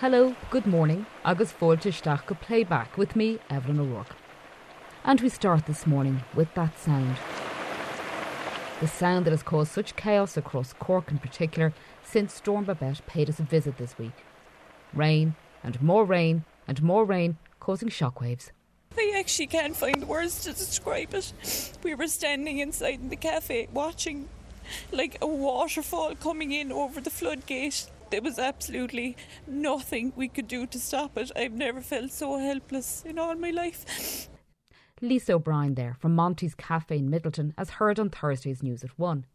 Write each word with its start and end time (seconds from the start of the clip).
Hello, 0.00 0.36
good 0.50 0.64
morning, 0.64 1.06
agus 1.24 1.52
fóilteteach 1.52 2.24
go 2.24 2.36
playback 2.36 2.96
with 2.96 3.16
me, 3.16 3.40
Evelyn 3.50 3.80
O'Rourke. 3.80 4.14
And 5.04 5.20
we 5.20 5.28
start 5.28 5.66
this 5.66 5.88
morning 5.88 6.22
with 6.36 6.54
that 6.54 6.78
sound. 6.78 7.16
The 8.78 8.86
sound 8.86 9.26
that 9.26 9.32
has 9.32 9.42
caused 9.42 9.72
such 9.72 9.96
chaos 9.96 10.36
across 10.36 10.72
Cork 10.72 11.10
in 11.10 11.18
particular 11.18 11.72
since 12.04 12.32
Storm 12.32 12.64
Babette 12.64 13.04
paid 13.08 13.28
us 13.28 13.40
a 13.40 13.42
visit 13.42 13.76
this 13.76 13.98
week. 13.98 14.12
Rain, 14.94 15.34
and 15.64 15.82
more 15.82 16.04
rain, 16.04 16.44
and 16.68 16.80
more 16.80 17.04
rain, 17.04 17.36
causing 17.58 17.88
shockwaves. 17.88 18.52
I 18.96 19.14
actually 19.18 19.48
can't 19.48 19.74
find 19.74 20.06
words 20.06 20.44
to 20.44 20.50
describe 20.50 21.12
it. 21.12 21.32
We 21.82 21.96
were 21.96 22.06
standing 22.06 22.60
inside 22.60 23.00
in 23.00 23.08
the 23.08 23.16
cafe 23.16 23.66
watching 23.72 24.28
like 24.92 25.18
a 25.20 25.26
waterfall 25.26 26.14
coming 26.14 26.52
in 26.52 26.70
over 26.70 27.00
the 27.00 27.10
floodgate. 27.10 27.88
There 28.10 28.22
was 28.22 28.38
absolutely 28.38 29.16
nothing 29.46 30.14
we 30.16 30.28
could 30.28 30.48
do 30.48 30.66
to 30.66 30.78
stop 30.78 31.18
it. 31.18 31.30
I've 31.36 31.52
never 31.52 31.82
felt 31.82 32.10
so 32.10 32.38
helpless 32.38 33.04
in 33.04 33.18
all 33.18 33.34
my 33.34 33.50
life. 33.50 34.28
Lisa 35.02 35.34
O'Brien 35.34 35.74
there 35.74 35.94
from 36.00 36.14
Monty's 36.14 36.54
Cafe 36.54 36.96
in 36.96 37.10
Midleton, 37.10 37.52
as 37.58 37.70
heard 37.70 38.00
on 38.00 38.08
Thursday's 38.08 38.62
News 38.62 38.82
at 38.82 38.98
1. 38.98 39.26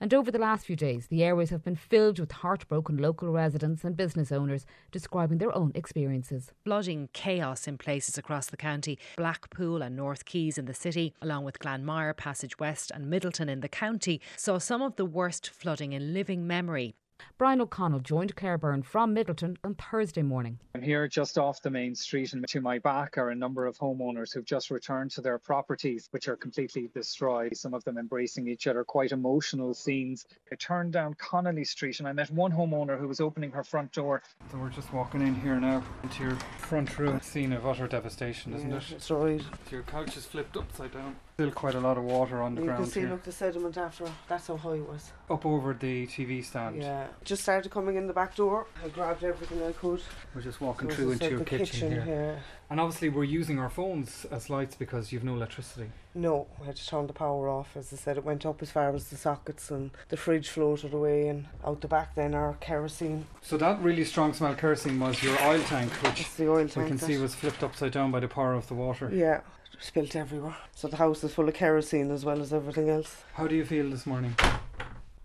And 0.00 0.14
over 0.14 0.30
the 0.30 0.38
last 0.38 0.66
few 0.66 0.76
days, 0.76 1.06
the 1.06 1.24
airways 1.24 1.50
have 1.50 1.64
been 1.64 1.76
filled 1.76 2.18
with 2.18 2.30
heartbroken 2.30 2.98
local 2.98 3.30
residents 3.30 3.84
and 3.84 3.96
business 3.96 4.30
owners 4.30 4.66
describing 4.92 5.38
their 5.38 5.54
own 5.54 5.72
experiences. 5.74 6.52
Flooding 6.64 7.08
chaos 7.12 7.66
in 7.66 7.78
places 7.78 8.18
across 8.18 8.46
the 8.46 8.56
county, 8.56 8.98
Blackpool 9.16 9.82
and 9.82 9.96
North 9.96 10.24
Quays 10.24 10.58
in 10.58 10.66
the 10.66 10.74
city, 10.74 11.14
along 11.22 11.44
with 11.44 11.58
Glanmire, 11.58 12.16
Passage 12.16 12.58
West, 12.58 12.90
and 12.92 13.12
Midleton 13.12 13.48
in 13.48 13.60
the 13.60 13.68
county, 13.68 14.20
saw 14.36 14.58
some 14.58 14.82
of 14.82 14.96
the 14.96 15.06
worst 15.06 15.50
flooding 15.50 15.92
in 15.92 16.12
living 16.12 16.46
memory. 16.46 16.94
Brian 17.38 17.60
O'Connell 17.60 18.00
joined 18.00 18.34
Claire 18.34 18.58
Byrne 18.58 18.82
from 18.82 19.14
Midleton 19.14 19.56
on 19.62 19.76
Thursday 19.76 20.22
morning. 20.22 20.58
I'm 20.74 20.82
here 20.82 21.06
just 21.06 21.38
off 21.38 21.62
the 21.62 21.70
main 21.70 21.94
street, 21.94 22.32
and 22.32 22.44
to 22.48 22.60
my 22.60 22.80
back 22.80 23.16
are 23.16 23.30
a 23.30 23.34
number 23.36 23.64
of 23.64 23.78
homeowners 23.78 24.34
who've 24.34 24.44
just 24.44 24.72
returned 24.72 25.12
to 25.12 25.20
their 25.20 25.38
properties, 25.38 26.08
which 26.10 26.26
are 26.26 26.34
completely 26.34 26.90
destroyed. 26.92 27.56
Some 27.56 27.74
of 27.74 27.84
them 27.84 27.96
embracing 27.96 28.48
each 28.48 28.66
other, 28.66 28.82
quite 28.82 29.12
emotional 29.12 29.72
scenes. 29.72 30.26
I 30.50 30.56
turned 30.56 30.92
down 30.92 31.14
Connolly 31.14 31.62
Street 31.62 32.00
and 32.00 32.08
I 32.08 32.12
met 32.12 32.28
one 32.32 32.50
homeowner 32.50 32.98
who 32.98 33.06
was 33.06 33.20
opening 33.20 33.52
her 33.52 33.62
front 33.62 33.92
door. 33.92 34.20
So 34.50 34.58
we're 34.58 34.70
just 34.70 34.92
walking 34.92 35.20
in 35.20 35.36
here 35.36 35.60
now 35.60 35.84
into 36.02 36.24
your 36.24 36.36
front 36.58 36.98
room. 36.98 37.20
Scene 37.20 37.52
of 37.52 37.64
utter 37.64 37.86
devastation, 37.86 38.52
isn't 38.54 38.68
yeah, 38.68 38.78
it? 38.78 38.90
It's 38.90 39.12
right. 39.12 39.42
Your 39.70 39.82
couch 39.82 40.16
is 40.16 40.24
flipped 40.24 40.56
upside 40.56 40.92
down. 40.92 41.14
Still 41.34 41.52
quite 41.52 41.76
a 41.76 41.80
lot 41.80 41.96
of 41.96 42.02
water 42.02 42.42
on 42.42 42.56
the 42.56 42.62
you 42.62 42.66
ground 42.66 42.80
You 42.80 42.84
can 42.86 42.92
see, 42.92 43.00
here. 43.00 43.10
look, 43.10 43.22
the 43.22 43.30
sediment 43.30 43.76
after. 43.78 44.10
That's 44.28 44.48
how 44.48 44.56
high 44.56 44.74
it 44.74 44.88
was. 44.88 45.12
Up 45.30 45.46
over 45.46 45.72
the 45.72 46.08
TV 46.08 46.44
stand. 46.44 46.82
Yeah. 46.82 47.06
Just 47.24 47.42
started 47.42 47.70
coming 47.70 47.96
in 47.96 48.06
the 48.06 48.12
back 48.12 48.34
door. 48.36 48.66
I 48.84 48.88
grabbed 48.88 49.22
everything 49.24 49.62
I 49.62 49.72
could. 49.72 50.00
We're 50.34 50.40
just 50.42 50.60
walking 50.60 50.88
So 50.90 50.96
through 50.96 51.10
into 51.12 51.28
your 51.30 51.38
the 51.40 51.44
kitchen, 51.44 51.90
here. 51.90 52.00
here. 52.02 52.42
And 52.70 52.78
obviously, 52.80 53.08
we're 53.08 53.24
using 53.24 53.58
our 53.58 53.68
phones 53.70 54.26
as 54.30 54.48
lights 54.50 54.74
because 54.74 55.10
you've 55.12 55.24
no 55.24 55.34
electricity. 55.34 55.90
No, 56.14 56.46
I 56.62 56.66
had 56.66 56.76
to 56.76 56.86
turn 56.86 57.06
the 57.06 57.12
power 57.12 57.48
off. 57.48 57.76
As 57.76 57.92
I 57.92 57.96
said, 57.96 58.16
it 58.16 58.24
went 58.24 58.44
up 58.46 58.62
as 58.62 58.70
far 58.70 58.94
as 58.94 59.08
the 59.08 59.16
sockets 59.16 59.70
and 59.70 59.90
the 60.08 60.16
fridge 60.16 60.48
floated 60.48 60.92
away. 60.94 61.28
And 61.28 61.46
out 61.64 61.80
the 61.80 61.88
back, 61.88 62.14
then 62.14 62.34
our 62.34 62.54
kerosene. 62.60 63.26
So 63.42 63.56
that 63.58 63.80
really 63.80 64.04
strong 64.04 64.32
smell 64.32 64.54
kerosene 64.54 64.98
was 65.00 65.22
your 65.22 65.40
oil 65.42 65.62
tank, 65.64 65.92
which 66.02 66.20
It's 66.22 66.34
the 66.36 66.48
oil 66.50 66.66
tank 66.68 66.76
we 66.76 66.84
can 66.88 66.96
that- 66.96 67.06
see 67.06 67.18
was 67.18 67.34
flipped 67.34 67.62
upside 67.62 67.92
down 67.92 68.10
by 68.10 68.20
the 68.20 68.28
power 68.28 68.54
of 68.54 68.68
the 68.68 68.74
water. 68.74 69.10
Yeah, 69.12 69.40
spilt 69.80 70.16
everywhere. 70.16 70.56
So 70.74 70.88
the 70.88 70.96
house 70.96 71.22
is 71.24 71.32
full 71.34 71.48
of 71.48 71.54
kerosene 71.54 72.10
as 72.10 72.24
well 72.24 72.40
as 72.40 72.52
everything 72.52 72.88
else. 72.90 73.22
How 73.34 73.46
do 73.46 73.54
you 73.54 73.64
feel 73.64 73.88
this 73.90 74.06
morning? 74.06 74.34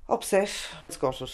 Upset. 0.09 0.51
It's 0.87 0.97
gutted. 0.97 1.31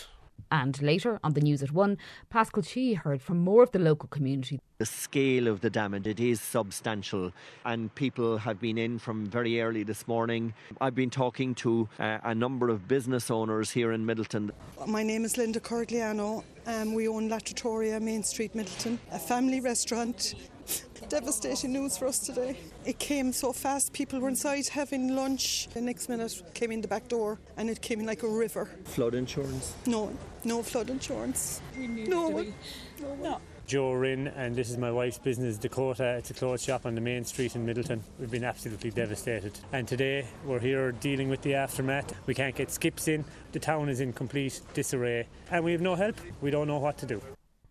And 0.52 0.82
later 0.82 1.20
on 1.24 1.34
the 1.34 1.42
news 1.42 1.62
at 1.64 1.72
1, 1.72 1.98
Pascal 2.30 2.64
Sheehy 2.64 2.96
heard 2.96 3.22
from 3.22 3.40
more 3.40 3.64
of 3.64 3.72
the 3.72 3.80
local 3.80 4.08
community. 4.10 4.60
The 4.78 4.86
scale 4.86 5.48
of 5.48 5.62
the 5.62 5.70
damage, 5.70 6.08
it 6.08 6.20
is 6.20 6.40
substantial, 6.40 7.34
and 7.66 7.94
people 7.96 8.38
have 8.38 8.60
been 8.60 8.78
in 8.78 8.98
from 8.98 9.26
very 9.26 9.62
early 9.62 9.84
this 9.84 10.08
morning. 10.08 10.54
I've 10.80 10.96
been 10.96 11.10
talking 11.10 11.54
to 11.56 11.90
uh, 12.00 12.20
a 12.24 12.34
number 12.34 12.70
of 12.70 12.88
business 12.88 13.30
owners 13.30 13.72
here 13.72 13.92
in 13.92 14.06
Midleton. 14.06 14.52
My 14.88 15.04
name 15.04 15.26
is 15.26 15.38
Linda 15.38 15.60
Corgliano. 15.60 16.44
Um, 16.66 16.94
we 16.94 17.08
own 17.08 17.28
La 17.30 17.40
Trattoria, 17.40 18.00
Main 18.00 18.24
Street, 18.24 18.54
Midleton, 18.54 18.98
a 19.12 19.20
family 19.20 19.60
restaurant. 19.60 20.36
Devastating 21.10 21.74
news 21.74 21.98
for 21.98 22.08
us 22.08 22.20
today. 22.20 22.56
It 22.86 23.00
came 23.00 23.34
so 23.34 23.52
fast, 23.52 23.94
people 23.94 24.20
were 24.20 24.30
inside 24.30 24.68
having 24.68 25.16
lunch. 25.16 25.68
The 25.74 25.82
next 25.82 26.08
minute 26.08 26.40
came 26.54 26.72
in 26.72 26.82
the 26.82 26.88
back 26.88 27.08
door 27.08 27.40
and 27.58 27.68
it 27.68 27.82
came 27.82 28.00
in 28.00 28.06
like 28.06 28.22
a 28.22 28.28
river. 28.28 28.70
Flood 28.86 29.16
insurance? 29.16 29.74
No, 29.88 30.16
no 30.44 30.62
flood 30.62 30.92
insurance. 30.92 31.62
No 31.76 32.30
one. 32.30 32.54
No 33.02 33.08
one. 33.08 33.42
Joe 33.66 33.94
Rin, 33.94 34.28
and 34.28 34.56
this 34.56 34.70
is 34.70 34.78
my 34.78 34.92
wife's 34.92 35.18
business, 35.18 35.58
Dakota. 35.58 36.16
It's 36.18 36.30
a 36.30 36.34
clothes 36.36 36.64
shop 36.64 36.86
on 36.86 36.94
the 36.94 37.02
main 37.02 37.26
street 37.26 37.56
in 37.56 37.66
Midleton. 37.66 38.02
We've 38.20 38.30
been 38.30 38.44
absolutely 38.44 38.92
devastated. 38.92 39.60
And 39.74 39.88
today 39.88 40.28
we're 40.46 40.60
here 40.60 40.92
dealing 40.92 41.30
with 41.30 41.42
the 41.42 41.56
aftermath. 41.56 42.14
We 42.28 42.36
can't 42.36 42.56
get 42.56 42.70
skips 42.70 43.08
in. 43.08 43.26
The 43.52 43.60
town 43.60 43.90
is 43.90 44.00
in 44.00 44.14
complete 44.14 44.62
disarray, 44.76 45.28
and 45.50 45.64
we 45.64 45.72
have 45.72 45.82
no 45.82 45.96
help. 45.96 46.16
We 46.42 46.52
don't 46.52 46.68
know 46.68 46.78
what 46.78 47.00
to 47.00 47.08
do. 47.08 47.22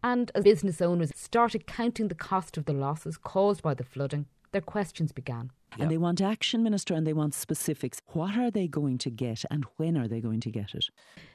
And 0.03 0.31
as 0.35 0.45
business 0.45 0.81
owners 0.81 1.13
started 1.15 1.67
counting 1.67 2.09
the 2.09 2.15
cost 2.15 2.57
of 2.57 2.65
the 2.67 2.73
losses 2.73 3.17
caused 3.17 3.63
by 3.63 3.75
the 3.75 3.85
flooding, 3.85 4.27
their 4.53 4.61
questions 4.61 5.13
began. 5.13 5.51
And 5.79 5.91
they 5.91 5.99
want 5.99 6.21
action, 6.21 6.63
Minister, 6.63 6.95
and 6.95 7.07
they 7.07 7.13
want 7.13 7.35
specifics. 7.35 8.01
What 8.09 8.37
are 8.37 8.51
they 8.51 8.67
going 8.67 8.99
to 8.99 9.11
get 9.11 9.45
and 9.51 9.65
when 9.77 9.97
are 9.97 10.09
they 10.09 10.21
going 10.21 10.41
to 10.41 10.51
get 10.51 10.75
it? 10.75 10.87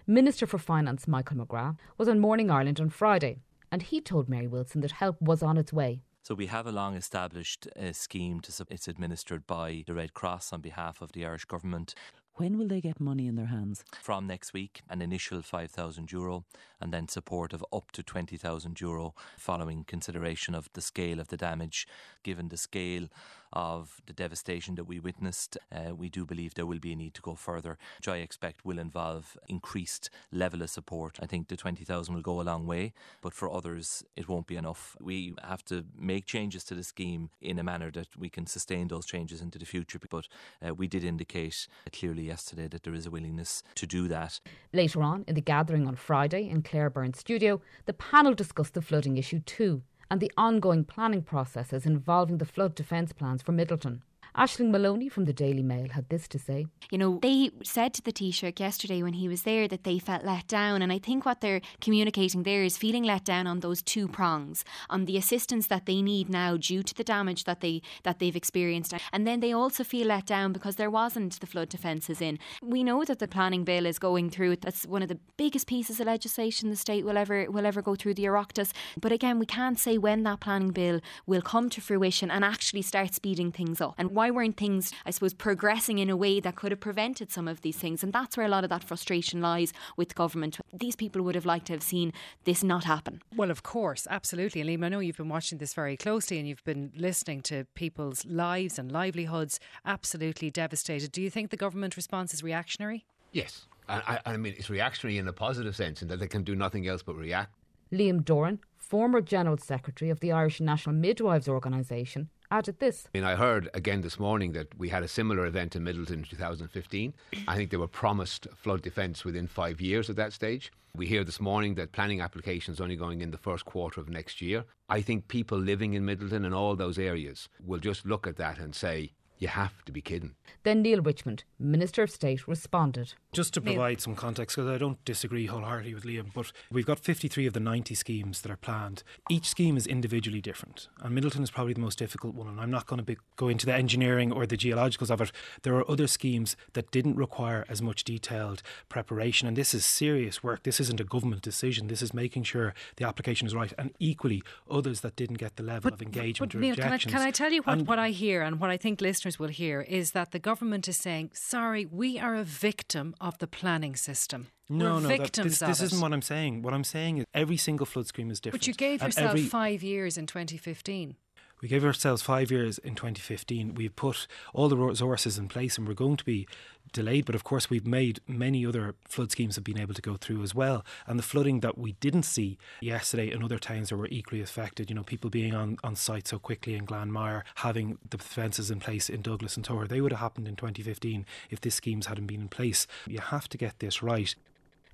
Minister 0.06 0.46
for 0.46 0.58
Finance 0.58 1.08
Michael 1.08 1.38
McGrath 1.38 1.78
was 1.98 2.10
on 2.10 2.20
Morning 2.20 2.52
Ireland 2.52 2.82
on 2.82 2.90
Friday, 2.90 3.38
and 3.72 3.82
he 3.82 4.02
told 4.02 4.28
Mary 4.28 4.48
Wilson 4.48 4.82
that 4.82 4.92
help 4.92 5.22
was 5.22 5.44
on 5.44 5.58
its 5.58 5.72
way. 5.72 6.02
So 6.24 6.36
we 6.36 6.48
have 6.48 6.66
a 6.66 6.72
long 6.72 6.96
established 6.96 7.68
uh, 7.78 7.92
scheme 7.92 8.40
to 8.42 8.66
it's 8.70 8.88
administered 8.88 9.46
by 9.46 9.84
the 9.86 9.94
Red 9.94 10.14
Cross 10.14 10.54
on 10.54 10.62
behalf 10.62 11.02
of 11.02 11.12
the 11.12 11.26
Irish 11.26 11.46
government. 11.46 11.96
When 12.36 12.58
will 12.58 12.68
they 12.68 12.82
get 12.82 13.00
money 13.00 13.28
in 13.28 13.36
their 13.36 13.46
hands? 13.46 13.84
From 14.02 14.26
next 14.26 14.54
week, 14.54 14.82
an 14.90 15.04
initial 15.04 15.44
5,000 15.44 16.12
euro 16.12 16.46
and 16.82 16.92
then 16.92 17.08
support 17.08 17.54
of 17.54 17.64
up 17.72 17.92
to 17.92 18.02
20,000 18.02 18.82
euro 18.82 19.14
following 19.38 19.84
consideration 19.84 20.56
of 20.56 20.68
the 20.74 20.82
scale 20.82 21.20
of 21.20 21.28
the 21.28 21.38
damage. 21.38 21.88
Given 22.24 22.50
the 22.50 22.58
scale 22.58 23.08
of 23.54 24.02
the 24.06 24.14
devastation 24.14 24.76
that 24.76 24.84
we 24.84 25.00
witnessed, 25.00 25.58
uh, 25.72 25.96
we 25.96 26.10
do 26.10 26.26
believe 26.26 26.56
there 26.56 26.66
will 26.66 26.80
be 26.80 26.92
a 26.92 26.96
need 26.96 27.14
to 27.14 27.22
go 27.22 27.36
further, 27.36 27.78
which 27.98 28.08
I 28.08 28.18
expect 28.18 28.66
will 28.66 28.80
involve 28.80 29.38
increased 29.48 30.10
level 30.32 30.62
of 30.62 30.70
support. 30.70 31.18
I 31.22 31.26
think 31.26 31.48
the 31.48 31.56
20,000 31.58 32.14
will 32.14 32.22
go 32.22 32.42
a 32.42 32.44
long 32.44 32.66
way, 32.66 32.94
but 33.22 33.34
for 33.34 33.52
others, 33.52 34.04
it 34.16 34.28
won't 34.28 34.48
be 34.48 34.56
enough. 34.56 34.98
We 35.00 35.34
have 35.44 35.64
to 35.66 35.86
make 35.98 36.26
changes 36.26 36.64
to 36.66 36.76
the 36.76 36.84
scheme 36.84 37.30
in 37.42 37.60
a 37.60 37.64
manner 37.64 37.92
that 37.92 38.18
we 38.18 38.30
can 38.30 38.48
sustain 38.48 38.88
those 38.88 39.06
changes 39.06 39.42
into 39.42 39.60
the 39.60 39.66
future. 39.66 40.00
But 40.10 40.28
uh, 40.66 40.74
we 40.74 40.88
did 40.88 41.04
indicate 41.04 41.68
clearly 41.92 42.24
yesterday 42.24 42.68
that 42.68 42.84
there 42.84 42.94
is 42.94 43.06
a 43.06 43.12
willingness 43.12 43.64
to 43.76 43.86
do 43.86 44.08
that. 44.08 44.40
Later 44.74 45.02
on, 45.04 45.24
in 45.28 45.36
the 45.36 45.42
gathering 45.42 45.88
on 45.88 45.96
Friday 45.96 46.50
in 46.50 46.64
Claire 46.64 46.90
Byrne's 46.90 47.20
studio, 47.20 47.62
the 47.86 47.94
panel 47.94 48.34
discussed 48.34 48.74
the 48.74 48.82
flooding 48.82 49.18
issue 49.18 49.40
too 49.40 49.84
and 50.10 50.20
the 50.20 50.32
ongoing 50.38 50.84
planning 50.84 51.22
processes 51.22 51.86
involving 51.86 52.38
the 52.38 52.46
flood 52.46 52.76
defence 52.76 53.14
plans 53.14 53.42
for 53.42 53.52
Midleton. 53.52 54.02
Ashling 54.36 54.72
Maloney 54.72 55.10
from 55.10 55.26
the 55.26 55.34
Daily 55.34 55.62
Mail 55.62 55.90
had 55.90 56.10
this 56.10 56.28
to 56.30 56.40
say. 56.40 56.66
You 56.90 56.98
know, 56.98 57.20
they 57.22 57.52
said 57.64 57.94
to 57.94 58.02
the 58.02 58.12
Taoiseach 58.12 58.60
yesterday 58.60 59.04
when 59.04 59.14
he 59.14 59.28
was 59.28 59.44
there 59.44 59.68
that 59.68 59.84
they 59.84 60.00
felt 60.00 60.26
let 60.26 60.48
down. 60.48 60.82
And 60.82 60.92
I 60.92 60.98
think 60.98 61.24
what 61.24 61.42
they're 61.42 61.62
communicating 61.82 62.42
there 62.42 62.64
is 62.64 62.76
feeling 62.76 63.04
let 63.04 63.26
down 63.26 63.46
on 63.46 63.60
those 63.60 63.84
two 63.84 64.08
prongs, 64.08 64.66
on 64.90 65.06
the 65.06 65.18
assistance 65.18 65.68
that 65.68 65.86
they 65.86 66.02
need 66.02 66.30
now 66.30 66.58
due 66.58 66.82
to 66.82 66.96
the 66.96 67.04
damage 67.04 67.44
that, 67.44 67.62
they, 67.62 67.84
that 68.02 68.18
they've 68.18 68.36
experienced. 68.36 68.96
And 69.12 69.28
then 69.28 69.40
they 69.40 69.54
also 69.54 69.84
feel 69.84 70.08
let 70.08 70.26
down 70.26 70.52
because 70.52 70.78
there 70.78 70.90
wasn't 70.90 71.40
the 71.40 71.46
flood 71.46 71.70
defences 71.70 72.20
in. 72.20 72.40
We 72.64 72.84
know 72.84 73.04
that 73.04 73.20
the 73.20 73.28
planning 73.28 73.64
bill 73.64 73.86
is 73.86 74.00
going 74.00 74.32
through. 74.32 74.56
That's 74.58 74.88
one 74.88 75.04
of 75.04 75.10
the 75.10 75.20
biggest 75.38 75.68
pieces 75.68 76.00
of 76.00 76.08
legislation 76.08 76.72
the 76.72 76.76
state 76.76 77.06
will 77.06 77.18
ever, 77.18 77.52
will 77.52 77.68
ever 77.68 77.84
go 77.84 77.94
through 77.94 78.16
the 78.16 78.24
Oireachtas. 78.24 78.72
But 79.00 79.12
again, 79.12 79.38
we 79.38 79.46
can't 79.46 79.78
say 79.78 80.00
when 80.00 80.24
that 80.24 80.40
planning 80.40 80.72
bill 80.72 81.02
will 81.28 81.44
come 81.44 81.70
to 81.70 81.82
fruition 81.82 82.32
and 82.32 82.44
actually 82.44 82.82
start 82.82 83.14
speeding 83.14 83.52
things 83.52 83.80
up. 83.80 83.94
And 84.00 84.12
why 84.24 84.32
weren't 84.32 84.56
things, 84.56 84.94
I 85.06 85.12
suppose, 85.12 85.34
progressing 85.34 86.00
in 86.00 86.10
a 86.10 86.16
way 86.16 86.40
that 86.40 86.56
could 86.56 86.72
have 86.72 86.80
prevented 86.80 87.30
some 87.30 87.46
of 87.46 87.60
these 87.60 87.76
things? 87.76 88.04
And 88.04 88.14
that's 88.14 88.38
where 88.38 88.46
a 88.46 88.50
lot 88.50 88.64
of 88.64 88.70
that 88.70 88.82
frustration 88.82 89.42
lies 89.42 89.74
with 89.98 90.16
government. 90.16 90.62
These 90.72 90.96
people 90.96 91.22
would 91.24 91.36
have 91.36 91.46
liked 91.46 91.66
to 91.66 91.74
have 91.74 91.84
seen 91.84 92.14
this 92.46 92.64
not 92.64 92.86
happen. 92.86 93.22
Well, 93.36 93.52
of 93.52 93.64
course, 93.64 94.08
absolutely. 94.10 94.62
And 94.62 94.70
Liam, 94.70 94.86
I 94.86 94.88
know 94.88 95.00
you've 95.00 95.18
been 95.18 95.28
watching 95.28 95.58
this 95.58 95.74
very 95.74 95.98
closely 95.98 96.40
and 96.40 96.48
you've 96.48 96.64
been 96.64 96.94
listening 96.96 97.42
to 97.42 97.66
people's 97.76 98.26
lives 98.26 98.80
and 98.80 98.94
livelihoods 98.94 99.60
absolutely 99.86 100.50
devastated. 100.50 101.12
Do 101.12 101.22
you 101.22 101.30
think 101.30 101.50
the 101.50 101.58
government 101.58 101.98
response 101.98 102.34
is 102.34 102.42
reactionary? 102.42 103.06
Yes. 103.34 103.66
I, 103.90 104.20
I 104.26 104.38
mean, 104.38 104.54
it's 104.58 104.70
reactionary 104.70 105.18
in 105.18 105.28
a 105.28 105.34
positive 105.34 105.76
sense 105.76 106.02
in 106.02 106.08
that 106.08 106.22
they 106.22 106.28
can 106.28 106.44
do 106.44 106.56
nothing 106.56 106.88
else 106.88 107.04
but 107.04 107.18
react. 107.18 107.54
Liam 107.92 108.24
Doran, 108.24 108.60
former 108.78 109.20
General 109.20 109.58
Secretary 109.58 110.10
of 110.10 110.22
the 110.22 110.32
Irish 110.32 110.62
Nurses 110.62 110.88
and 110.88 111.02
Midwives 111.02 111.50
Organisation, 111.50 112.30
added 112.54 112.80
this. 112.80 113.08
I 113.14 113.18
mean, 113.18 113.26
I 113.26 113.36
heard 113.36 113.68
again 113.74 114.02
this 114.02 114.20
morning 114.20 114.52
that 114.54 114.78
we 114.78 114.90
had 114.90 115.02
a 115.02 115.08
similar 115.08 115.46
event 115.48 115.76
in 115.76 115.84
Midleton 115.84 116.12
in 116.12 116.24
2015. 116.24 117.14
I 117.48 117.56
think 117.56 117.72
they 117.72 117.78
were 117.78 117.88
promised 117.88 118.48
flood 118.56 118.84
defence 118.84 119.26
within 119.26 119.48
five 119.48 119.82
years 119.82 120.10
at 120.10 120.16
that 120.18 120.34
stage. 120.34 120.72
We 120.96 121.08
hear 121.08 121.24
this 121.24 121.40
morning 121.40 121.74
that 121.76 121.92
planning 121.92 122.22
applications 122.22 122.80
only 122.80 122.96
going 122.96 123.22
in 123.22 123.32
the 123.32 123.40
first 123.40 123.66
quarter 123.66 124.00
of 124.00 124.08
next 124.08 124.40
year. 124.40 124.66
I 124.88 125.02
think 125.02 125.28
people 125.28 125.58
living 125.58 125.96
in 125.96 126.06
Midleton 126.06 126.46
and 126.46 126.54
all 126.54 126.76
those 126.76 127.00
areas 127.00 127.50
will 127.66 127.80
just 127.80 128.06
look 128.06 128.28
at 128.28 128.36
that 128.36 128.60
and 128.60 128.76
say, 128.76 129.14
you 129.44 129.50
have 129.50 129.86
to 129.86 129.92
be 129.92 130.02
kidding. 130.02 130.34
Then 130.64 130.82
Neale 130.82 131.02
Richmond, 131.02 131.44
Minister 131.60 132.04
of 132.04 132.10
State, 132.10 132.48
responded. 132.48 133.14
Just 133.34 133.54
to 133.56 133.62
provide 133.62 134.00
some 134.00 134.16
context, 134.16 134.56
because 134.56 134.70
I 134.70 134.78
don't 134.78 135.04
disagree 135.04 135.46
wholeheartedly 135.46 135.94
with 135.94 136.06
Liam, 136.06 136.34
but 136.34 136.52
we've 136.72 136.86
got 136.86 137.00
53 137.00 137.46
of 137.48 137.54
the 137.54 137.60
90 137.60 137.94
schemes 137.96 138.42
that 138.42 138.52
are 138.52 138.58
planned. 138.58 139.04
Each 139.30 139.48
scheme 139.48 139.76
is 139.76 139.86
individually 139.86 140.40
different, 140.40 140.88
and 141.02 141.18
Midleton 141.18 141.42
is 141.42 141.52
probably 141.52 141.74
the 141.74 141.82
most 141.82 142.00
difficult 142.00 142.34
one. 142.34 142.48
And 142.48 142.62
I'm 142.62 142.72
not 142.72 142.88
going 142.88 143.00
to 143.00 143.04
be, 143.04 143.18
go 143.36 143.50
into 143.50 143.66
the 143.66 143.74
engineering 143.74 144.32
or 144.32 144.46
the 144.46 144.56
geologicals 144.56 145.10
of 145.10 145.20
it. 145.20 145.32
There 145.64 145.76
are 145.76 145.90
other 145.90 146.08
schemes 146.08 146.56
that 146.74 146.92
didn't 146.92 147.18
require 147.18 147.66
as 147.68 147.82
much 147.82 148.06
detailed 148.06 148.64
preparation, 148.88 149.48
and 149.48 149.58
this 149.58 149.74
is 149.74 149.86
serious 149.86 150.42
work. 150.42 150.64
This 150.64 150.80
isn't 150.80 151.02
a 151.02 151.04
government 151.04 151.42
decision. 151.42 151.88
This 151.88 152.02
is 152.02 152.14
making 152.14 152.44
sure 152.44 152.74
the 152.96 153.06
application 153.06 153.48
is 153.48 153.54
right, 153.54 153.74
and 153.78 153.92
equally 154.00 154.44
others 154.72 155.02
that 155.02 155.18
didn't 155.18 155.40
get 155.40 155.58
the 155.58 155.64
level 155.64 155.92
but, 155.92 155.94
of 155.96 156.02
engagement 156.02 156.54
but, 156.54 156.58
or 156.58 156.62
Neale, 156.62 156.74
objections. 156.74 157.12
Can 157.12 157.22
I, 157.22 157.26
can 157.26 157.28
I 157.28 157.32
tell 157.32 157.52
you 157.52 157.62
what, 157.64 157.80
and, 157.80 157.88
what 157.88 158.00
I 158.00 158.12
hear 158.12 158.42
and 158.42 158.60
what 158.60 158.70
I 158.70 158.78
think 158.78 159.02
listeners 159.02 159.33
will 159.40 159.50
hear 159.50 159.82
is 159.82 160.12
that 160.12 160.32
the 160.32 160.40
government 160.40 160.88
is 160.88 160.98
saying, 160.98 161.32
sorry, 161.34 161.86
we 161.86 162.20
are 162.20 162.36
a 162.36 162.44
victim 162.44 163.16
of 163.20 163.38
the 163.40 163.48
planning 163.48 163.96
system. 163.96 164.48
No, 164.70 164.96
We're 164.96 165.02
no, 165.02 165.08
victims 165.10 165.60
that, 165.60 165.68
this, 165.68 165.80
this 165.80 165.92
isn't 165.92 166.02
what 166.02 166.14
I'm 166.14 166.22
saying. 166.22 166.62
What 166.62 166.74
I'm 166.74 166.84
saying 166.84 167.18
is 167.18 167.26
every 167.34 167.58
single 167.58 167.86
flood 167.86 168.08
scheme 168.08 168.32
is 168.32 168.40
different. 168.40 168.62
But 168.62 168.68
you 168.68 168.74
gave 168.74 169.02
yourself 169.02 169.32
every, 169.32 169.44
five 169.44 169.84
years 169.84 170.18
in 170.18 170.26
2015. 170.26 171.16
We 171.64 171.70
gave 171.70 171.86
ourselves 171.86 172.22
five 172.22 172.52
years 172.52 172.78
in 172.78 172.94
2015. 172.94 173.76
We've 173.76 173.96
put 173.96 174.28
all 174.54 174.68
the 174.68 174.76
resources 174.76 175.38
in 175.38 175.48
place 175.48 175.78
and 175.78 175.88
we're 175.88 175.94
going 175.94 176.18
to 176.18 176.26
be 176.26 176.46
delayed. 176.92 177.24
But 177.24 177.36
of 177.36 177.46
course, 177.46 177.70
we've 177.70 177.88
made 177.88 178.20
many 178.28 178.66
other 178.66 178.96
flood 179.06 179.32
schemes 179.32 179.56
have 179.56 179.64
been 179.64 179.80
able 179.80 179.94
to 179.94 180.02
go 180.02 180.18
through 180.18 180.44
as 180.44 180.54
well. 180.54 180.84
And 181.08 181.18
the 181.18 181.24
flooding 181.24 181.62
that 181.62 181.78
we 181.78 181.94
didn't 181.94 182.24
see 182.24 182.58
yesterday 182.82 183.32
in 183.32 183.42
other 183.42 183.58
towns 183.58 183.90
that 183.90 183.96
were 183.96 184.10
equally 184.10 184.42
affected, 184.42 184.90
you 184.90 184.96
know, 184.98 185.04
people 185.04 185.30
being 185.30 185.56
on, 185.56 185.78
on 185.86 185.96
site 185.96 186.28
so 186.28 186.38
quickly 186.38 186.76
in 186.76 186.86
Glanmire, 186.86 187.44
having 187.56 187.98
the 188.10 188.18
fences 188.18 188.70
in 188.70 188.82
place 188.82 189.10
in 189.10 189.22
Douglas 189.22 189.56
and 189.56 189.66
Togher, 189.66 189.88
they 189.88 190.02
would 190.02 190.12
have 190.12 190.20
happened 190.20 190.50
in 190.50 190.58
2015 190.58 191.26
if 191.50 191.62
these 191.62 191.76
schemes 191.76 192.08
hadn't 192.08 192.28
been 192.28 192.42
in 192.42 192.50
place. 192.50 192.88
You 193.08 193.20
have 193.20 193.48
to 193.48 193.58
get 193.58 193.80
this 193.80 194.04
right. 194.04 194.36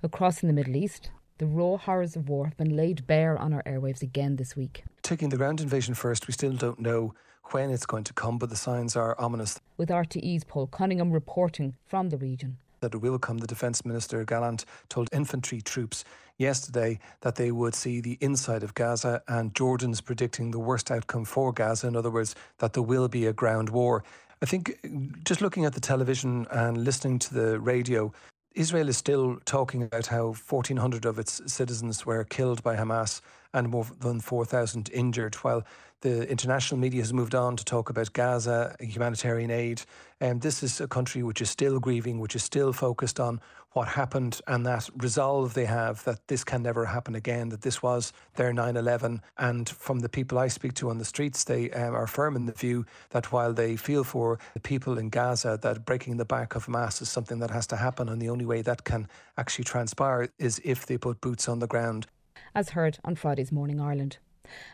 Across 0.04 0.44
in 0.44 0.46
the 0.46 0.54
Middle 0.54 0.76
East, 0.76 1.10
the 1.40 1.46
raw 1.46 1.78
horrors 1.78 2.16
of 2.16 2.28
war 2.28 2.44
have 2.44 2.56
been 2.58 2.76
laid 2.76 3.06
bare 3.06 3.36
on 3.38 3.54
our 3.54 3.62
airwaves 3.62 4.02
again 4.02 4.36
this 4.36 4.54
week. 4.54 4.84
Taking 5.00 5.30
the 5.30 5.38
ground 5.38 5.62
invasion 5.62 5.94
first, 5.94 6.28
we 6.28 6.32
still 6.32 6.52
don't 6.52 6.78
know 6.78 7.14
when 7.52 7.70
it's 7.70 7.86
going 7.86 8.04
to 8.04 8.12
come, 8.12 8.36
but 8.36 8.50
the 8.50 8.56
signs 8.56 8.94
are 8.94 9.18
ominous. 9.18 9.58
With 9.78 9.88
RTE's 9.88 10.44
Paul 10.44 10.66
Cunningham 10.66 11.10
reporting 11.10 11.76
from 11.86 12.10
the 12.10 12.18
region. 12.18 12.58
That 12.80 12.94
it 12.94 12.98
will 12.98 13.18
come. 13.18 13.38
The 13.38 13.46
Defence 13.46 13.86
Minister 13.86 14.22
Gallant 14.22 14.66
told 14.90 15.08
infantry 15.12 15.62
troops 15.62 16.04
yesterday 16.36 16.98
that 17.22 17.36
they 17.36 17.50
would 17.50 17.74
see 17.74 18.02
the 18.02 18.18
inside 18.20 18.62
of 18.62 18.74
Gaza, 18.74 19.22
and 19.26 19.54
Jordan's 19.54 20.02
predicting 20.02 20.50
the 20.50 20.58
worst 20.58 20.90
outcome 20.90 21.24
for 21.24 21.54
Gaza. 21.54 21.88
In 21.88 21.96
other 21.96 22.10
words, 22.10 22.34
that 22.58 22.74
there 22.74 22.82
will 22.82 23.08
be 23.08 23.24
a 23.24 23.32
ground 23.32 23.70
war. 23.70 24.04
I 24.42 24.46
think 24.46 24.78
just 25.24 25.40
looking 25.40 25.64
at 25.64 25.72
the 25.72 25.80
television 25.80 26.46
and 26.50 26.84
listening 26.84 27.18
to 27.20 27.34
the 27.34 27.58
radio, 27.60 28.12
Israel 28.54 28.88
is 28.88 28.96
still 28.96 29.38
talking 29.44 29.82
about 29.82 30.06
how 30.06 30.26
1,400 30.32 31.04
of 31.04 31.18
its 31.18 31.40
citizens 31.46 32.04
were 32.04 32.24
killed 32.24 32.62
by 32.62 32.74
Hamas 32.76 33.20
and 33.52 33.68
more 33.68 33.86
than 34.00 34.20
4,000 34.20 34.90
injured, 34.92 35.36
while 35.36 35.64
the 36.00 36.28
international 36.30 36.80
media 36.80 37.02
has 37.02 37.12
moved 37.12 37.34
on 37.34 37.56
to 37.56 37.64
talk 37.64 37.90
about 37.90 38.12
Gaza, 38.12 38.74
and 38.80 38.88
humanitarian 38.90 39.50
aid. 39.50 39.82
And 40.20 40.32
um, 40.32 40.38
this 40.40 40.62
is 40.62 40.80
a 40.80 40.88
country 40.88 41.22
which 41.22 41.40
is 41.40 41.50
still 41.50 41.80
grieving, 41.80 42.20
which 42.20 42.34
is 42.34 42.44
still 42.44 42.72
focused 42.72 43.18
on 43.18 43.40
what 43.72 43.88
happened 43.88 44.40
and 44.46 44.66
that 44.66 44.88
resolve 44.96 45.54
they 45.54 45.64
have 45.64 46.02
that 46.04 46.26
this 46.26 46.42
can 46.42 46.62
never 46.62 46.84
happen 46.86 47.14
again, 47.14 47.50
that 47.50 47.62
this 47.62 47.82
was 47.82 48.12
their 48.34 48.52
9 48.52 48.76
11. 48.76 49.22
And 49.38 49.68
from 49.68 50.00
the 50.00 50.08
people 50.08 50.38
I 50.38 50.48
speak 50.48 50.74
to 50.74 50.90
on 50.90 50.98
the 50.98 51.04
streets, 51.04 51.44
they 51.44 51.70
um, 51.70 51.94
are 51.94 52.06
firm 52.06 52.36
in 52.36 52.46
the 52.46 52.52
view 52.52 52.84
that 53.10 53.30
while 53.32 53.52
they 53.52 53.76
feel 53.76 54.04
for 54.04 54.38
the 54.54 54.60
people 54.60 54.98
in 54.98 55.08
Gaza, 55.08 55.58
that 55.62 55.84
breaking 55.84 56.16
the 56.16 56.24
back 56.24 56.54
of 56.54 56.66
Hamas 56.66 57.00
is 57.00 57.08
something 57.08 57.38
that 57.38 57.50
has 57.50 57.66
to 57.68 57.76
happen. 57.76 58.08
And 58.08 58.20
the 58.20 58.30
only 58.30 58.46
way 58.46 58.62
that 58.62 58.84
can 58.84 59.06
actually 59.36 59.64
transpire 59.64 60.28
is 60.38 60.60
if 60.64 60.86
they 60.86 60.98
put 60.98 61.20
boots 61.20 61.48
on 61.48 61.60
the 61.60 61.68
ground. 61.68 62.06
As 62.54 62.70
heard 62.70 62.98
on 63.04 63.14
Friday's 63.14 63.52
Morning 63.52 63.80
Ireland. 63.80 64.18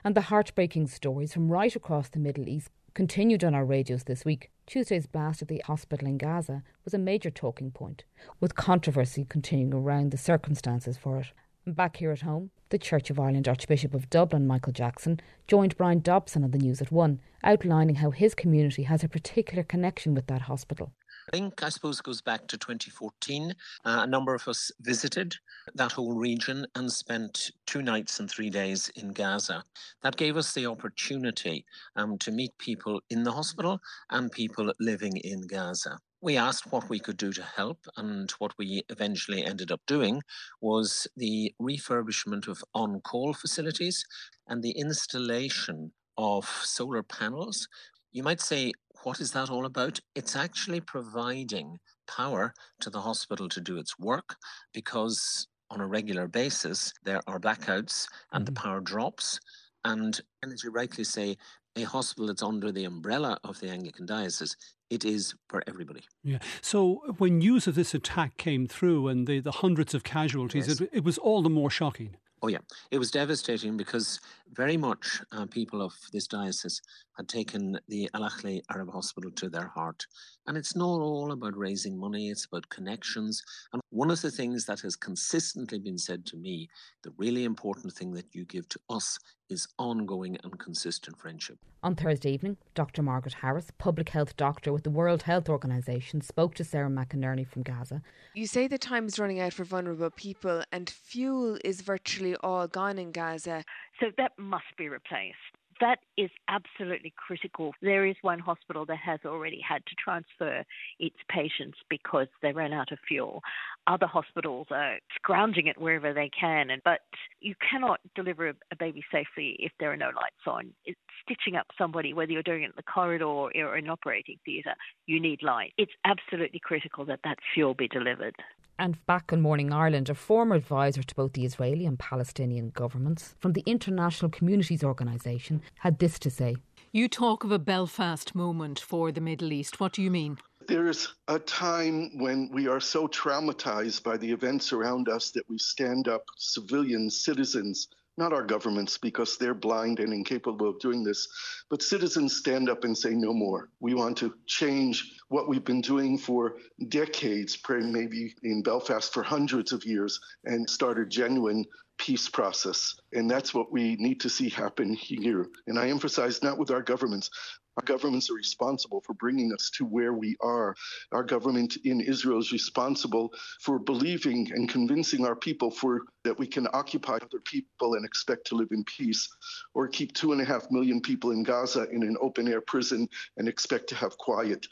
And 0.04 0.14
the 0.14 0.22
heartbreaking 0.22 0.86
stories 0.88 1.32
from 1.32 1.50
right 1.50 1.74
across 1.74 2.08
the 2.08 2.18
Middle 2.18 2.48
East 2.48 2.70
continued 2.94 3.44
on 3.44 3.54
our 3.54 3.64
radios 3.64 4.04
this 4.04 4.24
week. 4.24 4.50
Tuesday's 4.66 5.06
blast 5.06 5.42
at 5.42 5.48
the 5.48 5.62
hospital 5.66 6.08
in 6.08 6.16
Gaza 6.16 6.62
was 6.84 6.94
a 6.94 6.98
major 6.98 7.30
talking 7.30 7.70
point, 7.70 8.04
with 8.40 8.54
controversy 8.54 9.26
continuing 9.28 9.74
around 9.74 10.10
the 10.10 10.16
circumstances 10.16 10.96
for 10.96 11.18
it. 11.18 11.26
And 11.66 11.76
back 11.76 11.96
here 11.96 12.12
at 12.12 12.22
home, 12.22 12.50
the 12.70 12.78
Church 12.78 13.10
of 13.10 13.20
Ireland 13.20 13.48
Archbishop 13.48 13.92
of 13.92 14.08
Dublin, 14.08 14.46
Michael 14.46 14.72
Jackson, 14.72 15.20
joined 15.46 15.76
Brian 15.76 16.00
Dobson 16.00 16.42
on 16.42 16.52
the 16.52 16.58
news 16.58 16.80
at 16.80 16.90
one, 16.90 17.20
outlining 17.44 17.96
how 17.96 18.10
his 18.10 18.34
community 18.34 18.84
has 18.84 19.04
a 19.04 19.08
particular 19.08 19.62
connection 19.62 20.14
with 20.14 20.26
that 20.28 20.42
hospital. 20.42 20.92
I 21.28 21.36
think, 21.36 21.60
I 21.64 21.70
suppose, 21.70 22.00
goes 22.00 22.20
back 22.20 22.46
to 22.46 22.56
2014. 22.56 23.52
Uh, 23.84 24.00
a 24.02 24.06
number 24.06 24.32
of 24.32 24.46
us 24.46 24.70
visited 24.80 25.34
that 25.74 25.90
whole 25.90 26.14
region 26.14 26.64
and 26.76 26.90
spent 26.90 27.50
two 27.66 27.82
nights 27.82 28.20
and 28.20 28.30
three 28.30 28.48
days 28.48 28.90
in 28.94 29.12
Gaza. 29.12 29.64
That 30.02 30.16
gave 30.16 30.36
us 30.36 30.52
the 30.52 30.66
opportunity 30.66 31.64
um, 31.96 32.16
to 32.18 32.30
meet 32.30 32.56
people 32.58 33.00
in 33.10 33.24
the 33.24 33.32
hospital 33.32 33.80
and 34.10 34.30
people 34.30 34.72
living 34.78 35.16
in 35.16 35.48
Gaza. 35.48 35.98
We 36.20 36.36
asked 36.36 36.70
what 36.70 36.88
we 36.88 37.00
could 37.00 37.16
do 37.16 37.32
to 37.32 37.42
help, 37.42 37.78
and 37.96 38.30
what 38.38 38.52
we 38.56 38.84
eventually 38.88 39.44
ended 39.44 39.72
up 39.72 39.80
doing 39.88 40.22
was 40.60 41.08
the 41.16 41.52
refurbishment 41.60 42.46
of 42.46 42.62
on 42.72 43.00
call 43.00 43.34
facilities 43.34 44.04
and 44.46 44.62
the 44.62 44.72
installation 44.72 45.90
of 46.16 46.46
solar 46.62 47.02
panels. 47.02 47.68
You 48.12 48.22
might 48.22 48.40
say, 48.40 48.72
what 49.06 49.20
is 49.20 49.30
that 49.30 49.50
all 49.50 49.66
about? 49.66 50.00
It's 50.16 50.34
actually 50.34 50.80
providing 50.80 51.78
power 52.08 52.52
to 52.80 52.90
the 52.90 53.00
hospital 53.00 53.48
to 53.50 53.60
do 53.60 53.78
its 53.78 53.96
work 54.00 54.34
because 54.74 55.46
on 55.70 55.80
a 55.80 55.86
regular 55.86 56.26
basis 56.26 56.92
there 57.04 57.20
are 57.28 57.38
blackouts 57.38 58.08
and 58.32 58.44
mm-hmm. 58.44 58.52
the 58.52 58.60
power 58.60 58.80
drops. 58.80 59.38
And, 59.84 60.20
and 60.42 60.52
as 60.52 60.64
you 60.64 60.72
rightly 60.72 61.04
say, 61.04 61.36
a 61.76 61.84
hospital 61.84 62.26
that's 62.26 62.42
under 62.42 62.72
the 62.72 62.82
umbrella 62.84 63.38
of 63.44 63.60
the 63.60 63.68
Anglican 63.68 64.06
Diocese, 64.06 64.56
it 64.90 65.04
is 65.04 65.36
for 65.48 65.62
everybody. 65.68 66.02
Yeah. 66.24 66.38
So 66.60 67.14
when 67.18 67.38
news 67.38 67.68
of 67.68 67.76
this 67.76 67.94
attack 67.94 68.38
came 68.38 68.66
through 68.66 69.06
and 69.06 69.28
the, 69.28 69.38
the 69.38 69.52
hundreds 69.52 69.94
of 69.94 70.02
casualties, 70.02 70.66
yes. 70.66 70.80
it, 70.80 70.90
it 70.92 71.04
was 71.04 71.16
all 71.16 71.42
the 71.42 71.50
more 71.50 71.70
shocking. 71.70 72.16
Oh, 72.42 72.48
yeah. 72.48 72.58
It 72.90 72.98
was 72.98 73.12
devastating 73.12 73.76
because 73.76 74.20
very 74.52 74.76
much 74.76 75.20
uh, 75.32 75.46
people 75.46 75.82
of 75.82 75.92
this 76.12 76.26
diocese 76.26 76.80
had 77.16 77.28
taken 77.28 77.78
the 77.88 78.08
Al 78.14 78.22
Ahli 78.22 78.60
Arab 78.70 78.92
Hospital 78.92 79.30
to 79.32 79.48
their 79.48 79.68
heart. 79.68 80.04
And 80.46 80.56
it's 80.56 80.76
not 80.76 81.00
all 81.00 81.32
about 81.32 81.56
raising 81.56 81.98
money, 81.98 82.30
it's 82.30 82.46
about 82.46 82.68
connections. 82.68 83.42
And 83.72 83.82
one 83.90 84.10
of 84.10 84.20
the 84.20 84.30
things 84.30 84.64
that 84.66 84.80
has 84.80 84.96
consistently 84.96 85.78
been 85.78 85.98
said 85.98 86.26
to 86.26 86.36
me, 86.36 86.68
the 87.02 87.12
really 87.16 87.44
important 87.44 87.92
thing 87.94 88.12
that 88.12 88.34
you 88.34 88.44
give 88.44 88.68
to 88.70 88.80
us 88.90 89.18
is 89.48 89.68
ongoing 89.78 90.36
and 90.42 90.58
consistent 90.58 91.18
friendship. 91.18 91.58
On 91.82 91.94
Thursday 91.94 92.32
evening, 92.32 92.56
Dr. 92.74 93.02
Margaret 93.02 93.34
Harris, 93.34 93.70
public 93.78 94.08
health 94.08 94.36
doctor 94.36 94.72
with 94.72 94.82
the 94.82 94.90
World 94.90 95.22
Health 95.22 95.48
Organization, 95.48 96.20
spoke 96.20 96.54
to 96.54 96.64
Sarah 96.64 96.90
McInerney 96.90 97.46
from 97.46 97.62
Gaza. 97.62 98.02
You 98.34 98.46
say 98.46 98.66
the 98.66 98.78
time 98.78 99.06
is 99.06 99.20
running 99.20 99.38
out 99.38 99.52
for 99.52 99.64
vulnerable 99.64 100.10
people, 100.10 100.64
and 100.72 100.90
fuel 100.90 101.58
is 101.64 101.82
virtually 101.82 102.34
all 102.36 102.66
gone 102.66 102.98
in 102.98 103.12
Gaza. 103.12 103.62
So 104.00 104.06
that 104.18 104.32
must 104.38 104.64
be 104.76 104.88
replaced. 104.88 105.36
That 105.80 105.98
is 106.16 106.30
absolutely 106.48 107.12
critical. 107.16 107.74
There 107.82 108.06
is 108.06 108.16
one 108.22 108.38
hospital 108.38 108.86
that 108.86 108.98
has 108.98 109.20
already 109.26 109.60
had 109.60 109.84
to 109.86 109.94
transfer 110.02 110.64
its 110.98 111.16
patients 111.28 111.78
because 111.90 112.28
they 112.40 112.52
ran 112.52 112.72
out 112.72 112.92
of 112.92 112.98
fuel. 113.06 113.42
Other 113.86 114.06
hospitals 114.06 114.66
are 114.70 114.98
scrounging 115.14 115.68
it 115.68 115.80
wherever 115.80 116.12
they 116.12 116.28
can, 116.28 116.70
and 116.70 116.82
but 116.84 117.00
you 117.40 117.54
cannot 117.70 118.00
deliver 118.14 118.48
a 118.48 118.76
baby 118.76 119.04
safely 119.12 119.56
if 119.60 119.72
there 119.78 119.92
are 119.92 119.96
no 119.96 120.06
lights 120.06 120.46
on. 120.46 120.72
It's 120.84 120.98
stitching 121.22 121.56
up 121.56 121.66
somebody, 121.78 122.12
whether 122.12 122.32
you're 122.32 122.42
doing 122.42 122.62
it 122.62 122.66
in 122.66 122.72
the 122.76 122.82
corridor 122.82 123.24
or 123.24 123.52
in 123.52 123.64
an 123.64 123.88
operating 123.88 124.38
theatre, 124.44 124.74
you 125.06 125.20
need 125.20 125.42
light. 125.42 125.72
It's 125.78 125.92
absolutely 126.04 126.60
critical 126.62 127.04
that 127.06 127.20
that 127.24 127.38
fuel 127.54 127.74
be 127.74 127.88
delivered. 127.88 128.34
And 128.78 129.04
back 129.06 129.32
in 129.32 129.40
Morning 129.40 129.72
Ireland, 129.72 130.10
a 130.10 130.14
former 130.14 130.54
advisor 130.54 131.02
to 131.02 131.14
both 131.14 131.32
the 131.32 131.46
Israeli 131.46 131.86
and 131.86 131.98
Palestinian 131.98 132.70
governments 132.70 133.34
from 133.38 133.54
the 133.54 133.62
International 133.66 134.30
Communities 134.30 134.84
Organisation 134.84 135.62
had 135.78 135.98
this 135.98 136.18
to 136.18 136.30
say. 136.30 136.56
You 136.92 137.08
talk 137.08 137.42
of 137.42 137.52
a 137.52 137.58
Belfast 137.58 138.34
moment 138.34 138.78
for 138.78 139.10
the 139.12 139.20
Middle 139.20 139.52
East. 139.52 139.80
What 139.80 139.92
do 139.92 140.02
you 140.02 140.10
mean? 140.10 140.38
There's 140.68 141.14
a 141.28 141.38
time 141.38 142.18
when 142.18 142.50
we 142.52 142.66
are 142.66 142.80
so 142.80 143.06
traumatized 143.06 144.02
by 144.02 144.16
the 144.16 144.30
events 144.30 144.72
around 144.72 145.08
us 145.08 145.30
that 145.30 145.48
we 145.48 145.58
stand 145.58 146.08
up, 146.08 146.24
civilian 146.36 147.08
citizens, 147.08 147.88
not 148.18 148.32
our 148.32 148.42
governments 148.42 148.98
because 148.98 149.36
they're 149.36 149.54
blind 149.54 150.00
and 150.00 150.12
incapable 150.12 150.68
of 150.68 150.80
doing 150.80 151.04
this, 151.04 151.28
but 151.70 151.82
citizens 151.82 152.36
stand 152.36 152.68
up 152.68 152.82
and 152.82 152.96
say 152.96 153.10
no 153.10 153.32
more. 153.32 153.68
We 153.78 153.94
want 153.94 154.16
to 154.18 154.34
change 154.46 155.12
what 155.28 155.48
we've 155.48 155.64
been 155.64 155.82
doing 155.82 156.18
for 156.18 156.56
decades, 156.88 157.56
maybe 157.68 158.34
in 158.42 158.62
Belfast 158.62 159.12
for 159.12 159.22
hundreds 159.22 159.72
of 159.72 159.84
years, 159.84 160.18
and 160.44 160.68
start 160.68 160.98
a 160.98 161.06
genuine 161.06 161.64
peace 161.98 162.28
process. 162.28 162.94
And 163.12 163.30
that's 163.30 163.54
what 163.54 163.70
we 163.72 163.96
need 163.96 164.20
to 164.20 164.28
see 164.28 164.48
happen 164.48 164.94
here. 164.94 165.46
And 165.66 165.78
I 165.78 165.88
emphasize 165.88 166.42
not 166.42 166.58
with 166.58 166.70
our 166.70 166.82
governments, 166.82 167.30
our 167.76 167.84
governments 167.84 168.30
are 168.30 168.34
responsible 168.34 169.02
for 169.02 169.14
bringing 169.14 169.52
us 169.52 169.70
to 169.76 169.84
where 169.84 170.14
we 170.14 170.36
are. 170.40 170.74
Our 171.12 171.22
government 171.22 171.76
in 171.84 172.00
Israel 172.00 172.38
is 172.38 172.52
responsible 172.52 173.32
for 173.60 173.78
believing 173.78 174.50
and 174.52 174.68
convincing 174.68 175.26
our 175.26 175.36
people 175.36 175.70
for 175.70 176.02
that 176.24 176.38
we 176.38 176.46
can 176.46 176.66
occupy 176.72 177.16
other 177.16 177.40
people 177.44 177.94
and 177.94 178.04
expect 178.04 178.46
to 178.48 178.54
live 178.54 178.68
in 178.72 178.84
peace, 178.84 179.28
or 179.74 179.88
keep 179.88 180.12
two 180.14 180.32
and 180.32 180.40
a 180.40 180.44
half 180.44 180.70
million 180.70 181.00
people 181.00 181.32
in 181.32 181.42
Gaza 181.42 181.88
in 181.90 182.02
an 182.02 182.16
open 182.20 182.48
air 182.48 182.60
prison 182.60 183.08
and 183.36 183.48
expect 183.48 183.88
to 183.90 183.94
have 183.94 184.16
quiet. 184.18 184.66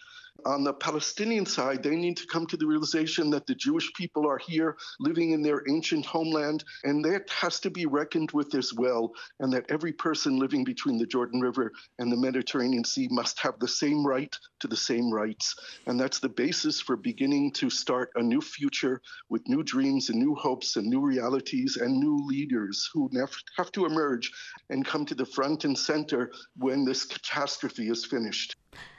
On 0.47 0.63
the 0.63 0.75
Palestinian 0.75 1.47
side, 1.47 1.83
they 1.83 1.97
need 1.97 2.19
to 2.19 2.27
come 2.27 2.47
to 2.49 2.57
the 2.57 2.67
realization 2.67 3.31
that 3.31 3.47
the 3.47 3.55
Jewish 3.55 3.91
people 3.95 4.27
are 4.29 4.37
here 4.37 4.77
living 5.01 5.31
in 5.31 5.41
their 5.41 5.63
ancient 5.71 6.05
homeland, 6.05 6.65
and 6.83 7.03
that 7.05 7.31
has 7.31 7.61
to 7.61 7.71
be 7.71 7.87
reckoned 7.87 8.31
with 8.33 8.55
as 8.55 8.75
well, 8.75 9.13
and 9.41 9.51
that 9.53 9.65
every 9.71 9.93
person 9.93 10.39
living 10.39 10.63
between 10.63 10.99
the 10.99 11.07
Jordan 11.07 11.41
River 11.41 11.73
and 11.99 12.13
the 12.13 12.17
Mediterranean 12.17 12.85
Sea 12.85 13.09
must 13.11 13.41
have 13.41 13.59
the 13.59 13.69
same 13.69 14.07
right 14.07 14.37
to 14.61 14.69
the 14.69 14.77
same 14.77 15.11
rights. 15.11 15.55
And 15.87 15.99
that's 15.99 16.19
the 16.19 16.29
basis 16.29 16.79
for 16.79 16.97
beginning 16.97 17.53
to 17.53 17.71
start 17.71 18.11
a 18.17 18.23
new 18.23 18.43
future 18.43 19.01
with 19.31 19.49
new 19.49 19.63
dreams 19.63 20.11
and 20.11 20.19
new 20.19 20.35
hopes 20.35 20.77
and 20.77 20.87
new 20.87 21.01
realities 21.01 21.79
and 21.81 21.99
new 21.99 22.17
leaders 22.27 22.91
who 22.93 23.09
have 23.57 23.73
to 23.73 23.87
emerge 23.87 24.31
and 24.69 24.85
come 24.85 25.07
to 25.07 25.15
the 25.15 25.25
front 25.25 25.65
and 25.65 25.79
center 25.79 26.31
when 26.57 26.85
this 26.85 27.05
catastrophe 27.05 27.89
is 27.89 28.05
finished. 28.05 28.57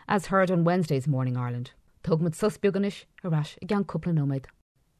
As 0.08 0.27
heard 0.27 0.51
on 0.51 0.63
Wednesday's 0.63 1.08
Morning 1.08 1.38
Ireland. 1.38 1.72
Tugmid 2.03 2.36
suspiganis 2.36 3.05
harash 3.24 3.58
again 3.62 3.84
couple 3.84 4.13
nóid. 4.13 4.46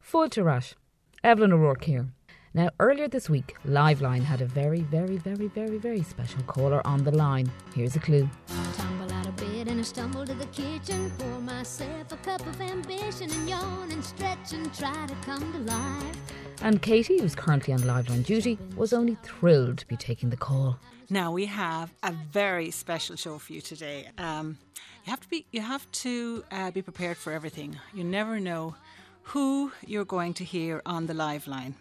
Full 0.00 0.28
to 0.30 0.44
rash. 0.44 0.74
Evelyn 1.22 1.52
O'Rourke 1.52 1.84
here. 1.84 2.06
Now, 2.54 2.70
earlier 2.80 3.06
this 3.06 3.28
week, 3.28 3.54
Liveline 3.66 4.22
had 4.22 4.40
a 4.40 4.46
very, 4.46 4.80
very, 4.80 5.18
very, 5.18 5.46
very, 5.48 5.76
very 5.76 6.02
special 6.02 6.42
caller 6.44 6.80
on 6.86 7.04
the 7.04 7.10
line. 7.10 7.52
Here's 7.74 7.96
a 7.96 8.00
clue. 8.00 8.30
Tumble 8.76 9.12
out 9.12 9.26
of 9.26 9.36
bed 9.36 9.68
and 9.68 9.80
I 9.80 9.82
stumble 9.82 10.24
to 10.24 10.32
the 10.32 10.46
kitchen, 10.46 11.12
pour 11.18 11.40
myself 11.40 12.12
a 12.12 12.16
cup 12.16 12.46
of 12.46 12.58
ambition 12.60 13.30
and 13.30 13.48
yawn 13.48 13.90
and 13.92 14.02
stretch 14.02 14.54
and 14.54 14.72
try 14.72 15.06
to 15.06 15.14
come 15.16 15.52
to 15.52 15.58
life. 15.58 16.25
And 16.62 16.80
Katie, 16.82 17.20
who's 17.20 17.34
currently 17.34 17.74
on 17.74 17.80
Liveline 17.80 18.24
duty, 18.24 18.58
was 18.76 18.92
only 18.92 19.16
thrilled 19.22 19.78
to 19.78 19.86
be 19.86 19.96
taking 19.96 20.30
the 20.30 20.36
call. 20.36 20.78
Now 21.10 21.30
we 21.30 21.46
have 21.46 21.92
a 22.02 22.12
very 22.12 22.70
special 22.70 23.16
show 23.16 23.38
for 23.38 23.52
you 23.52 23.60
today. 23.60 24.08
Um, 24.18 24.58
you 25.04 25.10
have 25.10 25.20
to 25.20 25.28
be 25.28 25.46
you 25.52 25.60
have 25.60 25.90
to 25.92 26.44
uh, 26.50 26.70
be 26.72 26.82
prepared 26.82 27.16
for 27.16 27.32
everything. 27.32 27.78
You 27.94 28.02
never 28.02 28.40
know 28.40 28.74
who 29.22 29.70
you're 29.86 30.04
going 30.04 30.34
to 30.34 30.44
hear 30.44 30.82
on 30.84 31.06
the 31.06 31.14
Liveline. 31.14 31.74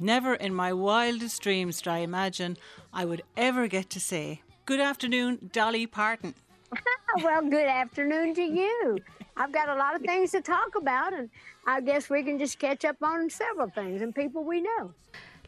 Never 0.00 0.34
in 0.34 0.54
my 0.54 0.72
wildest 0.72 1.42
dreams 1.42 1.82
did 1.82 1.88
I 1.88 1.98
imagine 1.98 2.56
I 2.92 3.04
would 3.04 3.22
ever 3.36 3.66
get 3.66 3.90
to 3.90 4.00
say, 4.00 4.40
Good 4.64 4.80
afternoon, 4.80 5.50
Dolly 5.52 5.86
Parton. 5.86 6.34
well, 7.22 7.42
good 7.42 7.68
afternoon 7.68 8.34
to 8.34 8.42
you. 8.42 8.98
I've 9.42 9.50
got 9.50 9.68
a 9.68 9.74
lot 9.74 9.96
of 9.96 10.02
things 10.02 10.30
to 10.30 10.40
talk 10.40 10.76
about, 10.76 11.12
and 11.12 11.28
I 11.66 11.80
guess 11.80 12.08
we 12.08 12.22
can 12.22 12.38
just 12.38 12.60
catch 12.60 12.84
up 12.84 12.94
on 13.02 13.28
several 13.28 13.68
things 13.70 14.00
and 14.00 14.14
people 14.14 14.44
we 14.44 14.60
know. 14.60 14.92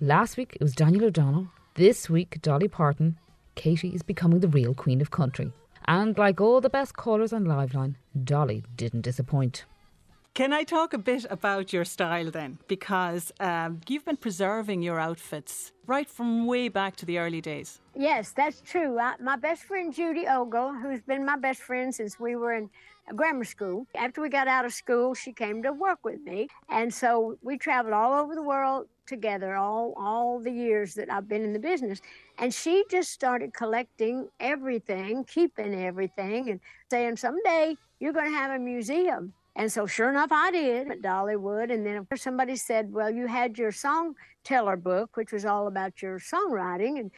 Last 0.00 0.36
week 0.36 0.56
it 0.56 0.60
was 0.60 0.74
Daniel 0.74 1.04
O'Donnell. 1.04 1.46
This 1.74 2.10
week, 2.10 2.42
Dolly 2.42 2.66
Parton. 2.66 3.18
Katie 3.54 3.94
is 3.94 4.02
becoming 4.02 4.40
the 4.40 4.48
real 4.48 4.74
queen 4.74 5.00
of 5.00 5.12
country. 5.12 5.52
And 5.84 6.18
like 6.18 6.40
all 6.40 6.60
the 6.60 6.68
best 6.68 6.96
callers 6.96 7.32
on 7.32 7.44
Liveline, 7.44 7.94
Dolly 8.24 8.64
didn't 8.74 9.02
disappoint. 9.02 9.64
Can 10.35 10.53
I 10.53 10.64
talk 10.64 10.93
a 10.93 10.99
bit 10.99 11.26
about 11.31 11.73
your 11.73 11.85
style 11.85 12.29
then? 12.29 12.59
Because 12.67 13.31
um, 13.38 13.81
you've 13.87 14.05
been 14.05 14.17
preserving 14.17 14.83
your 14.83 14.99
outfits 14.99 15.71
right 15.87 16.11
from 16.11 16.47
way 16.47 16.69
back 16.69 16.97
to 16.97 17.07
the 17.07 17.19
early 17.19 17.41
days. 17.41 17.81
Yes, 17.95 18.33
that's 18.33 18.61
true. 18.61 18.99
My 19.21 19.37
best 19.37 19.62
friend 19.62 19.95
Judy 19.95 20.26
Ogle, 20.26 20.75
who's 20.75 21.03
been 21.03 21.25
my 21.25 21.37
best 21.37 21.61
friend 21.61 21.95
since 21.95 22.19
we 22.19 22.35
were 22.35 22.53
in 22.53 22.69
grammar 23.14 23.45
school, 23.45 23.87
after 23.95 24.21
we 24.21 24.29
got 24.29 24.49
out 24.49 24.64
of 24.64 24.73
school, 24.73 25.14
she 25.14 25.33
came 25.33 25.62
to 25.62 25.73
work 25.73 26.00
with 26.05 26.21
me. 26.23 26.49
And 26.69 26.93
so 26.93 27.38
we 27.41 27.57
traveled 27.57 27.95
all 27.95 28.21
over 28.21 28.35
the 28.35 28.43
world 28.43 28.88
together 29.07 29.55
all 29.55 29.93
all 29.97 30.41
the 30.41 30.50
years 30.50 30.95
that 30.95 31.12
I've 31.12 31.29
been 31.29 31.45
in 31.45 31.53
the 31.53 31.59
business 31.59 32.00
and 32.38 32.55
she 32.55 32.85
just 32.91 33.11
started 33.11 33.53
collecting 33.53 34.31
everything 34.41 35.25
keeping 35.25 35.75
everything 35.75 36.49
and 36.49 36.59
saying 36.91 37.19
someday 37.19 37.76
you're 38.00 38.14
going 38.14 38.33
to 38.33 38.38
have 38.38 38.53
a 38.53 38.59
museum 38.59 39.35
and 39.56 39.70
so 39.70 39.87
sure 39.87 40.11
enough 40.11 40.32
I 40.32 40.50
did 40.50 40.90
at 40.90 41.02
Dollywood 41.02 41.73
and 41.73 41.87
then 41.87 42.06
somebody 42.16 42.56
said 42.56 42.92
well 42.92 43.11
you 43.11 43.26
had 43.26 43.58
your 43.58 43.73
song 43.73 44.14
teller 44.42 44.76
book 44.76 45.16
which 45.16 45.32
was 45.32 45.44
all 45.44 45.66
about 45.66 46.02
your 46.02 46.18
songwriting 46.18 46.99
and 46.99 47.11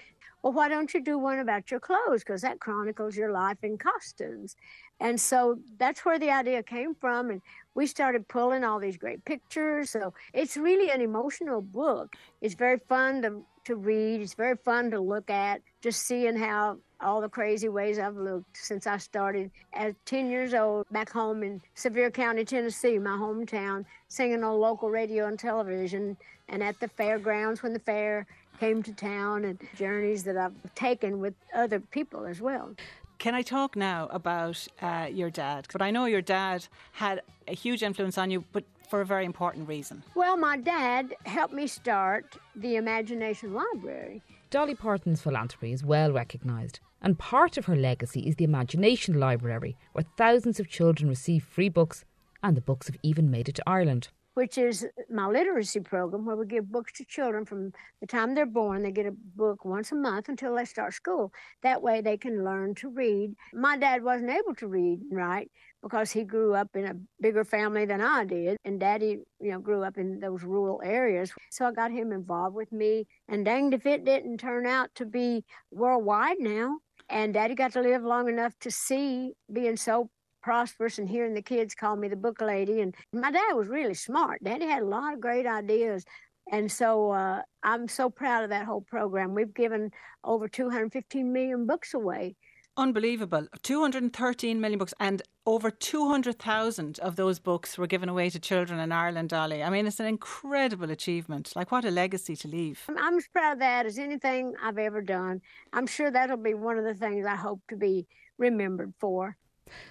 well 0.43 0.52
why 0.52 0.69
don't 0.69 0.93
you 0.95 1.02
do 1.02 1.19
one 1.19 1.38
about 1.38 1.71
your 1.71 1.81
clothes 1.81 2.21
because 2.21 2.43
that 2.43 2.61
chronicles 2.61 3.16
your 3.16 3.33
life 3.33 3.59
in 3.62 3.78
costumes 3.78 4.57
and 5.00 5.21
so 5.21 5.59
that's 5.78 6.05
where 6.05 6.19
the 6.19 6.31
idea 6.31 6.62
came 6.62 6.95
from. 6.95 7.31
And 7.31 7.43
we 7.75 7.87
started 7.87 8.28
pulling 8.28 8.64
all 8.64 8.78
these 8.78 8.97
great 8.97 9.25
pictures. 9.25 9.90
So 9.90 10.14
it's 10.33 10.57
really 10.57 10.90
an 10.90 11.00
emotional 11.00 11.61
book. 11.61 12.14
It's 12.40 12.55
very 12.55 12.78
fun 12.88 13.23
to, 13.23 13.43
to 13.67 13.77
read, 13.77 14.21
it's 14.21 14.35
very 14.35 14.57
fun 14.57 14.91
to 14.93 15.01
look 15.01 15.29
at, 15.29 15.61
just 15.83 16.03
seeing 16.03 16.37
how 16.37 16.79
all 17.01 17.21
the 17.21 17.29
crazy 17.29 17.69
ways 17.69 17.99
I've 17.99 18.17
looked 18.17 18.57
since 18.57 18.87
I 18.87 18.97
started 18.97 19.51
at 19.75 19.95
10 20.07 20.31
years 20.31 20.55
old 20.55 20.87
back 20.91 21.11
home 21.11 21.43
in 21.43 21.61
Sevier 21.75 22.11
County, 22.11 22.45
Tennessee, 22.45 22.99
my 22.99 23.11
hometown, 23.11 23.85
singing 24.09 24.43
on 24.43 24.59
local 24.59 24.89
radio 24.89 25.27
and 25.27 25.39
television 25.39 26.17
and 26.49 26.63
at 26.63 26.79
the 26.81 26.89
fairgrounds 26.89 27.63
when 27.63 27.73
the 27.73 27.81
fair 27.81 28.27
came 28.61 28.83
to 28.85 28.93
town 28.93 29.45
and 29.45 29.59
journeys 29.77 30.25
that 30.25 30.37
I've 30.37 30.55
taken 30.75 31.21
with 31.21 31.35
other 31.55 31.81
people 31.81 32.25
as 32.25 32.41
well. 32.41 32.71
Can 33.19 33.35
I 33.35 33.43
talk 33.43 33.77
now 33.77 34.09
about 34.11 34.67
uh, 34.81 35.09
your 35.11 35.31
dad? 35.31 35.67
But 35.73 35.83
I 35.83 35.91
know 35.91 36.05
your 36.05 36.23
dad 36.23 36.67
had 36.93 37.23
a 37.49 37.55
huge 37.55 37.83
influence 37.83 38.17
on 38.17 38.31
you, 38.31 38.45
but 38.53 38.65
for 38.88 39.00
a 39.00 39.07
very 39.07 39.25
important 39.25 39.69
reason. 39.69 40.02
Well, 40.14 40.37
my 40.37 40.57
dad 40.57 41.14
helped 41.25 41.55
me 41.55 41.66
start 41.66 42.37
the 42.55 42.76
Imagination 42.76 43.52
Library. 43.52 44.23
Dolly 44.50 44.75
Parton's 44.75 45.21
philanthropy 45.21 45.73
is 45.73 45.85
well 45.85 46.12
recognised, 46.12 46.81
and 47.02 47.19
part 47.19 47.57
of 47.57 47.66
her 47.66 47.76
legacy 47.76 48.21
is 48.21 48.37
the 48.37 48.45
Imagination 48.45 49.19
Library, 49.19 49.76
where 49.93 50.05
thousands 50.16 50.61
of 50.61 50.69
children 50.69 51.09
receive 51.09 51.45
free 51.45 51.69
books, 51.69 52.05
and 52.43 52.57
the 52.57 52.61
books 52.61 52.87
have 52.87 52.97
even 53.02 53.31
made 53.31 53.49
it 53.49 53.57
to 53.57 53.62
Ireland 53.66 54.09
which 54.37 54.59
is 54.59 54.87
my 55.11 55.26
literacy 55.26 55.81
program 55.81 56.26
where 56.26 56.37
we 56.37 56.45
give 56.45 56.71
books 56.71 56.93
to 56.93 57.07
children 57.07 57.47
from 57.47 57.73
the 58.02 58.07
time 58.07 58.35
they're 58.35 58.45
born. 58.45 58.83
They 58.83 58.93
get 58.93 59.07
a 59.07 59.14
book 59.35 59.64
once 59.64 59.93
a 59.93 59.95
month 59.95 60.28
until 60.28 60.55
they 60.55 60.66
start 60.66 60.93
school. 60.93 61.33
That 61.62 61.81
way 61.81 62.02
they 62.02 62.19
can 62.19 62.45
learn 62.45 62.75
to 62.76 62.90
read. 62.90 63.35
My 63.55 63.78
dad 63.78 64.05
wasn't 64.05 64.28
able 64.28 64.55
to 64.57 64.66
read 64.66 65.00
and 65.00 65.16
write 65.16 65.50
because 65.87 66.11
he 66.11 66.25
grew 66.25 66.52
up 66.52 66.75
in 66.75 66.85
a 66.85 66.97
bigger 67.21 67.45
family 67.45 67.87
than 67.87 68.00
I 68.00 68.25
did. 68.25 68.57
And 68.64 68.81
daddy, 68.81 69.21
you 69.40 69.52
know, 69.52 69.61
grew 69.61 69.85
up 69.85 69.99
in 69.99 70.19
those 70.19 70.43
rural 70.43 70.83
areas. 70.85 71.33
So 71.52 71.64
I 71.64 71.71
got 71.71 71.93
him 71.93 72.11
involved 72.11 72.57
with 72.57 72.73
me. 72.73 73.07
And 73.28 73.45
danged 73.45 73.73
if 73.73 73.87
it 73.87 74.05
didn't 74.05 74.38
turn 74.38 74.66
out 74.66 74.88
to 74.97 75.07
be 75.07 75.45
worldwide 75.71 76.38
now. 76.40 76.78
And 77.09 77.33
daddy 77.33 77.55
got 77.55 77.73
to 77.75 77.83
live 77.83 78.02
long 78.02 78.28
enough 78.28 78.52
to 78.62 78.71
see 78.71 79.35
being 79.52 79.76
so 79.76 80.11
prosperous 80.43 80.99
and 80.99 81.09
hearing 81.09 81.35
the 81.35 81.43
kids 81.43 81.76
call 81.76 81.95
me 81.95 82.09
the 82.09 82.16
book 82.16 82.40
lady. 82.40 82.81
And 82.81 82.93
my 83.12 83.31
dad 83.31 83.52
was 83.52 83.69
really 83.69 83.95
smart. 83.95 84.43
Daddy 84.43 84.66
had 84.66 84.83
a 84.83 84.87
lot 84.87 85.14
of 85.14 85.21
great 85.21 85.47
ideas. 85.47 86.05
And 86.50 86.71
so 86.71 87.12
uh, 87.12 87.43
I'm 87.62 87.87
so 87.87 88.11
proud 88.11 88.43
of 88.43 88.50
that 88.50 88.66
whole 88.66 88.81
program. 88.81 89.35
We've 89.35 89.55
given 89.55 89.93
over 90.25 90.49
215 90.49 91.33
million 91.33 91.64
books 91.64 91.95
away. 91.95 92.35
Unbelievable. 92.78 93.47
213 93.62 94.61
million 94.61 94.78
books 94.78 94.92
and 95.00 95.23
over 95.47 95.71
200,000 95.71 96.99
of 96.99 97.16
those 97.16 97.38
books 97.38 97.78
were 97.78 97.87
given 97.87 98.09
away 98.09 98.28
to 98.28 98.38
children 98.38 98.78
in 98.78 98.92
Ireland, 98.92 99.30
Dolly. 99.30 99.62
I 99.62 99.71
mean, 99.71 99.87
it's 99.87 99.99
an 99.99 100.06
incredible 100.06 100.90
achievement. 100.90 101.52
Like, 101.56 101.73
what 101.73 101.87
a 101.87 101.90
legacy 101.90 102.37
to 102.37 102.49
leave. 102.49 102.83
I'm 102.88 103.16
as 103.16 103.28
proud 103.28 103.54
of 103.54 103.59
that 103.61 103.87
as 103.87 103.99
anything 103.99 104.54
I've 104.62 104.76
ever 104.76 105.00
done. 105.00 105.40
I'm 105.73 105.87
sure 105.87 106.11
that'll 106.11 106.37
be 106.37 106.52
one 106.52 106.76
of 106.76 106.85
the 106.85 106.95
things 106.95 107.25
I 107.25 107.37
hope 107.37 107.61
to 107.71 107.76
be 107.76 108.06
remembered 108.37 108.92
for. 108.99 109.37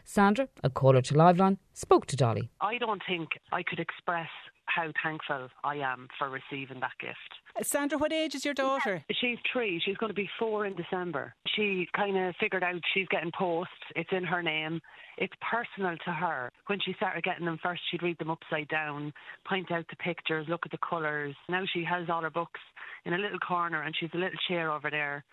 Sandra, 0.03 0.47
a 0.63 0.69
caller 0.69 1.01
to 1.01 1.13
Liveline, 1.15 1.57
spoke 1.73 2.05
to 2.07 2.15
Dolly. 2.15 2.49
I 2.61 2.77
don't 2.77 3.01
think 3.07 3.29
I 3.51 3.63
could 3.63 3.79
express 3.79 4.29
how 4.75 4.91
thankful 5.03 5.48
I 5.63 5.75
am 5.77 6.08
for 6.20 6.29
receiving 6.29 6.79
that 6.82 6.91
gift. 7.00 7.67
Sandra, 7.67 7.98
what 7.98 8.12
age 8.12 8.36
is 8.36 8.44
your 8.44 8.53
daughter? 8.53 9.03
She's 9.22 9.38
three. 9.51 9.82
She's 9.84 9.96
going 9.98 10.10
to 10.10 10.15
be 10.15 10.29
four 10.38 10.65
in 10.65 10.75
December. 10.75 11.34
She 11.55 11.88
kind 11.96 12.17
of 12.17 12.36
figured 12.39 12.63
out 12.63 12.75
she's 12.94 13.08
getting 13.08 13.32
posts. 13.38 13.72
It's 13.96 14.10
in 14.12 14.24
her 14.25 14.44
name. 14.44 14.82
It's 15.17 15.34
personal 15.50 15.96
to 16.05 16.12
her. 16.12 16.51
When 16.67 16.79
she 16.86 16.94
started 16.94 17.24
getting 17.24 17.46
them 17.46 17.60
first, 17.63 17.82
she'd 17.89 18.03
read 18.03 18.17
them 18.17 18.29
upside 18.29 18.67
down, 18.67 19.13
point 19.48 19.72
out 19.72 19.86
the 19.89 19.96
pictures, 19.96 20.46
look 20.50 20.62
at 20.65 20.72
the 20.72 20.77
colours. 20.88 21.34
Now 21.48 21.63
she 21.74 21.86
has 21.86 22.10
all 22.10 22.22
her 22.24 22.29
books 22.29 22.60
in 23.05 23.13
a 23.13 23.17
little 23.17 23.39
corner, 23.39 23.84
and 23.84 23.96
she's 23.98 24.10
a 24.13 24.17
little 24.17 24.38
chair 24.50 24.72
over 24.72 24.89
there. 24.91 25.24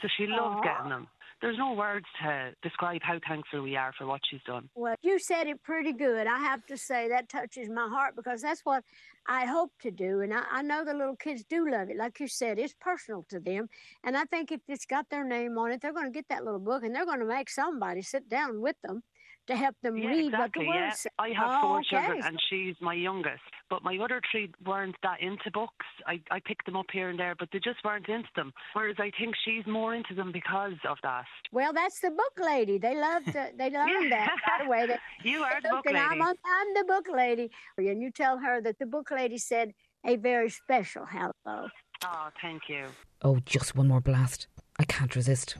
So 0.00 0.08
she 0.16 0.26
loves 0.26 0.60
Aww. 0.60 0.62
getting 0.62 0.90
them. 0.90 1.08
There's 1.42 1.58
no 1.58 1.72
words 1.72 2.06
to 2.22 2.54
describe 2.62 3.00
how 3.02 3.18
thankful 3.26 3.62
we 3.62 3.74
are 3.74 3.92
for 3.98 4.06
what 4.06 4.20
she's 4.30 4.42
done. 4.46 4.70
Well, 4.76 4.94
you 5.02 5.18
said 5.18 5.48
it 5.48 5.60
pretty 5.64 5.92
good. 5.92 6.28
I 6.28 6.38
have 6.38 6.64
to 6.66 6.76
say 6.76 7.08
that 7.08 7.28
touches 7.28 7.68
my 7.68 7.88
heart 7.88 8.14
because 8.14 8.42
that's 8.42 8.60
what 8.62 8.84
I 9.26 9.46
hope 9.46 9.72
to 9.80 9.90
do. 9.90 10.20
And 10.20 10.32
I, 10.32 10.44
I 10.52 10.62
know 10.62 10.84
the 10.84 10.94
little 10.94 11.16
kids 11.16 11.42
do 11.42 11.68
love 11.68 11.90
it. 11.90 11.96
Like 11.96 12.20
you 12.20 12.28
said, 12.28 12.60
it's 12.60 12.76
personal 12.80 13.24
to 13.30 13.40
them. 13.40 13.68
And 14.04 14.16
I 14.16 14.24
think 14.24 14.52
if 14.52 14.60
it's 14.68 14.86
got 14.86 15.10
their 15.10 15.24
name 15.24 15.58
on 15.58 15.72
it, 15.72 15.80
they're 15.80 15.92
going 15.92 16.06
to 16.06 16.12
get 16.12 16.28
that 16.28 16.44
little 16.44 16.60
book 16.60 16.84
and 16.84 16.94
they're 16.94 17.04
going 17.04 17.18
to 17.18 17.26
make 17.26 17.50
somebody 17.50 18.02
sit 18.02 18.28
down 18.28 18.60
with 18.60 18.76
them 18.84 19.02
to 19.48 19.56
help 19.56 19.74
them 19.82 19.96
Yeah, 19.96 20.08
read 20.08 20.26
exactly. 20.26 20.66
what 20.66 20.72
the 20.72 20.78
yeah. 20.78 20.86
words 20.86 20.98
say. 21.00 21.10
I 21.18 21.28
have 21.30 21.50
Oh, 21.50 21.60
four 21.62 21.76
okay. 21.78 21.88
children, 21.90 22.20
and 22.24 22.38
she's 22.48 22.74
my 22.80 22.94
youngest. 22.94 23.42
But 23.68 23.82
my 23.82 23.96
other 23.98 24.20
three 24.30 24.50
weren't 24.64 24.96
that 25.02 25.20
into 25.20 25.50
books. 25.52 25.86
I, 26.06 26.20
I 26.30 26.40
picked 26.40 26.66
them 26.66 26.76
up 26.76 26.86
here 26.92 27.08
and 27.08 27.18
there, 27.18 27.34
but 27.38 27.48
they 27.52 27.58
just 27.58 27.82
weren't 27.84 28.08
into 28.08 28.28
them. 28.36 28.52
Whereas 28.74 28.96
I 28.98 29.10
think 29.18 29.34
she's 29.44 29.66
more 29.66 29.94
into 29.94 30.14
them 30.14 30.30
because 30.32 30.74
of 30.88 30.98
that. 31.02 31.24
Well, 31.52 31.72
that's 31.72 32.00
the 32.00 32.10
book 32.10 32.34
lady. 32.44 32.78
They 32.78 32.94
love 32.94 33.24
to, 33.26 33.50
they 33.56 33.70
learn 33.78 34.10
that 34.10 34.34
right 34.48 34.66
away. 34.66 34.86
They, 34.86 34.98
You 35.30 35.42
are 35.42 35.60
the 35.62 35.70
book 35.70 35.86
and 35.86 35.96
I'm, 35.96 36.10
lady. 36.10 36.20
on- 36.22 36.36
I'm 36.44 36.74
the 36.74 36.84
book 36.86 37.06
lady. 37.12 37.50
And 37.78 38.00
you 38.02 38.10
tell 38.10 38.38
her 38.38 38.60
that 38.62 38.78
the 38.78 38.86
book 38.86 39.10
lady 39.10 39.38
said 39.38 39.72
a 40.06 40.16
very 40.16 40.50
special 40.50 41.06
hello. 41.10 41.68
Oh, 42.04 42.28
thank 42.40 42.62
you. 42.68 42.86
Oh, 43.22 43.38
just 43.46 43.74
one 43.76 43.88
more 43.88 44.00
blast. 44.00 44.48
I 44.78 44.84
can't 44.84 45.14
resist. 45.14 45.56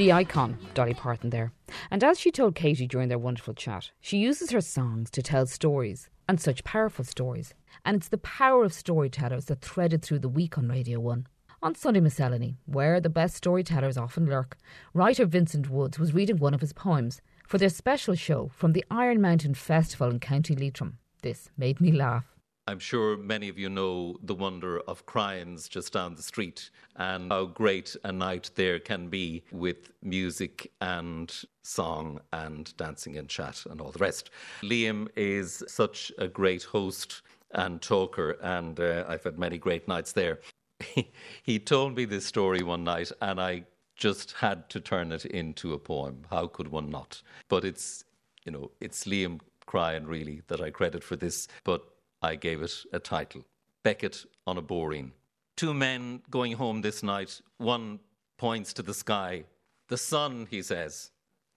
The 0.00 0.12
icon, 0.12 0.56
Dolly 0.72 0.94
Parton, 0.94 1.28
there. 1.28 1.52
And 1.90 2.02
as 2.02 2.18
she 2.18 2.30
told 2.30 2.54
Katie 2.54 2.86
during 2.86 3.10
their 3.10 3.18
wonderful 3.18 3.52
chat, 3.52 3.90
she 4.00 4.16
uses 4.16 4.50
her 4.50 4.62
songs 4.62 5.10
to 5.10 5.20
tell 5.20 5.44
stories, 5.44 6.08
and 6.26 6.40
such 6.40 6.64
powerful 6.64 7.04
stories. 7.04 7.52
And 7.84 7.98
it's 7.98 8.08
the 8.08 8.16
power 8.16 8.64
of 8.64 8.72
storytellers 8.72 9.44
that 9.44 9.60
threaded 9.60 10.00
through 10.00 10.20
the 10.20 10.28
week 10.30 10.56
on 10.56 10.70
Radio 10.70 11.00
1. 11.00 11.26
On 11.62 11.74
Sunday 11.74 12.00
Miscellany, 12.00 12.56
where 12.64 12.98
the 12.98 13.10
best 13.10 13.36
storytellers 13.36 13.98
often 13.98 14.24
lurk, 14.24 14.56
writer 14.94 15.26
Vincent 15.26 15.68
Woods 15.68 15.98
was 15.98 16.14
reading 16.14 16.38
one 16.38 16.54
of 16.54 16.62
his 16.62 16.72
poems 16.72 17.20
for 17.46 17.58
their 17.58 17.68
special 17.68 18.14
show 18.14 18.50
from 18.54 18.72
the 18.72 18.86
Iron 18.90 19.20
Mountain 19.20 19.52
Festival 19.52 20.08
in 20.08 20.18
County 20.18 20.56
Leitrim. 20.56 20.96
This 21.20 21.50
made 21.58 21.78
me 21.78 21.92
laugh. 21.92 22.29
I'm 22.70 22.78
sure 22.78 23.16
many 23.16 23.48
of 23.48 23.58
you 23.58 23.68
know 23.68 24.16
the 24.22 24.32
wonder 24.32 24.78
of 24.86 25.04
Cryans 25.04 25.66
just 25.66 25.92
down 25.92 26.14
the 26.14 26.22
street 26.22 26.70
and 26.94 27.32
how 27.32 27.46
great 27.46 27.96
a 28.04 28.12
night 28.12 28.52
there 28.54 28.78
can 28.78 29.08
be 29.08 29.42
with 29.50 29.90
music 30.04 30.70
and 30.80 31.34
song 31.64 32.20
and 32.32 32.72
dancing 32.76 33.16
and 33.16 33.28
chat 33.28 33.64
and 33.68 33.80
all 33.80 33.90
the 33.90 33.98
rest. 33.98 34.30
Liam 34.62 35.08
is 35.16 35.64
such 35.66 36.12
a 36.16 36.28
great 36.28 36.62
host 36.62 37.22
and 37.50 37.82
talker, 37.82 38.38
and 38.40 38.78
uh, 38.78 39.04
I've 39.08 39.24
had 39.24 39.36
many 39.36 39.58
great 39.58 39.88
nights 39.88 40.12
there. 40.12 40.38
he 41.42 41.58
told 41.58 41.96
me 41.96 42.04
this 42.04 42.24
story 42.24 42.62
one 42.62 42.84
night, 42.84 43.10
and 43.20 43.40
I 43.40 43.64
just 43.96 44.30
had 44.30 44.70
to 44.70 44.78
turn 44.78 45.10
it 45.10 45.24
into 45.24 45.72
a 45.72 45.78
poem. 45.80 46.24
How 46.30 46.46
could 46.46 46.68
one 46.68 46.88
not? 46.88 47.20
But 47.48 47.64
it's, 47.64 48.04
you 48.44 48.52
know, 48.52 48.70
it's 48.80 49.06
Liam 49.06 49.40
Cryan 49.66 50.06
really 50.06 50.42
that 50.46 50.60
I 50.60 50.70
credit 50.70 51.02
for 51.02 51.16
this, 51.16 51.48
but 51.64 51.89
I 52.22 52.34
gave 52.34 52.62
it 52.62 52.74
a 52.92 52.98
title 52.98 53.44
Beckett 53.82 54.26
on 54.46 54.58
a 54.58 54.62
Boreen. 54.62 55.12
Two 55.56 55.72
men 55.72 56.22
going 56.30 56.52
home 56.52 56.82
this 56.82 57.02
night. 57.02 57.40
One 57.58 58.00
points 58.36 58.72
to 58.74 58.82
the 58.82 58.94
sky. 58.94 59.44
The 59.88 59.96
sun, 59.96 60.46
he 60.50 60.62
says. 60.62 61.10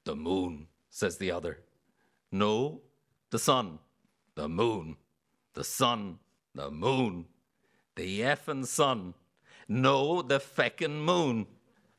The 0.05 0.15
moon, 0.15 0.67
says 0.89 1.17
the 1.17 1.31
other. 1.31 1.59
No, 2.31 2.81
the 3.29 3.39
sun. 3.39 3.79
The 4.35 4.49
moon. 4.49 4.97
The 5.53 5.63
sun. 5.63 6.19
The 6.55 6.71
moon. 6.71 7.25
The 7.95 8.21
effing 8.21 8.65
sun. 8.65 9.13
No, 9.67 10.21
the 10.21 10.39
feckin' 10.39 10.99
moon. 11.03 11.45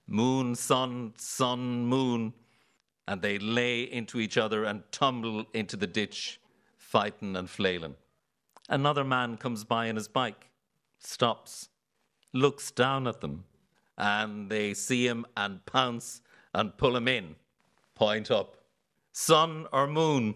Moon, 0.06 0.54
sun, 0.54 1.14
sun, 1.16 1.86
moon. 1.86 2.32
And 3.06 3.22
they 3.22 3.38
lay 3.38 3.82
into 3.82 4.18
each 4.20 4.36
other 4.36 4.64
and 4.64 4.82
tumble 4.90 5.46
into 5.52 5.76
the 5.76 5.86
ditch, 5.86 6.40
fighting 6.76 7.36
and 7.36 7.48
flailing. 7.48 7.94
Another 8.68 9.04
man 9.04 9.36
comes 9.36 9.64
by 9.64 9.88
on 9.88 9.96
his 9.96 10.08
bike, 10.08 10.50
stops, 10.98 11.68
looks 12.32 12.70
down 12.70 13.06
at 13.06 13.20
them, 13.20 13.44
and 13.98 14.50
they 14.50 14.74
see 14.74 15.06
him 15.06 15.26
and 15.36 15.64
pounce 15.66 16.22
and 16.54 16.76
pull 16.76 16.96
him 16.96 17.08
in. 17.08 17.36
Point 17.94 18.30
up. 18.30 18.56
Sun 19.12 19.66
or 19.72 19.86
moon? 19.86 20.34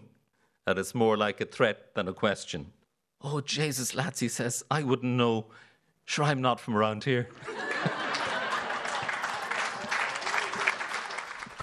And 0.67 0.77
it's 0.77 0.93
more 0.93 1.17
like 1.17 1.41
a 1.41 1.45
threat 1.45 1.95
than 1.95 2.07
a 2.07 2.13
question. 2.13 2.71
Oh, 3.21 3.41
Jesus, 3.41 3.95
lads, 3.95 4.19
he 4.19 4.29
says, 4.29 4.63
I 4.69 4.83
wouldn't 4.83 5.17
know. 5.17 5.47
Sure, 6.05 6.25
I'm 6.25 6.41
not 6.41 6.59
from 6.59 6.77
around 6.77 7.03
here. 7.03 7.27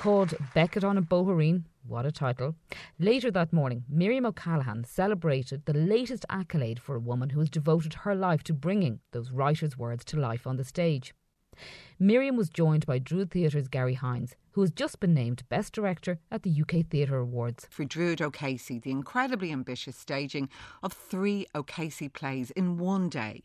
Called 0.06 0.36
Beckett 0.54 0.84
on 0.84 0.96
a 0.96 1.02
Bohereen, 1.02 1.64
what 1.84 2.06
a 2.06 2.12
title. 2.12 2.54
Later 2.96 3.28
that 3.32 3.52
morning, 3.52 3.82
Miriam 3.88 4.24
O'Callaghan 4.24 4.84
celebrated 4.84 5.64
the 5.64 5.72
latest 5.72 6.24
accolade 6.30 6.78
for 6.78 6.94
a 6.94 7.00
woman 7.00 7.30
who 7.30 7.40
has 7.40 7.50
devoted 7.50 7.92
her 7.92 8.14
life 8.14 8.44
to 8.44 8.52
bringing 8.52 9.00
those 9.10 9.32
writers' 9.32 9.76
words 9.76 10.04
to 10.04 10.16
life 10.16 10.46
on 10.46 10.58
the 10.58 10.62
stage. 10.62 11.12
Miriam 11.98 12.36
was 12.36 12.50
joined 12.50 12.86
by 12.86 13.00
Druid 13.00 13.32
Theatre's 13.32 13.66
Garry 13.66 13.96
Hynes, 13.96 14.36
who 14.52 14.60
has 14.60 14.70
just 14.70 15.00
been 15.00 15.12
named 15.12 15.42
Best 15.48 15.72
Director 15.72 16.20
at 16.30 16.44
the 16.44 16.62
UK 16.62 16.86
Theatre 16.88 17.18
Awards. 17.18 17.66
For 17.68 17.84
Druid 17.84 18.22
O'Casey, 18.22 18.78
the 18.78 18.92
incredibly 18.92 19.50
ambitious 19.50 19.96
staging 19.96 20.48
of 20.84 20.92
three 20.92 21.46
O'Casey 21.52 22.08
plays 22.08 22.52
in 22.52 22.78
one 22.78 23.08
day. 23.08 23.42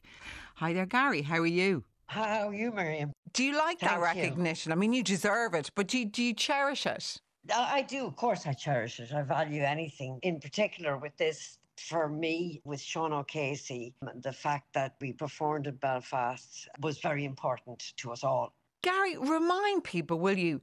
Hi 0.57 0.73
there, 0.73 0.85
Gary. 0.85 1.23
How 1.23 1.39
are 1.39 1.47
you? 1.47 1.85
How 2.11 2.49
are 2.49 2.53
you, 2.53 2.73
Miriam? 2.73 3.13
Do 3.31 3.41
you 3.41 3.57
like 3.57 3.79
that 3.79 4.01
Thank 4.01 4.17
you. 4.17 4.21
recognition? 4.23 4.73
I 4.73 4.75
mean, 4.75 4.91
you 4.91 5.01
deserve 5.01 5.53
it, 5.53 5.71
but 5.75 5.87
do 5.87 5.97
you, 5.97 6.05
do 6.05 6.21
you 6.21 6.33
cherish 6.33 6.85
it? 6.85 7.17
I 7.55 7.77
I 7.77 7.81
do, 7.83 8.05
of 8.05 8.17
course, 8.17 8.45
I 8.45 8.51
cherish 8.51 8.99
it. 8.99 9.13
I 9.13 9.21
value 9.21 9.63
anything, 9.63 10.19
in 10.21 10.41
particular 10.41 10.97
with 10.97 11.15
this. 11.15 11.57
For 11.77 12.09
me, 12.09 12.61
with 12.65 12.81
Sean 12.81 13.13
O'Casey, 13.13 13.95
the 14.21 14.33
fact 14.33 14.73
that 14.73 14.95
we 14.99 15.13
performed 15.13 15.65
in 15.67 15.75
Belfast 15.75 16.67
was 16.81 16.99
very 16.99 17.23
important 17.23 17.93
to 17.97 18.11
us 18.11 18.25
all. 18.25 18.53
Garry, 18.83 19.17
remind 19.17 19.85
people, 19.85 20.19
will 20.19 20.37
you? 20.37 20.61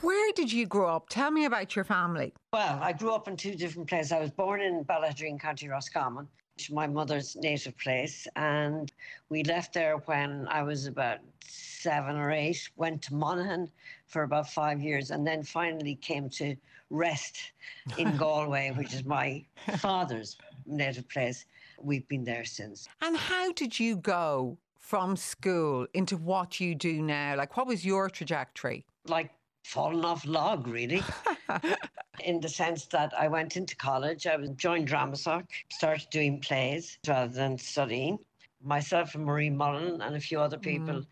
Where 0.00 0.32
did 0.32 0.52
you 0.52 0.66
grow 0.66 0.96
up? 0.96 1.08
Tell 1.08 1.30
me 1.30 1.44
about 1.44 1.76
your 1.76 1.84
family. 1.84 2.34
Well, 2.52 2.78
I 2.82 2.92
grew 2.92 3.14
up 3.14 3.28
in 3.28 3.36
two 3.36 3.54
different 3.54 3.88
places. 3.88 4.10
I 4.12 4.18
was 4.18 4.32
born 4.32 4.60
in 4.60 4.84
Ballaghaderreen, 4.84 5.38
County 5.40 5.68
Roscommon, 5.68 6.28
is 6.58 6.70
my 6.70 6.86
mother's 6.86 7.36
native 7.36 7.76
place, 7.78 8.26
and 8.36 8.90
we 9.28 9.42
left 9.44 9.72
there 9.72 9.96
when 10.06 10.46
I 10.48 10.62
was 10.62 10.86
about 10.86 11.18
seven 11.46 12.16
or 12.16 12.30
eight. 12.30 12.68
Went 12.76 13.02
to 13.02 13.14
Monaghan 13.14 13.70
for 14.06 14.22
about 14.22 14.50
five 14.50 14.80
years, 14.80 15.10
and 15.10 15.26
then 15.26 15.42
finally 15.42 15.94
came 15.96 16.28
to 16.30 16.56
rest 16.90 17.52
in 17.98 18.16
Galway, 18.18 18.72
which 18.76 18.94
is 18.94 19.04
my 19.04 19.44
father's 19.78 20.36
native 20.66 21.08
place. 21.08 21.46
We've 21.80 22.06
been 22.08 22.24
there 22.24 22.44
since. 22.44 22.88
And 23.00 23.16
how 23.16 23.52
did 23.52 23.78
you 23.78 23.96
go 23.96 24.58
from 24.78 25.16
school 25.16 25.86
into 25.94 26.16
what 26.16 26.60
you 26.60 26.74
do 26.74 27.00
now? 27.00 27.36
Like, 27.36 27.56
what 27.56 27.66
was 27.66 27.84
your 27.84 28.10
trajectory? 28.10 28.84
Like 29.06 29.30
falling 29.70 30.04
off 30.04 30.26
log, 30.26 30.66
really. 30.66 31.02
in 32.24 32.40
the 32.40 32.48
sense 32.48 32.86
that 32.86 33.12
I 33.16 33.28
went 33.28 33.56
into 33.56 33.76
college, 33.76 34.26
I 34.26 34.36
was 34.36 34.50
joined 34.50 34.88
Dramasoc, 34.88 35.46
started 35.70 36.08
doing 36.10 36.40
plays 36.40 36.98
rather 37.06 37.32
than 37.32 37.56
studying. 37.56 38.18
Myself 38.62 39.14
and 39.14 39.24
Marie 39.24 39.48
Mullen 39.48 40.02
and 40.02 40.16
a 40.16 40.20
few 40.20 40.40
other 40.40 40.58
people 40.58 41.04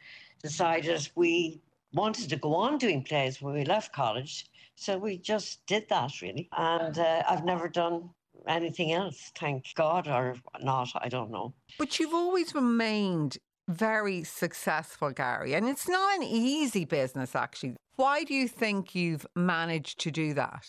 decided 0.43 1.09
we 1.15 1.61
wanted 1.95 2.29
to 2.31 2.37
go 2.37 2.55
on 2.55 2.79
doing 2.79 3.03
plays 3.03 3.41
when 3.41 3.55
we 3.55 3.65
left 3.65 3.95
college. 3.95 4.47
So 4.75 4.99
we 4.99 5.19
just 5.19 5.65
did 5.67 5.89
that 5.89 6.21
really. 6.21 6.49
And 6.57 6.99
uh, 6.99 7.23
I've 7.29 7.45
never 7.45 7.69
done 7.69 8.11
anything 8.47 8.93
else, 8.93 9.33
thank 9.35 9.65
God, 9.75 10.09
or 10.09 10.37
not, 10.61 10.91
I 10.97 11.09
don't 11.09 11.31
know. 11.31 11.55
But 11.79 11.99
you've 11.99 12.15
always 12.15 12.55
remained 12.55 13.39
very 13.69 14.25
successful, 14.25 15.11
Garry, 15.11 15.55
and 15.55 15.69
it's 15.69 15.89
not 15.89 16.17
an 16.17 16.23
easy 16.23 16.85
business, 16.85 17.37
actually. 17.37 17.77
Why 17.97 18.25
do 18.25 18.33
you 18.33 18.49
think 18.49 18.95
you've 18.95 19.27
managed 19.37 20.01
to 20.01 20.11
do 20.11 20.33
that? 20.35 20.67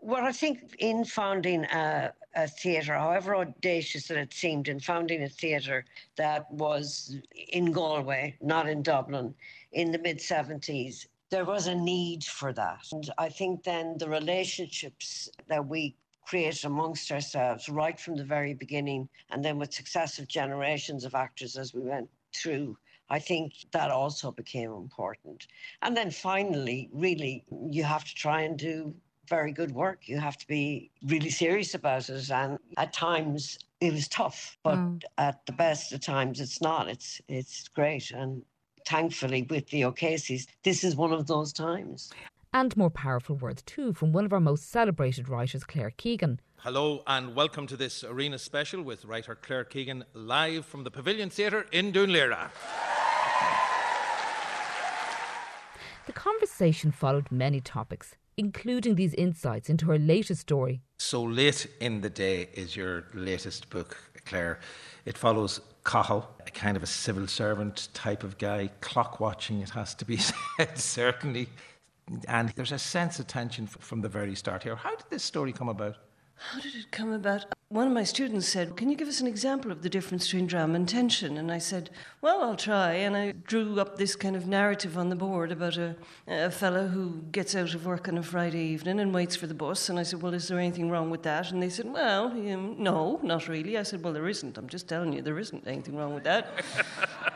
Well, 0.00 0.24
I 0.24 0.32
think 0.32 0.74
in 0.80 1.04
founding 1.04 1.64
a, 1.64 2.12
a 2.34 2.48
theatre, 2.48 2.94
however 2.94 3.36
audacious 3.36 4.08
that 4.08 4.18
it 4.18 4.34
seemed, 4.34 4.68
in 4.68 4.80
founding 4.80 5.22
a 5.22 5.28
theatre 5.28 5.84
that 6.16 6.50
was 6.50 7.16
in 7.48 7.72
Galway, 7.72 8.36
not 8.40 8.68
in 8.68 8.82
Dublin, 8.82 9.34
in 9.72 9.92
the 9.92 9.98
mid 9.98 10.18
70s, 10.18 11.06
there 11.30 11.44
was 11.44 11.68
a 11.68 11.74
need 11.74 12.24
for 12.24 12.52
that. 12.52 12.84
And 12.92 13.08
I 13.16 13.28
think 13.28 13.62
then 13.62 13.96
the 13.96 14.08
relationships 14.08 15.30
that 15.46 15.66
we 15.66 15.94
created 16.26 16.64
amongst 16.64 17.10
ourselves 17.10 17.68
right 17.68 17.98
from 17.98 18.16
the 18.16 18.24
very 18.24 18.54
beginning, 18.54 19.08
and 19.30 19.42
then 19.42 19.58
with 19.58 19.72
successive 19.72 20.28
generations 20.28 21.04
of 21.04 21.14
actors 21.14 21.56
as 21.56 21.72
we 21.72 21.80
went 21.80 22.10
through, 22.34 22.76
I 23.10 23.18
think 23.18 23.52
that 23.72 23.90
also 23.90 24.30
became 24.32 24.72
important. 24.72 25.46
And 25.82 25.96
then 25.96 26.10
finally, 26.10 26.88
really, 26.92 27.44
you 27.70 27.84
have 27.84 28.04
to 28.04 28.14
try 28.14 28.42
and 28.42 28.58
do 28.58 28.94
very 29.28 29.52
good 29.52 29.72
work. 29.72 30.08
You 30.08 30.18
have 30.18 30.36
to 30.38 30.46
be 30.46 30.90
really 31.04 31.30
serious 31.30 31.74
about 31.74 32.08
it. 32.08 32.30
And 32.30 32.58
at 32.76 32.92
times 32.92 33.58
it 33.80 33.92
was 33.92 34.08
tough, 34.08 34.58
but 34.62 34.76
Mm. 34.76 35.02
at 35.18 35.44
the 35.46 35.52
best 35.52 35.92
of 35.92 36.00
times 36.00 36.40
it's 36.40 36.60
not. 36.60 36.88
It's 36.88 37.20
it's 37.28 37.68
great. 37.68 38.10
And 38.10 38.44
thankfully 38.86 39.42
with 39.42 39.68
the 39.68 39.84
O'Casey's, 39.84 40.46
this 40.64 40.82
is 40.84 40.96
one 40.96 41.12
of 41.12 41.26
those 41.26 41.52
times. 41.52 42.12
And 42.52 42.76
more 42.76 42.90
powerful 42.90 43.36
words 43.36 43.62
too 43.62 43.92
from 43.94 44.12
one 44.12 44.24
of 44.24 44.32
our 44.32 44.40
most 44.40 44.70
celebrated 44.70 45.28
writers, 45.28 45.64
Claire 45.64 45.92
Keegan. 45.96 46.40
Hello 46.64 47.02
and 47.08 47.34
welcome 47.34 47.66
to 47.66 47.76
this 47.76 48.04
arena 48.04 48.38
special 48.38 48.84
with 48.84 49.04
writer 49.04 49.34
Claire 49.34 49.64
Keegan 49.64 50.04
live 50.14 50.64
from 50.64 50.84
the 50.84 50.92
Pavilion 50.92 51.28
Theatre 51.28 51.66
in 51.72 51.90
Dún 51.92 52.12
Laoghaire. 52.12 52.50
The 56.06 56.12
conversation 56.12 56.92
followed 56.92 57.32
many 57.32 57.60
topics, 57.60 58.14
including 58.36 58.94
these 58.94 59.12
insights 59.14 59.68
into 59.68 59.86
her 59.86 59.98
latest 59.98 60.42
story. 60.42 60.82
So 60.98 61.24
late 61.24 61.66
in 61.80 62.00
the 62.00 62.10
day 62.10 62.48
is 62.54 62.76
your 62.76 63.06
latest 63.12 63.68
book, 63.68 63.96
Claire. 64.24 64.60
It 65.04 65.18
follows 65.18 65.60
Cahill, 65.84 66.28
a 66.46 66.50
kind 66.52 66.76
of 66.76 66.84
a 66.84 66.86
civil 66.86 67.26
servant 67.26 67.88
type 67.92 68.22
of 68.22 68.38
guy, 68.38 68.70
clock 68.80 69.18
watching, 69.18 69.62
it 69.62 69.70
has 69.70 69.96
to 69.96 70.04
be 70.04 70.16
said, 70.56 70.78
certainly. 70.78 71.48
And 72.28 72.50
there's 72.50 72.70
a 72.70 72.78
sense 72.78 73.18
of 73.18 73.26
tension 73.26 73.66
from 73.66 74.00
the 74.00 74.08
very 74.08 74.36
start 74.36 74.62
here. 74.62 74.76
How 74.76 74.94
did 74.94 75.06
this 75.10 75.24
story 75.24 75.52
come 75.52 75.68
about? 75.68 75.96
How 76.36 76.60
did 76.60 76.74
it 76.74 76.90
come 76.90 77.12
about? 77.12 77.46
One 77.72 77.86
of 77.86 77.94
my 77.94 78.04
students 78.04 78.48
said, 78.48 78.76
Can 78.76 78.90
you 78.90 78.96
give 78.96 79.08
us 79.08 79.22
an 79.22 79.26
example 79.26 79.72
of 79.72 79.80
the 79.80 79.88
difference 79.88 80.26
between 80.26 80.46
drama 80.46 80.74
and 80.74 80.86
tension? 80.86 81.38
And 81.38 81.50
I 81.50 81.56
said, 81.56 81.88
Well, 82.20 82.42
I'll 82.42 82.54
try. 82.54 82.92
And 82.92 83.16
I 83.16 83.32
drew 83.32 83.80
up 83.80 83.96
this 83.96 84.14
kind 84.14 84.36
of 84.36 84.46
narrative 84.46 84.98
on 84.98 85.08
the 85.08 85.16
board 85.16 85.50
about 85.50 85.78
a, 85.78 85.96
a 86.28 86.50
fellow 86.50 86.88
who 86.88 87.22
gets 87.32 87.54
out 87.54 87.72
of 87.72 87.86
work 87.86 88.08
on 88.08 88.18
a 88.18 88.22
Friday 88.22 88.62
evening 88.62 89.00
and 89.00 89.14
waits 89.14 89.36
for 89.36 89.46
the 89.46 89.54
bus. 89.54 89.88
And 89.88 89.98
I 89.98 90.02
said, 90.02 90.20
Well, 90.20 90.34
is 90.34 90.48
there 90.48 90.58
anything 90.58 90.90
wrong 90.90 91.08
with 91.08 91.22
that? 91.22 91.50
And 91.50 91.62
they 91.62 91.70
said, 91.70 91.90
Well, 91.90 92.26
um, 92.26 92.76
no, 92.78 93.18
not 93.22 93.48
really. 93.48 93.78
I 93.78 93.84
said, 93.84 94.04
Well, 94.04 94.12
there 94.12 94.28
isn't. 94.28 94.58
I'm 94.58 94.68
just 94.68 94.86
telling 94.86 95.14
you, 95.14 95.22
there 95.22 95.38
isn't 95.38 95.66
anything 95.66 95.96
wrong 95.96 96.12
with 96.12 96.24
that. 96.24 96.62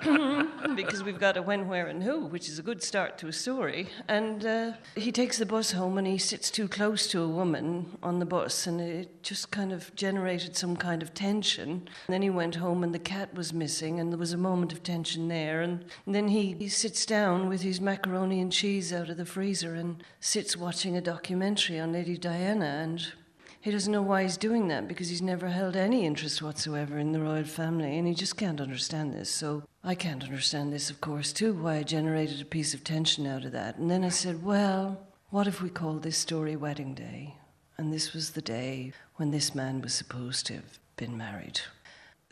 because 0.76 1.02
we've 1.02 1.18
got 1.18 1.38
a 1.38 1.42
when, 1.42 1.66
where, 1.66 1.86
and 1.86 2.02
who, 2.02 2.26
which 2.26 2.48
is 2.48 2.58
a 2.58 2.62
good 2.62 2.82
start 2.82 3.16
to 3.18 3.28
a 3.28 3.32
story. 3.32 3.88
And 4.08 4.44
uh, 4.44 4.72
he 4.94 5.12
takes 5.12 5.38
the 5.38 5.46
bus 5.46 5.72
home 5.72 5.96
and 5.96 6.06
he 6.06 6.18
sits 6.18 6.50
too 6.50 6.68
close 6.68 7.06
to 7.08 7.22
a 7.22 7.28
woman 7.28 7.96
on 8.02 8.18
the 8.18 8.26
bus, 8.26 8.66
and 8.66 8.80
it 8.80 9.22
just 9.22 9.50
kind 9.50 9.72
of 9.72 9.94
generated 10.26 10.56
some 10.56 10.76
kind 10.76 11.02
of 11.02 11.14
tension. 11.14 11.70
And 11.70 12.12
then 12.14 12.20
he 12.20 12.30
went 12.30 12.56
home 12.56 12.82
and 12.82 12.92
the 12.92 12.98
cat 12.98 13.32
was 13.34 13.52
missing, 13.52 14.00
and 14.00 14.10
there 14.10 14.18
was 14.18 14.32
a 14.32 14.36
moment 14.36 14.72
of 14.72 14.82
tension 14.82 15.28
there. 15.28 15.62
And 15.62 15.84
then 16.04 16.26
he, 16.26 16.56
he 16.58 16.68
sits 16.68 17.06
down 17.06 17.48
with 17.48 17.62
his 17.62 17.80
macaroni 17.80 18.40
and 18.40 18.52
cheese 18.52 18.92
out 18.92 19.08
of 19.08 19.18
the 19.18 19.24
freezer 19.24 19.74
and 19.76 20.02
sits 20.18 20.56
watching 20.56 20.96
a 20.96 21.00
documentary 21.00 21.78
on 21.78 21.92
Lady 21.92 22.18
Diana 22.18 22.82
and 22.82 23.06
he 23.60 23.70
doesn't 23.70 23.92
know 23.92 24.02
why 24.02 24.22
he's 24.22 24.36
doing 24.36 24.66
that 24.68 24.88
because 24.88 25.08
he's 25.08 25.22
never 25.22 25.48
held 25.48 25.76
any 25.76 26.04
interest 26.04 26.42
whatsoever 26.42 26.98
in 26.98 27.12
the 27.12 27.20
royal 27.20 27.44
family 27.44 27.96
and 27.96 28.08
he 28.08 28.14
just 28.14 28.36
can't 28.36 28.60
understand 28.60 29.12
this. 29.12 29.30
So 29.30 29.62
I 29.84 29.94
can't 29.94 30.24
understand 30.24 30.72
this, 30.72 30.90
of 30.90 31.00
course, 31.00 31.32
too, 31.32 31.54
why 31.54 31.76
I 31.76 31.82
generated 31.84 32.40
a 32.40 32.44
piece 32.44 32.74
of 32.74 32.82
tension 32.82 33.26
out 33.28 33.44
of 33.44 33.52
that. 33.52 33.76
And 33.76 33.88
then 33.88 34.04
I 34.04 34.10
said, 34.10 34.44
well, 34.44 35.00
what 35.30 35.46
if 35.46 35.62
we 35.62 35.68
called 35.68 36.02
this 36.02 36.18
story 36.18 36.56
Wedding 36.56 36.94
Day? 36.94 37.36
And 37.78 37.92
this 37.92 38.12
was 38.12 38.30
the 38.30 38.42
day 38.42 38.92
when 39.16 39.30
this 39.30 39.54
man 39.54 39.80
was 39.80 39.92
supposed 39.92 40.46
to 40.46 40.54
have 40.54 40.78
been 40.96 41.16
married. 41.16 41.60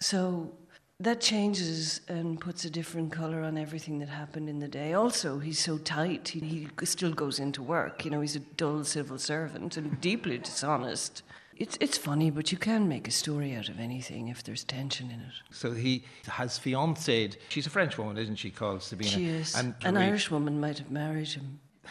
So 0.01 0.53
that 1.01 1.21
changes 1.21 2.01
and 2.09 2.41
puts 2.41 2.65
a 2.65 2.71
different 2.71 3.13
colour 3.13 3.43
on 3.43 3.59
everything 3.59 3.99
that 3.99 4.09
happened 4.09 4.49
in 4.49 4.61
the 4.61 4.69
day. 4.69 4.95
Also, 4.95 5.39
he's 5.39 5.59
so 5.59 5.77
tight, 5.79 6.29
he, 6.29 6.41
he 6.41 6.87
still 6.87 7.13
goes 7.13 7.39
into 7.39 7.63
work. 7.63 8.05
You 8.05 8.11
know, 8.11 8.21
he's 8.21 8.37
a 8.37 8.41
dull 8.41 8.85
civil 8.85 9.19
servant 9.19 9.77
and 9.77 10.01
deeply 10.01 10.39
dishonest. 10.39 11.23
It's, 11.57 11.77
it's 11.81 11.97
funny, 11.97 12.31
but 12.31 12.51
you 12.51 12.59
can 12.59 12.89
make 12.89 13.07
a 13.07 13.13
story 13.13 13.55
out 13.55 13.69
of 13.69 13.79
anything 13.79 14.29
if 14.29 14.43
there's 14.43 14.65
tension 14.65 15.11
in 15.11 15.21
it. 15.21 15.33
So 15.51 15.73
he 15.73 16.05
has 16.27 16.59
fiancéed. 16.59 17.37
She's 17.49 17.67
a 17.67 17.71
French 17.71 17.97
woman, 17.97 18.19
isn't 18.19 18.37
she, 18.37 18.51
called 18.51 18.83
Sabina? 18.83 19.11
She 19.11 19.27
is. 19.27 19.55
And 19.55 19.75
An 19.85 19.97
Irish 19.97 20.31
woman 20.31 20.59
might 20.59 20.79
have 20.79 20.91
married 20.91 21.29
him. 21.29 21.61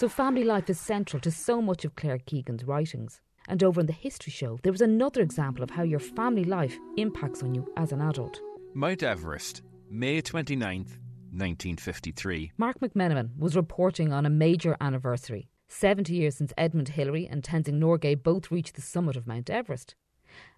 So 0.00 0.08
family 0.08 0.44
life 0.44 0.70
is 0.70 0.80
central 0.80 1.20
to 1.20 1.30
so 1.30 1.60
much 1.60 1.84
of 1.84 1.94
Claire 1.94 2.20
Keegan's 2.20 2.64
writings. 2.64 3.20
And 3.48 3.62
over 3.62 3.80
in 3.80 3.86
the 3.86 3.92
History 3.92 4.32
Show, 4.32 4.58
there 4.62 4.72
was 4.72 4.80
another 4.80 5.20
example 5.20 5.62
of 5.62 5.68
how 5.68 5.82
your 5.82 5.98
family 5.98 6.44
life 6.44 6.74
impacts 6.96 7.42
on 7.42 7.54
you 7.54 7.70
as 7.76 7.92
an 7.92 8.00
adult. 8.00 8.40
Mount 8.72 9.02
Everest, 9.02 9.60
May 9.90 10.22
29th, 10.22 10.96
1953. 11.36 12.52
Mark 12.56 12.80
McMenamin 12.80 13.36
was 13.36 13.54
reporting 13.54 14.10
on 14.10 14.24
a 14.24 14.30
major 14.30 14.74
anniversary 14.80 15.50
70 15.68 16.14
years 16.14 16.34
since 16.34 16.54
Edmund 16.56 16.88
Hillary 16.88 17.28
and 17.30 17.42
Tenzing 17.42 17.78
Norgay 17.78 18.14
both 18.14 18.50
reached 18.50 18.76
the 18.76 18.80
summit 18.80 19.16
of 19.16 19.26
Mount 19.26 19.50
Everest. 19.50 19.96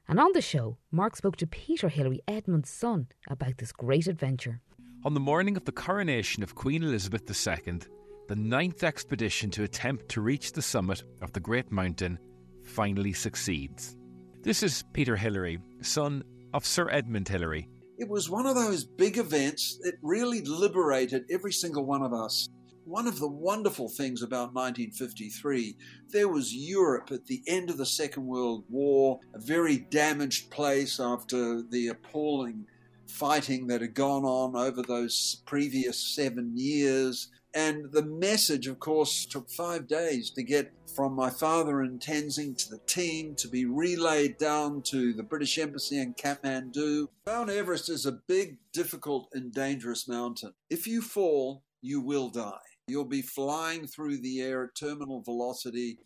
And 0.07 0.21
on 0.21 0.31
the 0.35 0.41
show, 0.41 0.79
Mark 0.93 1.17
spoke 1.17 1.35
to 1.39 1.49
Peter 1.49 1.89
Hillary, 1.89 2.21
Edmund's 2.29 2.71
son, 2.71 3.09
about 3.27 3.59
this 3.59 3.73
great 3.73 4.07
adventure. 4.07 4.61
On 5.05 5.15
the 5.15 5.19
morning 5.19 5.57
of 5.57 5.65
the 5.65 5.73
coronation 5.73 6.45
of 6.45 6.55
Queen 6.55 6.85
Elizabeth 6.85 7.29
II, 7.29 7.81
the 8.29 8.37
ninth 8.37 8.85
expedition 8.85 9.51
to 9.51 9.65
attempt 9.65 10.09
to 10.11 10.21
reach 10.21 10.53
the 10.53 10.63
summit 10.63 11.03
of 11.21 11.33
the 11.33 11.41
Great 11.41 11.71
Mountain 11.71 12.19
finally 12.65 13.13
succeeds. 13.13 13.97
This 14.43 14.63
is 14.63 14.85
Peter 14.93 15.17
Hillary, 15.17 15.59
son 15.83 16.23
of 16.55 16.65
Sir 16.65 16.89
Edmund 16.91 17.29
Hillary. 17.29 17.69
It 17.99 18.09
was 18.09 18.31
one 18.31 18.47
of 18.47 18.55
those 18.55 18.85
big 18.85 19.19
events 19.19 19.79
that 19.83 19.95
really 20.03 20.41
liberated 20.43 21.25
every 21.31 21.53
single 21.53 21.85
one 21.85 22.03
of 22.03 22.13
us. 22.13 22.49
One 22.85 23.07
of 23.07 23.21
the 23.21 23.29
wonderful 23.29 23.89
things 23.89 24.23
about 24.23 24.55
1953, 24.55 25.77
there 26.11 26.29
was 26.29 26.53
Europe 26.53 27.13
at 27.13 27.27
the 27.27 27.43
end 27.47 27.71
of 27.71 27.77
the 27.77 27.87
Second 27.87 28.27
World 28.27 28.65
War, 28.69 29.21
a 29.35 29.41
very 29.41 29.79
damaged 29.79 30.51
place 30.51 30.99
after 30.99 31.63
the 31.63 31.89
appalling 31.89 32.67
fighting 33.07 33.67
that 33.69 33.83
had 33.83 33.95
gone 33.95 34.25
on 34.25 34.57
over 34.57 34.83
those 34.83 35.43
previous 35.47 36.15
seven 36.15 36.53
years. 36.57 37.29
And 37.55 37.93
the 37.93 38.03
message, 38.03 38.67
of 38.67 38.79
course, 38.79 39.27
took 39.27 39.51
five 39.51 39.87
days 39.87 40.31
to 40.31 40.43
get 40.43 40.73
from 40.95 41.15
my 41.15 41.29
father 41.29 41.83
in 41.83 41.99
Tenzing 41.99 42.57
to 42.59 42.71
the 42.71 42.81
team 42.87 43.35
to 43.37 43.49
be 43.49 43.67
relayed 43.67 44.39
down 44.39 44.83
to 44.83 45.13
the 45.13 45.23
British 45.23 45.59
Embassy 45.59 45.99
in 45.99 46.15
Kathmandu. 46.15 47.09
Mount 47.27 47.51
Everest 47.51 47.89
is 47.89 48.07
a 48.07 48.13
big, 48.27 48.57
difficult, 48.73 49.29
and 49.35 49.53
dangerous 49.53 50.09
mountain. 50.09 50.53
If 50.71 50.87
you 50.87 51.03
fall, 51.03 51.63
you 51.83 52.01
will 52.01 52.31
die. 52.31 52.53
You'll 52.87 53.05
be 53.05 53.23
flying 53.23 53.87
through 53.87 54.19
the 54.19 54.41
air 54.41 54.65
at 54.65 54.75
terminal 54.75 55.23
velocity. 55.23 55.99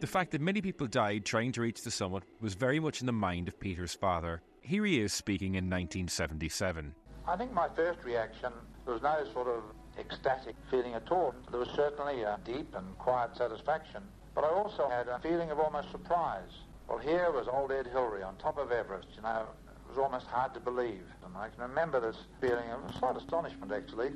The 0.00 0.06
fact 0.06 0.30
that 0.32 0.40
many 0.40 0.60
people 0.60 0.86
died 0.86 1.24
trying 1.24 1.52
to 1.52 1.62
reach 1.62 1.82
the 1.82 1.90
summit 1.90 2.22
was 2.40 2.54
very 2.54 2.80
much 2.80 3.00
in 3.00 3.06
the 3.06 3.12
mind 3.12 3.48
of 3.48 3.58
Peter's 3.58 3.94
father. 3.94 4.42
Here 4.60 4.84
he 4.84 5.00
is 5.00 5.12
speaking 5.12 5.54
in 5.54 5.64
1977. 5.64 6.94
I 7.26 7.36
think 7.36 7.52
my 7.52 7.68
first 7.74 8.04
reaction 8.04 8.52
there 8.84 8.94
was 8.94 9.02
no 9.02 9.24
sort 9.32 9.48
of 9.48 9.62
ecstatic 9.98 10.56
feeling 10.70 10.94
at 10.94 11.10
all. 11.10 11.34
There 11.50 11.60
was 11.60 11.68
certainly 11.74 12.22
a 12.22 12.38
deep 12.44 12.74
and 12.74 12.96
quiet 12.98 13.36
satisfaction, 13.36 14.02
but 14.34 14.44
I 14.44 14.48
also 14.48 14.88
had 14.88 15.08
a 15.08 15.18
feeling 15.20 15.50
of 15.50 15.58
almost 15.58 15.90
surprise. 15.90 16.50
Well, 16.88 16.98
here 16.98 17.30
was 17.30 17.46
old 17.50 17.72
Ed 17.72 17.86
Hillary 17.86 18.22
on 18.22 18.36
top 18.36 18.58
of 18.58 18.72
Everest. 18.72 19.08
You 19.16 19.22
know, 19.22 19.46
it 19.66 19.88
was 19.88 19.98
almost 19.98 20.26
hard 20.26 20.54
to 20.54 20.60
believe, 20.60 21.04
and 21.24 21.36
I 21.36 21.48
can 21.48 21.62
remember 21.62 22.00
this 22.00 22.16
feeling 22.40 22.70
of 22.70 22.94
slight 22.98 23.16
astonishment 23.16 23.72
actually. 23.72 24.08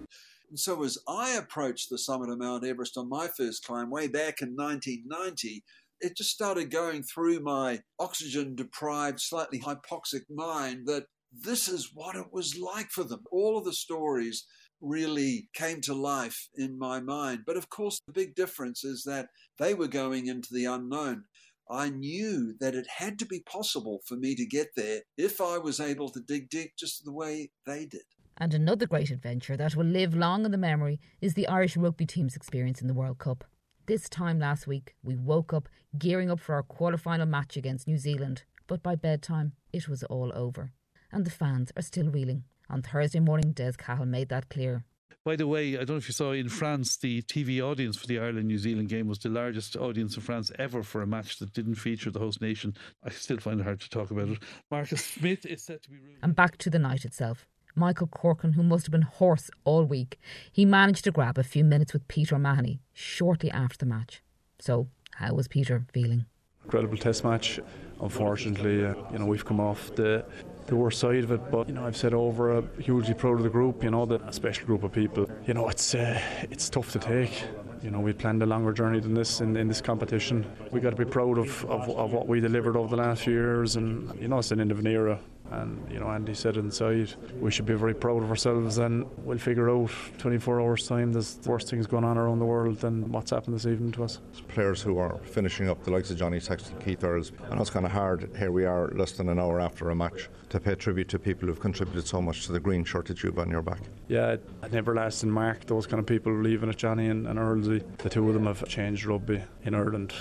And 0.48 0.58
so, 0.58 0.82
as 0.84 0.98
I 1.08 1.32
approached 1.32 1.90
the 1.90 1.98
summit 1.98 2.30
of 2.30 2.38
Mount 2.38 2.64
Everest 2.64 2.96
on 2.96 3.08
my 3.08 3.28
first 3.36 3.64
climb 3.64 3.90
way 3.90 4.06
back 4.08 4.42
in 4.42 4.54
1990, 4.54 5.64
it 6.00 6.16
just 6.16 6.30
started 6.30 6.70
going 6.70 7.02
through 7.02 7.40
my 7.40 7.80
oxygen 7.98 8.54
deprived, 8.54 9.20
slightly 9.20 9.60
hypoxic 9.60 10.22
mind 10.30 10.86
that 10.86 11.06
this 11.32 11.68
is 11.68 11.90
what 11.94 12.16
it 12.16 12.32
was 12.32 12.58
like 12.58 12.90
for 12.90 13.04
them. 13.04 13.24
All 13.30 13.58
of 13.58 13.64
the 13.64 13.72
stories 13.72 14.46
really 14.80 15.48
came 15.54 15.80
to 15.82 15.94
life 15.94 16.48
in 16.56 16.78
my 16.78 17.00
mind. 17.00 17.40
But 17.46 17.56
of 17.56 17.68
course, 17.68 18.00
the 18.06 18.12
big 18.12 18.34
difference 18.34 18.84
is 18.84 19.04
that 19.04 19.28
they 19.58 19.74
were 19.74 19.88
going 19.88 20.26
into 20.26 20.52
the 20.52 20.66
unknown. 20.66 21.24
I 21.68 21.88
knew 21.90 22.54
that 22.60 22.74
it 22.74 22.86
had 22.98 23.18
to 23.18 23.26
be 23.26 23.40
possible 23.40 24.00
for 24.06 24.16
me 24.16 24.34
to 24.36 24.46
get 24.46 24.68
there 24.76 25.00
if 25.16 25.40
I 25.40 25.58
was 25.58 25.80
able 25.80 26.08
to 26.10 26.20
dig 26.20 26.48
deep 26.48 26.72
just 26.78 27.04
the 27.04 27.12
way 27.12 27.50
they 27.66 27.86
did. 27.86 28.02
And 28.38 28.52
another 28.52 28.86
great 28.86 29.10
adventure 29.10 29.56
that 29.56 29.74
will 29.74 29.86
live 29.86 30.14
long 30.14 30.44
in 30.44 30.52
the 30.52 30.58
memory 30.58 31.00
is 31.20 31.34
the 31.34 31.48
Irish 31.48 31.76
rugby 31.76 32.06
team's 32.06 32.36
experience 32.36 32.80
in 32.80 32.86
the 32.86 32.94
World 32.94 33.18
Cup. 33.18 33.44
This 33.86 34.08
time 34.08 34.38
last 34.38 34.66
week, 34.66 34.94
we 35.02 35.16
woke 35.16 35.52
up 35.52 35.68
gearing 35.96 36.30
up 36.30 36.40
for 36.40 36.54
our 36.54 36.62
quarter-final 36.62 37.26
match 37.26 37.56
against 37.56 37.88
New 37.88 37.96
Zealand, 37.96 38.44
but 38.66 38.82
by 38.82 38.94
bedtime, 38.94 39.52
it 39.72 39.88
was 39.88 40.02
all 40.04 40.32
over. 40.34 40.72
And 41.10 41.24
the 41.24 41.30
fans 41.30 41.72
are 41.76 41.82
still 41.82 42.10
reeling. 42.10 42.44
On 42.68 42.82
Thursday 42.82 43.20
morning, 43.20 43.52
Des 43.52 43.72
Cahill 43.72 44.06
made 44.06 44.28
that 44.28 44.48
clear. 44.48 44.84
By 45.24 45.34
the 45.34 45.48
way, 45.48 45.74
I 45.74 45.78
don't 45.78 45.90
know 45.90 45.96
if 45.96 46.08
you 46.08 46.14
saw 46.14 46.30
in 46.30 46.48
France, 46.48 46.96
the 46.96 47.20
TV 47.22 47.60
audience 47.60 47.96
for 47.96 48.06
the 48.06 48.20
Ireland 48.20 48.46
New 48.46 48.58
Zealand 48.58 48.88
game 48.88 49.08
was 49.08 49.18
the 49.18 49.28
largest 49.28 49.74
audience 49.76 50.14
in 50.14 50.22
France 50.22 50.52
ever 50.56 50.84
for 50.84 51.02
a 51.02 51.06
match 51.06 51.40
that 51.40 51.52
didn't 51.52 51.74
feature 51.74 52.12
the 52.12 52.20
host 52.20 52.40
nation. 52.40 52.74
I 53.02 53.10
still 53.10 53.38
find 53.38 53.58
it 53.58 53.64
hard 53.64 53.80
to 53.80 53.90
talk 53.90 54.12
about 54.12 54.28
it. 54.28 54.38
Marcus 54.70 55.04
Smith 55.04 55.44
is 55.44 55.64
said 55.64 55.82
to 55.82 55.90
be. 55.90 55.96
And 56.22 56.36
back 56.36 56.58
to 56.58 56.70
the 56.70 56.78
night 56.78 57.04
itself. 57.04 57.44
Michael 57.74 58.06
Corcoran, 58.06 58.52
who 58.52 58.62
must 58.62 58.86
have 58.86 58.92
been 58.92 59.02
hoarse 59.02 59.50
all 59.64 59.84
week, 59.84 60.18
he 60.52 60.64
managed 60.64 61.02
to 61.04 61.10
grab 61.10 61.38
a 61.38 61.42
few 61.42 61.64
minutes 61.64 61.92
with 61.92 62.06
Peter 62.06 62.38
Mahony 62.38 62.80
shortly 62.92 63.50
after 63.50 63.78
the 63.78 63.86
match. 63.86 64.22
So, 64.60 64.88
how 65.16 65.34
was 65.34 65.48
Peter 65.48 65.86
feeling? 65.92 66.26
Incredible 66.64 66.96
test 66.96 67.24
match. 67.24 67.58
Unfortunately, 68.00 68.84
uh, 68.84 68.94
you 69.10 69.18
know, 69.18 69.26
we've 69.26 69.44
come 69.44 69.60
off 69.60 69.94
the 69.96 70.24
the 70.66 70.76
worst 70.76 71.00
side 71.00 71.24
of 71.24 71.30
it. 71.30 71.50
But 71.50 71.68
you 71.68 71.74
know, 71.74 71.86
I've 71.86 71.96
said 71.96 72.14
over, 72.14 72.62
hugely 72.78 73.14
proud 73.14 73.38
of 73.38 73.42
the 73.42 73.50
group. 73.50 73.82
You 73.82 73.90
know, 73.90 74.06
that 74.06 74.22
a 74.22 74.32
special 74.32 74.66
group 74.66 74.82
of 74.82 74.92
people. 74.92 75.28
You 75.46 75.54
know, 75.54 75.68
it's 75.68 75.94
uh, 75.94 76.20
it's 76.50 76.68
tough 76.68 76.92
to 76.92 76.98
take. 76.98 77.44
You 77.82 77.90
know, 77.90 78.00
we 78.00 78.12
planned 78.12 78.42
a 78.42 78.46
longer 78.46 78.72
journey 78.72 79.00
than 79.00 79.14
this 79.14 79.40
in, 79.40 79.56
in 79.56 79.68
this 79.68 79.80
competition. 79.80 80.46
We 80.72 80.80
got 80.80 80.90
to 80.90 80.96
be 80.96 81.04
proud 81.04 81.38
of, 81.38 81.64
of, 81.66 81.88
of 81.90 82.12
what 82.12 82.26
we 82.26 82.40
delivered 82.40 82.76
over 82.76 82.96
the 82.96 83.02
last 83.02 83.22
few 83.22 83.34
years, 83.34 83.76
and 83.76 84.18
you 84.20 84.28
know, 84.28 84.38
it's 84.38 84.50
an 84.50 84.60
end 84.60 84.72
of 84.72 84.78
an 84.78 84.86
era. 84.86 85.20
And 85.50 85.86
you 85.90 86.00
know, 86.00 86.08
Andy 86.08 86.34
said 86.34 86.56
inside, 86.56 87.14
we 87.40 87.50
should 87.50 87.66
be 87.66 87.74
very 87.74 87.94
proud 87.94 88.22
of 88.22 88.30
ourselves, 88.30 88.78
and 88.78 89.06
we'll 89.24 89.38
figure 89.38 89.70
out 89.70 89.90
24 90.18 90.60
hours 90.60 90.88
time. 90.88 91.12
There's 91.12 91.38
worse 91.46 91.68
things 91.68 91.86
going 91.86 92.04
on 92.04 92.18
around 92.18 92.38
the 92.38 92.44
world 92.44 92.78
than 92.80 93.10
what's 93.12 93.30
happened 93.30 93.54
this 93.54 93.66
evening 93.66 93.92
to 93.92 94.04
us. 94.04 94.20
Players 94.48 94.82
who 94.82 94.98
are 94.98 95.18
finishing 95.24 95.68
up, 95.68 95.82
the 95.84 95.90
likes 95.90 96.10
of 96.10 96.18
Johnny 96.18 96.40
Sexton, 96.40 96.78
Keith 96.78 97.04
Earls. 97.04 97.32
I 97.50 97.54
know 97.54 97.60
it's 97.60 97.70
kind 97.70 97.86
of 97.86 97.92
hard. 97.92 98.30
Here 98.36 98.50
we 98.50 98.64
are, 98.64 98.88
less 98.88 99.12
than 99.12 99.28
an 99.28 99.38
hour 99.38 99.60
after 99.60 99.90
a 99.90 99.94
match, 99.94 100.28
to 100.50 100.60
pay 100.60 100.74
tribute 100.74 101.08
to 101.08 101.18
people 101.18 101.48
who've 101.48 101.60
contributed 101.60 102.06
so 102.06 102.20
much 102.20 102.46
to 102.46 102.52
the 102.52 102.60
green 102.60 102.84
shirt 102.84 103.06
that 103.06 103.22
you've 103.22 103.38
on 103.38 103.50
your 103.50 103.62
back. 103.62 103.80
Yeah, 104.08 104.36
an 104.62 104.74
everlasting 104.74 105.30
mark. 105.30 105.66
Those 105.66 105.86
kind 105.86 106.00
of 106.00 106.06
people 106.06 106.32
leaving 106.32 106.68
at 106.68 106.76
Johnny 106.76 107.08
and, 107.08 107.26
and 107.26 107.38
Earlsy. 107.38 107.84
The 107.98 108.08
two 108.08 108.26
of 108.28 108.34
them 108.34 108.46
have 108.46 108.66
changed 108.68 109.06
rugby 109.06 109.42
in 109.64 109.74
Ireland 109.74 110.12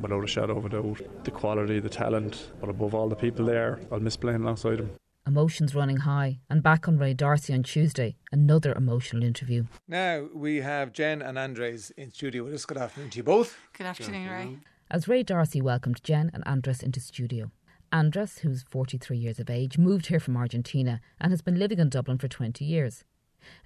without 0.00 0.24
a 0.24 0.26
shadow 0.26 0.58
of 0.58 0.66
a 0.66 0.68
doubt. 0.68 1.00
The 1.24 1.30
quality, 1.30 1.80
the 1.80 1.88
talent, 1.88 2.50
but 2.60 2.70
above 2.70 2.94
all, 2.94 3.08
the 3.08 3.16
people 3.16 3.46
there. 3.46 3.80
I'll 3.90 4.00
miss 4.00 4.16
playing 4.16 4.42
alongside 4.42 4.78
them. 4.78 4.90
Emotions 5.26 5.74
running 5.74 5.98
high, 5.98 6.40
and 6.48 6.62
back 6.62 6.88
on 6.88 6.98
Ray 6.98 7.14
D'Arcy 7.14 7.52
on 7.52 7.62
Tuesday, 7.62 8.16
another 8.32 8.72
emotional 8.72 9.22
interview. 9.22 9.64
Now 9.86 10.28
we 10.34 10.56
have 10.56 10.92
Jen 10.92 11.20
and 11.22 11.38
Andres 11.38 11.90
in 11.90 12.10
studio 12.10 12.44
with 12.44 12.54
us. 12.54 12.64
Good 12.64 12.78
afternoon 12.78 13.10
to 13.10 13.16
you 13.18 13.22
both. 13.22 13.56
Good 13.76 13.86
afternoon, 13.86 14.28
Ray. 14.28 14.58
As 14.90 15.06
Ray 15.06 15.22
D'Arcy 15.22 15.60
welcomed 15.60 16.02
Jen 16.02 16.30
and 16.34 16.42
Andres 16.46 16.82
into 16.82 17.00
studio. 17.00 17.50
Andres, 17.92 18.38
who's 18.38 18.64
43 18.64 19.18
years 19.18 19.38
of 19.38 19.50
age, 19.50 19.76
moved 19.78 20.06
here 20.06 20.20
from 20.20 20.36
Argentina 20.36 21.00
and 21.20 21.32
has 21.32 21.42
been 21.42 21.58
living 21.58 21.78
in 21.78 21.90
Dublin 21.90 22.18
for 22.18 22.28
20 22.28 22.64
years. 22.64 23.04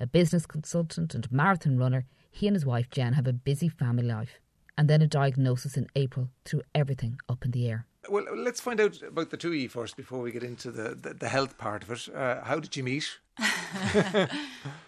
A 0.01 0.07
business 0.07 0.47
consultant 0.47 1.15
and 1.15 1.31
marathon 1.31 1.79
runner, 1.79 2.05
he 2.31 2.47
and 2.47 2.57
his 2.57 2.67
wife 2.67 2.91
Jen 2.91 3.15
have 3.15 3.27
a 3.27 3.33
busy 3.33 3.69
family 3.69 4.05
life. 4.05 4.41
And 4.77 4.89
then 4.89 5.03
a 5.03 5.07
diagnosis 5.07 5.77
in 5.77 5.87
April 5.95 6.31
threw 6.45 6.63
everything 6.75 7.19
up 7.29 7.45
in 7.45 7.53
the 7.53 7.69
air. 7.69 7.87
Well, 8.09 8.25
let's 8.37 8.61
find 8.61 8.81
out 8.81 9.01
about 9.03 9.31
the 9.31 9.37
two 9.37 9.49
of 9.49 9.55
you 9.55 9.69
first 9.69 9.97
before 9.97 10.21
we 10.21 10.31
get 10.31 10.43
into 10.43 10.71
the, 10.71 10.95
the, 10.95 11.15
the 11.15 11.29
health 11.29 11.57
part 11.57 11.83
of 11.83 11.91
it. 11.91 12.15
Uh, 12.15 12.43
how 12.45 12.59
did 12.61 12.77
you 12.77 12.83
meet? 12.83 13.19
you, 13.39 13.47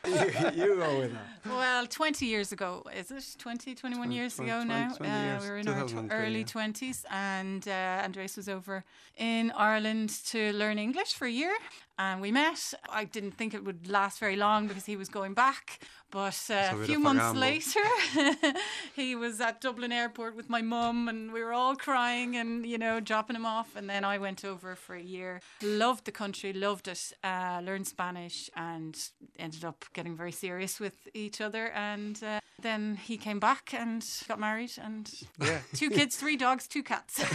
you 0.55 0.77
go 0.77 0.99
with 0.99 1.12
that. 1.12 1.46
Well, 1.46 1.87
20 1.87 2.27
years 2.27 2.53
ago, 2.53 2.83
is 2.94 3.11
it? 3.11 3.37
20, 3.38 3.75
21 3.75 4.12
years 4.12 4.37
20, 4.37 4.51
ago 4.51 4.64
20, 4.64 4.68
now. 4.68 4.94
20 4.94 5.12
uh, 5.12 5.22
years, 5.22 5.42
we 5.42 5.49
were 5.49 5.59
in 5.59 5.68
our 5.68 5.85
tw- 5.87 6.12
early 6.12 6.40
yeah. 6.40 6.44
20s, 6.44 7.05
and 7.11 7.66
uh, 7.66 8.03
Andres 8.05 8.37
was 8.37 8.49
over 8.49 8.85
in 9.16 9.51
Ireland 9.53 10.11
to 10.27 10.53
learn 10.53 10.79
English 10.79 11.14
for 11.14 11.27
a 11.27 11.31
year. 11.31 11.55
And 11.99 12.21
we 12.21 12.31
met. 12.31 12.75
I 12.91 13.05
didn't 13.05 13.33
think 13.33 13.55
it 13.55 13.65
would 13.65 13.89
last 13.89 14.19
very 14.19 14.37
long 14.37 14.69
because 14.69 14.85
he 14.85 14.97
was 14.97 15.09
going 15.09 15.33
back. 15.33 15.81
But 16.11 16.41
uh, 16.51 16.71
a 16.73 16.85
few 16.85 17.01
months 17.01 17.37
later, 17.37 17.81
he 18.95 19.17
was 19.17 19.41
at 19.41 19.61
Dublin 19.61 19.93
Airport 19.93 20.37
with 20.37 20.49
my 20.49 20.63
mum, 20.63 21.09
and 21.09 21.33
we 21.33 21.43
were 21.43 21.53
all 21.53 21.75
crying 21.75 22.37
and, 22.37 22.65
you 22.65 22.79
know, 22.79 23.01
dropping 23.01 23.35
him 23.35 23.45
off. 23.47 23.75
And 23.75 23.91
then 23.91 24.05
I 24.05 24.19
went 24.19 24.45
over 24.45 24.77
for 24.77 24.95
a 24.95 25.03
year. 25.03 25.41
Loved 25.63 26.05
the 26.05 26.13
country, 26.13 26.53
loved 26.53 26.87
it, 26.87 27.13
uh, 27.25 27.61
learned 27.65 27.89
Spanish, 27.89 28.49
and 28.55 28.97
ended 29.39 29.65
up 29.65 29.85
getting 29.95 30.17
very 30.17 30.33
serious 30.33 30.79
with 30.79 31.09
each 31.13 31.41
other. 31.41 31.73
And 31.73 32.23
uh, 32.23 32.41
then 32.61 32.97
he 32.97 33.17
came 33.17 33.41
back 33.41 33.75
and 33.75 34.07
got 34.29 34.39
married, 34.39 34.73
and 34.81 35.11
Yeah. 35.41 35.59
two 35.75 35.91
kids, 35.91 36.17
three 36.17 36.37
dogs, 36.37 36.69
two 36.69 36.83
cats. 36.83 37.21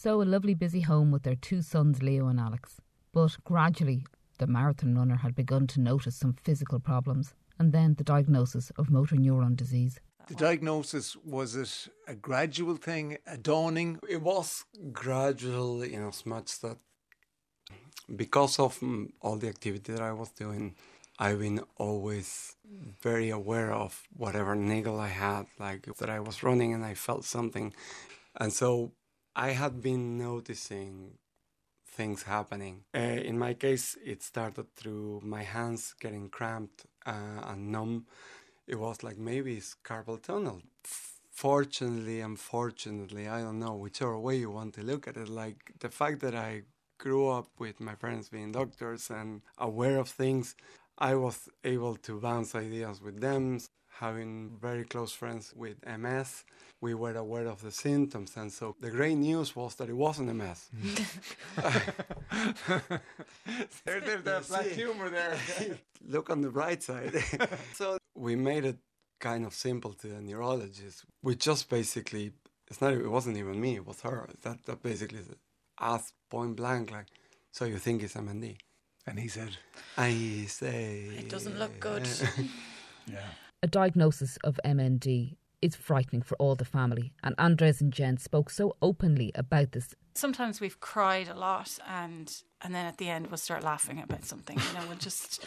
So, 0.00 0.22
a 0.22 0.34
lovely 0.36 0.54
busy 0.54 0.82
home 0.82 1.10
with 1.10 1.24
their 1.24 1.34
two 1.34 1.60
sons, 1.60 2.04
Leo 2.04 2.28
and 2.28 2.38
Alex. 2.38 2.80
But 3.12 3.36
gradually, 3.42 4.06
the 4.38 4.46
marathon 4.46 4.94
runner 4.94 5.16
had 5.16 5.34
begun 5.34 5.66
to 5.66 5.80
notice 5.80 6.14
some 6.14 6.34
physical 6.34 6.78
problems, 6.78 7.34
and 7.58 7.72
then 7.72 7.94
the 7.94 8.04
diagnosis 8.04 8.70
of 8.78 8.90
motor 8.90 9.16
neuron 9.16 9.56
disease. 9.56 9.98
The 10.28 10.36
diagnosis 10.36 11.16
was 11.24 11.56
it 11.56 11.88
a 12.06 12.14
gradual 12.14 12.76
thing, 12.76 13.18
a 13.26 13.36
dawning? 13.36 13.98
It 14.08 14.22
was 14.22 14.64
gradual 14.92 15.82
in 15.82 16.06
as 16.06 16.24
much 16.24 16.60
that 16.60 16.76
because 18.14 18.60
of 18.60 18.78
mm, 18.78 19.10
all 19.20 19.36
the 19.36 19.48
activity 19.48 19.92
that 19.92 20.00
I 20.00 20.12
was 20.12 20.30
doing, 20.30 20.76
I've 21.18 21.40
been 21.40 21.62
always 21.76 22.54
very 23.02 23.30
aware 23.30 23.72
of 23.72 24.06
whatever 24.16 24.54
niggle 24.54 25.00
I 25.00 25.08
had, 25.08 25.46
like 25.58 25.88
that 25.96 26.08
I 26.08 26.20
was 26.20 26.44
running 26.44 26.72
and 26.72 26.84
I 26.84 26.94
felt 26.94 27.24
something. 27.24 27.74
And 28.36 28.52
so 28.52 28.92
I 29.38 29.50
had 29.50 29.80
been 29.80 30.18
noticing 30.18 31.12
things 31.86 32.24
happening. 32.24 32.82
Uh, 32.92 32.98
in 32.98 33.38
my 33.38 33.54
case, 33.54 33.96
it 34.04 34.20
started 34.24 34.74
through 34.74 35.20
my 35.22 35.44
hands 35.44 35.94
getting 36.00 36.28
cramped 36.28 36.86
uh, 37.06 37.44
and 37.46 37.70
numb. 37.70 38.06
It 38.66 38.80
was 38.80 39.04
like 39.04 39.16
maybe 39.16 39.56
it's 39.56 39.76
carpal 39.84 40.20
tunnel. 40.20 40.62
Fortunately, 41.30 42.20
unfortunately, 42.20 43.28
I 43.28 43.42
don't 43.42 43.60
know, 43.60 43.76
whichever 43.76 44.18
way 44.18 44.38
you 44.38 44.50
want 44.50 44.74
to 44.74 44.82
look 44.82 45.06
at 45.06 45.16
it, 45.16 45.28
like 45.28 45.72
the 45.78 45.88
fact 45.88 46.18
that 46.22 46.34
I 46.34 46.62
grew 46.98 47.28
up 47.28 47.46
with 47.60 47.78
my 47.78 47.94
parents 47.94 48.28
being 48.28 48.50
doctors 48.50 49.08
and 49.08 49.42
aware 49.56 49.98
of 49.98 50.08
things, 50.08 50.56
I 50.98 51.14
was 51.14 51.48
able 51.62 51.94
to 51.94 52.18
bounce 52.18 52.56
ideas 52.56 53.00
with 53.00 53.20
them. 53.20 53.60
Having 54.00 54.56
very 54.60 54.84
close 54.84 55.12
friends 55.12 55.52
with 55.56 55.76
MS, 55.84 56.44
we 56.80 56.94
were 56.94 57.16
aware 57.16 57.48
of 57.48 57.62
the 57.62 57.72
symptoms, 57.72 58.36
and 58.36 58.52
so 58.52 58.76
the 58.80 58.90
great 58.90 59.16
news 59.16 59.56
was 59.56 59.74
that 59.74 59.88
it 59.88 59.96
wasn't 59.96 60.32
MS. 60.32 60.68
there, 63.84 64.00
there's 64.00 64.22
that 64.24 64.48
black 64.48 64.66
humor 64.66 65.10
there. 65.10 65.36
Look 66.06 66.30
on 66.30 66.42
the 66.42 66.50
bright 66.50 66.84
side. 66.84 67.12
so 67.74 67.98
we 68.14 68.36
made 68.36 68.64
it 68.64 68.76
kind 69.18 69.44
of 69.44 69.52
simple 69.52 69.92
to 69.94 70.06
the 70.06 70.20
neurologist. 70.20 71.04
We 71.24 71.34
just 71.34 71.68
basically, 71.68 72.30
it's 72.68 72.80
not, 72.80 72.92
it 72.92 73.10
wasn't 73.10 73.36
even 73.36 73.60
me, 73.60 73.74
it 73.74 73.86
was 73.86 74.00
her. 74.02 74.28
That, 74.44 74.64
that 74.66 74.80
basically 74.80 75.22
asked 75.80 76.14
point 76.30 76.54
blank, 76.54 76.92
like, 76.92 77.06
so 77.50 77.64
you 77.64 77.78
think 77.78 78.04
it's 78.04 78.14
MND? 78.14 78.58
And 79.08 79.18
he 79.18 79.26
said, 79.26 79.56
I 79.96 80.44
say, 80.46 81.08
It 81.18 81.28
doesn't 81.28 81.58
look 81.58 81.80
good. 81.80 82.06
yeah. 83.10 83.30
A 83.60 83.66
diagnosis 83.66 84.38
of 84.44 84.60
MND 84.64 85.36
is 85.60 85.74
frightening 85.74 86.22
for 86.22 86.36
all 86.36 86.54
the 86.54 86.64
family, 86.64 87.12
and 87.24 87.34
Andres 87.38 87.80
and 87.80 87.92
Jen 87.92 88.16
spoke 88.16 88.50
so 88.50 88.76
openly 88.80 89.32
about 89.34 89.72
this. 89.72 89.96
Sometimes 90.18 90.60
we've 90.60 90.80
cried 90.80 91.28
a 91.28 91.34
lot, 91.34 91.78
and 91.86 92.42
and 92.60 92.74
then 92.74 92.86
at 92.86 92.98
the 92.98 93.08
end 93.08 93.28
we'll 93.28 93.36
start 93.36 93.62
laughing 93.62 94.00
about 94.00 94.24
something. 94.24 94.58
You 94.58 94.72
know, 94.78 94.86
we'll 94.88 94.98
just. 94.98 95.44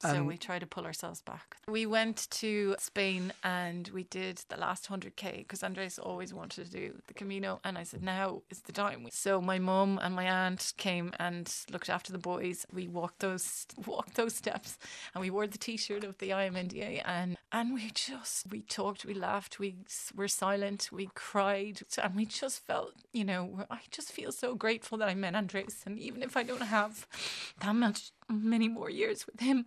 So 0.00 0.08
And- 0.08 0.26
we 0.26 0.36
try 0.36 0.58
to 0.58 0.66
pull 0.66 0.86
ourselves 0.86 1.20
back. 1.20 1.56
We 1.68 1.86
went 1.86 2.28
to 2.42 2.74
Spain 2.78 3.32
and 3.44 3.88
we 3.88 4.02
did 4.04 4.38
the 4.48 4.56
last 4.56 4.88
100k 4.88 5.38
because 5.38 5.62
Andres 5.62 5.98
always 6.00 6.34
wanted 6.34 6.64
to 6.64 6.70
do 6.70 7.00
the 7.06 7.14
Camino. 7.14 7.60
And 7.64 7.78
I 7.78 7.84
said, 7.84 8.02
now 8.02 8.42
is 8.50 8.60
the 8.62 8.72
time. 8.72 9.06
So 9.12 9.40
my 9.40 9.58
mum 9.60 10.00
and 10.02 10.14
my 10.14 10.24
aunt 10.24 10.72
came 10.76 11.12
and 11.20 11.50
looked 11.70 11.88
after 11.88 12.10
the 12.12 12.18
boys. 12.18 12.66
We 12.72 12.88
walked 12.88 13.20
those 13.20 13.66
walked 13.86 14.14
those 14.16 14.34
steps 14.34 14.78
and 15.14 15.22
we 15.22 15.30
wore 15.30 15.46
the 15.46 15.58
t 15.58 15.76
shirt 15.76 16.02
of 16.02 16.18
the 16.18 16.30
IMNDA. 16.30 17.02
And, 17.04 17.36
and 17.52 17.72
we 17.72 17.90
just, 17.94 18.50
we 18.50 18.62
talked, 18.62 19.04
we 19.04 19.14
laughed, 19.14 19.58
we 19.60 19.76
were 20.14 20.28
silent, 20.28 20.88
we 20.90 21.08
cried. 21.14 21.82
And 22.02 22.16
we 22.16 22.26
just 22.26 22.66
felt, 22.66 22.94
you 23.12 23.24
know, 23.24 23.64
I 23.70 23.80
just 23.92 24.10
feel 24.14 24.32
so 24.32 24.54
grateful 24.54 24.98
that 24.98 25.08
I 25.08 25.14
met 25.14 25.34
Andres. 25.34 25.82
And 25.84 25.98
even 25.98 26.22
if 26.22 26.36
I 26.36 26.42
don't 26.42 26.62
have 26.62 27.06
that 27.60 27.74
much 27.74 28.12
many 28.28 28.68
more 28.68 28.90
years 28.90 29.26
with 29.26 29.40
him, 29.40 29.66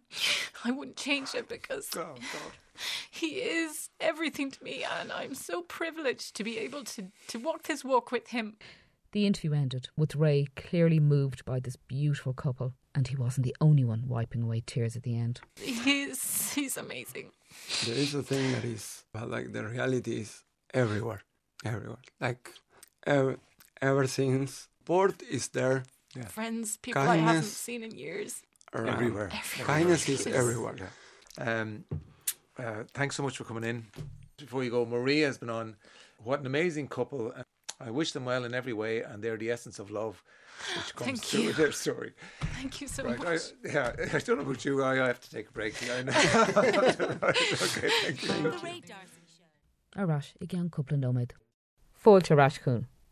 I 0.64 0.72
wouldn't 0.72 0.98
change 0.98 1.36
it 1.36 1.48
because 1.50 1.90
oh, 1.98 2.16
he 3.12 3.28
is 3.28 3.90
everything 4.00 4.52
to 4.52 4.64
me, 4.64 4.86
and 5.00 5.12
I'm 5.12 5.36
so 5.36 5.62
privileged 5.62 6.36
to 6.36 6.44
be 6.44 6.58
able 6.60 6.84
to 6.84 7.12
to 7.28 7.40
walk 7.40 7.64
this 7.64 7.84
walk 7.84 8.12
with 8.12 8.28
him. 8.30 8.58
The 9.12 9.26
interview 9.26 9.54
ended 9.54 9.90
with 9.96 10.16
Ray 10.16 10.48
clearly 10.56 11.00
moved 11.00 11.46
by 11.46 11.60
this 11.60 11.76
beautiful 11.76 12.34
couple, 12.34 12.74
and 12.94 13.08
he 13.08 13.16
wasn't 13.16 13.46
the 13.46 13.56
only 13.62 13.84
one 13.84 14.08
wiping 14.08 14.44
away 14.44 14.64
tears 14.66 14.96
at 14.96 15.04
the 15.04 15.18
end. 15.18 15.42
He's 15.56 16.54
he's 16.54 16.78
amazing. 16.78 17.32
there 17.86 17.96
is 17.96 18.14
a 18.14 18.24
thing 18.24 18.52
that 18.54 18.66
is, 18.66 19.06
but 19.14 19.30
like 19.30 19.54
the 19.54 19.64
reality 19.66 20.22
is 20.22 20.44
everywhere, 20.74 21.22
everywhere. 21.66 22.04
Like 22.20 22.52
ever, 23.06 23.38
ever 23.82 24.08
since 24.08 24.68
sport 24.84 25.22
is 25.30 25.50
there, 25.50 25.84
Friends, 26.30 26.78
people 26.78 27.02
I 27.02 27.18
haven't 27.18 27.44
seen 27.44 27.84
in 27.84 27.92
years. 27.96 28.42
around. 28.74 28.90
Everywhere. 28.96 29.30
Kindness 29.66 30.10
is 30.10 30.26
Yes. 30.26 30.36
everywhere. 30.36 30.76
Um, 31.38 31.84
uh, 32.58 32.84
thanks 32.94 33.16
so 33.16 33.24
much 33.24 33.38
for 33.38 33.44
coming 33.44 33.64
in. 33.64 33.86
Before 34.38 34.64
you 34.64 34.72
go, 34.72 34.86
Maria 34.86 35.28
has 35.28 35.38
been 35.38 35.50
on. 35.50 35.76
What 36.24 36.40
an 36.40 36.46
amazing 36.46 36.88
couple. 36.88 37.34
I 37.80 37.92
wish 37.92 38.12
them 38.14 38.26
well 38.26 38.44
in 38.46 38.54
every 38.54 38.74
way, 38.74 39.02
and 39.04 39.24
they're 39.24 39.38
the 39.38 39.52
essence 39.52 39.78
of 39.80 39.92
love, 39.92 40.24
which 40.76 40.96
comes 40.96 41.06
Thank 41.06 41.24
through 41.24 41.42
you. 41.42 41.54
their 41.54 41.72
story. 41.72 42.14
Thank 42.60 42.82
you 42.82 42.88
so 42.88 43.04
Right, 43.04 43.20
much. 43.20 43.28
I, 43.66 43.70
yeah, 43.72 43.94
I 44.14 44.20
don't 44.20 44.38
know 44.38 44.44
about 44.50 44.66
you. 44.66 44.82
I, 44.84 45.04
I 45.04 45.08
have 45.08 45.20
to 45.22 45.30
take 45.30 45.50
a 45.50 45.52
break. 45.52 45.76
I 45.92 46.02
know. 46.02 46.12
right, 46.12 47.02
okay, 47.62 47.90
thank 48.02 48.24
you. 48.24 48.54
Arash, 49.96 50.34
i 50.42 50.46
gan 50.46 50.70
cúpla 50.70 50.98
nóid. 50.98 51.32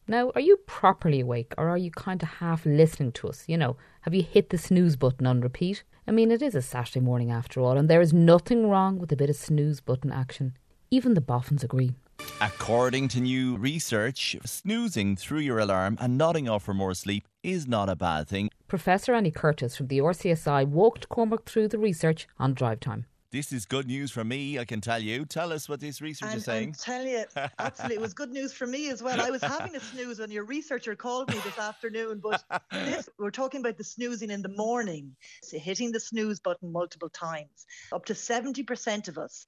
Now, 0.07 0.31
are 0.35 0.41
you 0.41 0.57
properly 0.67 1.21
awake 1.21 1.55
or 1.57 1.67
are 1.67 1.79
you 1.79 1.89
kind 1.89 2.21
of 2.21 2.29
half 2.29 2.63
listening 2.63 3.11
to 3.13 3.27
us? 3.27 3.43
You 3.47 3.57
know, 3.57 3.75
have 4.01 4.13
you 4.13 4.21
hit 4.21 4.51
the 4.51 4.57
snooze 4.57 4.95
button 4.95 5.25
on 5.25 5.41
repeat? 5.41 5.83
I 6.07 6.11
mean, 6.11 6.29
it 6.29 6.43
is 6.43 6.53
a 6.53 6.61
Saturday 6.61 6.99
morning 6.99 7.31
after 7.31 7.59
all, 7.59 7.75
and 7.75 7.89
there 7.89 8.01
is 8.01 8.13
nothing 8.13 8.69
wrong 8.69 8.99
with 8.99 9.11
a 9.11 9.15
bit 9.15 9.31
of 9.31 9.35
snooze 9.35 9.81
button 9.81 10.11
action. 10.11 10.55
Even 10.91 11.15
the 11.15 11.21
boffins 11.21 11.63
agree. 11.63 11.95
According 12.39 13.07
to 13.09 13.19
new 13.19 13.57
research, 13.57 14.37
snoozing 14.45 15.15
through 15.15 15.39
your 15.39 15.57
alarm 15.57 15.97
and 15.99 16.19
nodding 16.19 16.47
off 16.47 16.63
for 16.63 16.75
more 16.75 16.93
sleep 16.93 17.27
is 17.41 17.67
not 17.67 17.89
a 17.89 17.95
bad 17.95 18.27
thing. 18.27 18.49
Professor 18.67 19.15
Annie 19.15 19.31
Curtis 19.31 19.75
from 19.75 19.87
the 19.87 19.97
RCSI 19.97 20.67
walked 20.67 21.09
Cormac 21.09 21.45
through 21.45 21.69
the 21.69 21.79
research 21.79 22.27
on 22.37 22.53
drive 22.53 22.79
time. 22.79 23.05
This 23.35 23.51
is 23.51 23.65
good 23.65 23.85
news 23.85 24.11
for 24.11 24.23
me, 24.23 24.59
I 24.59 24.63
can 24.63 24.79
tell 24.79 25.03
you. 25.03 25.25
Tell 25.25 25.51
us 25.51 25.67
what 25.67 25.81
this 25.81 25.99
research 25.99 26.29
And 26.29 26.37
is 26.37 26.45
saying. 26.45 26.69
I'm 26.69 26.73
telling 26.73 27.09
you, 27.09 27.25
absolutely, 27.59 27.95
it 27.97 28.01
was 28.01 28.13
good 28.13 28.31
news 28.31 28.53
for 28.53 28.65
me 28.65 28.87
as 28.89 29.03
well. 29.03 29.19
I 29.19 29.29
was 29.29 29.41
having 29.41 29.75
a 29.75 29.81
snooze 29.81 30.19
when 30.19 30.31
your 30.31 30.45
researcher 30.45 30.95
called 30.95 31.29
me 31.29 31.37
this 31.43 31.59
afternoon, 31.59 32.21
but 32.23 32.41
this, 32.71 33.09
we're 33.19 33.31
talking 33.31 33.59
about 33.59 33.77
the 33.77 33.83
snoozing 33.83 34.31
in 34.31 34.41
the 34.41 34.53
morning, 34.55 35.17
so 35.43 35.59
hitting 35.59 35.91
the 35.91 35.99
snooze 35.99 36.39
button 36.39 36.71
multiple 36.71 37.09
times. 37.09 37.65
Up 37.91 38.05
to 38.05 38.13
70% 38.13 39.09
of 39.09 39.17
us. 39.17 39.45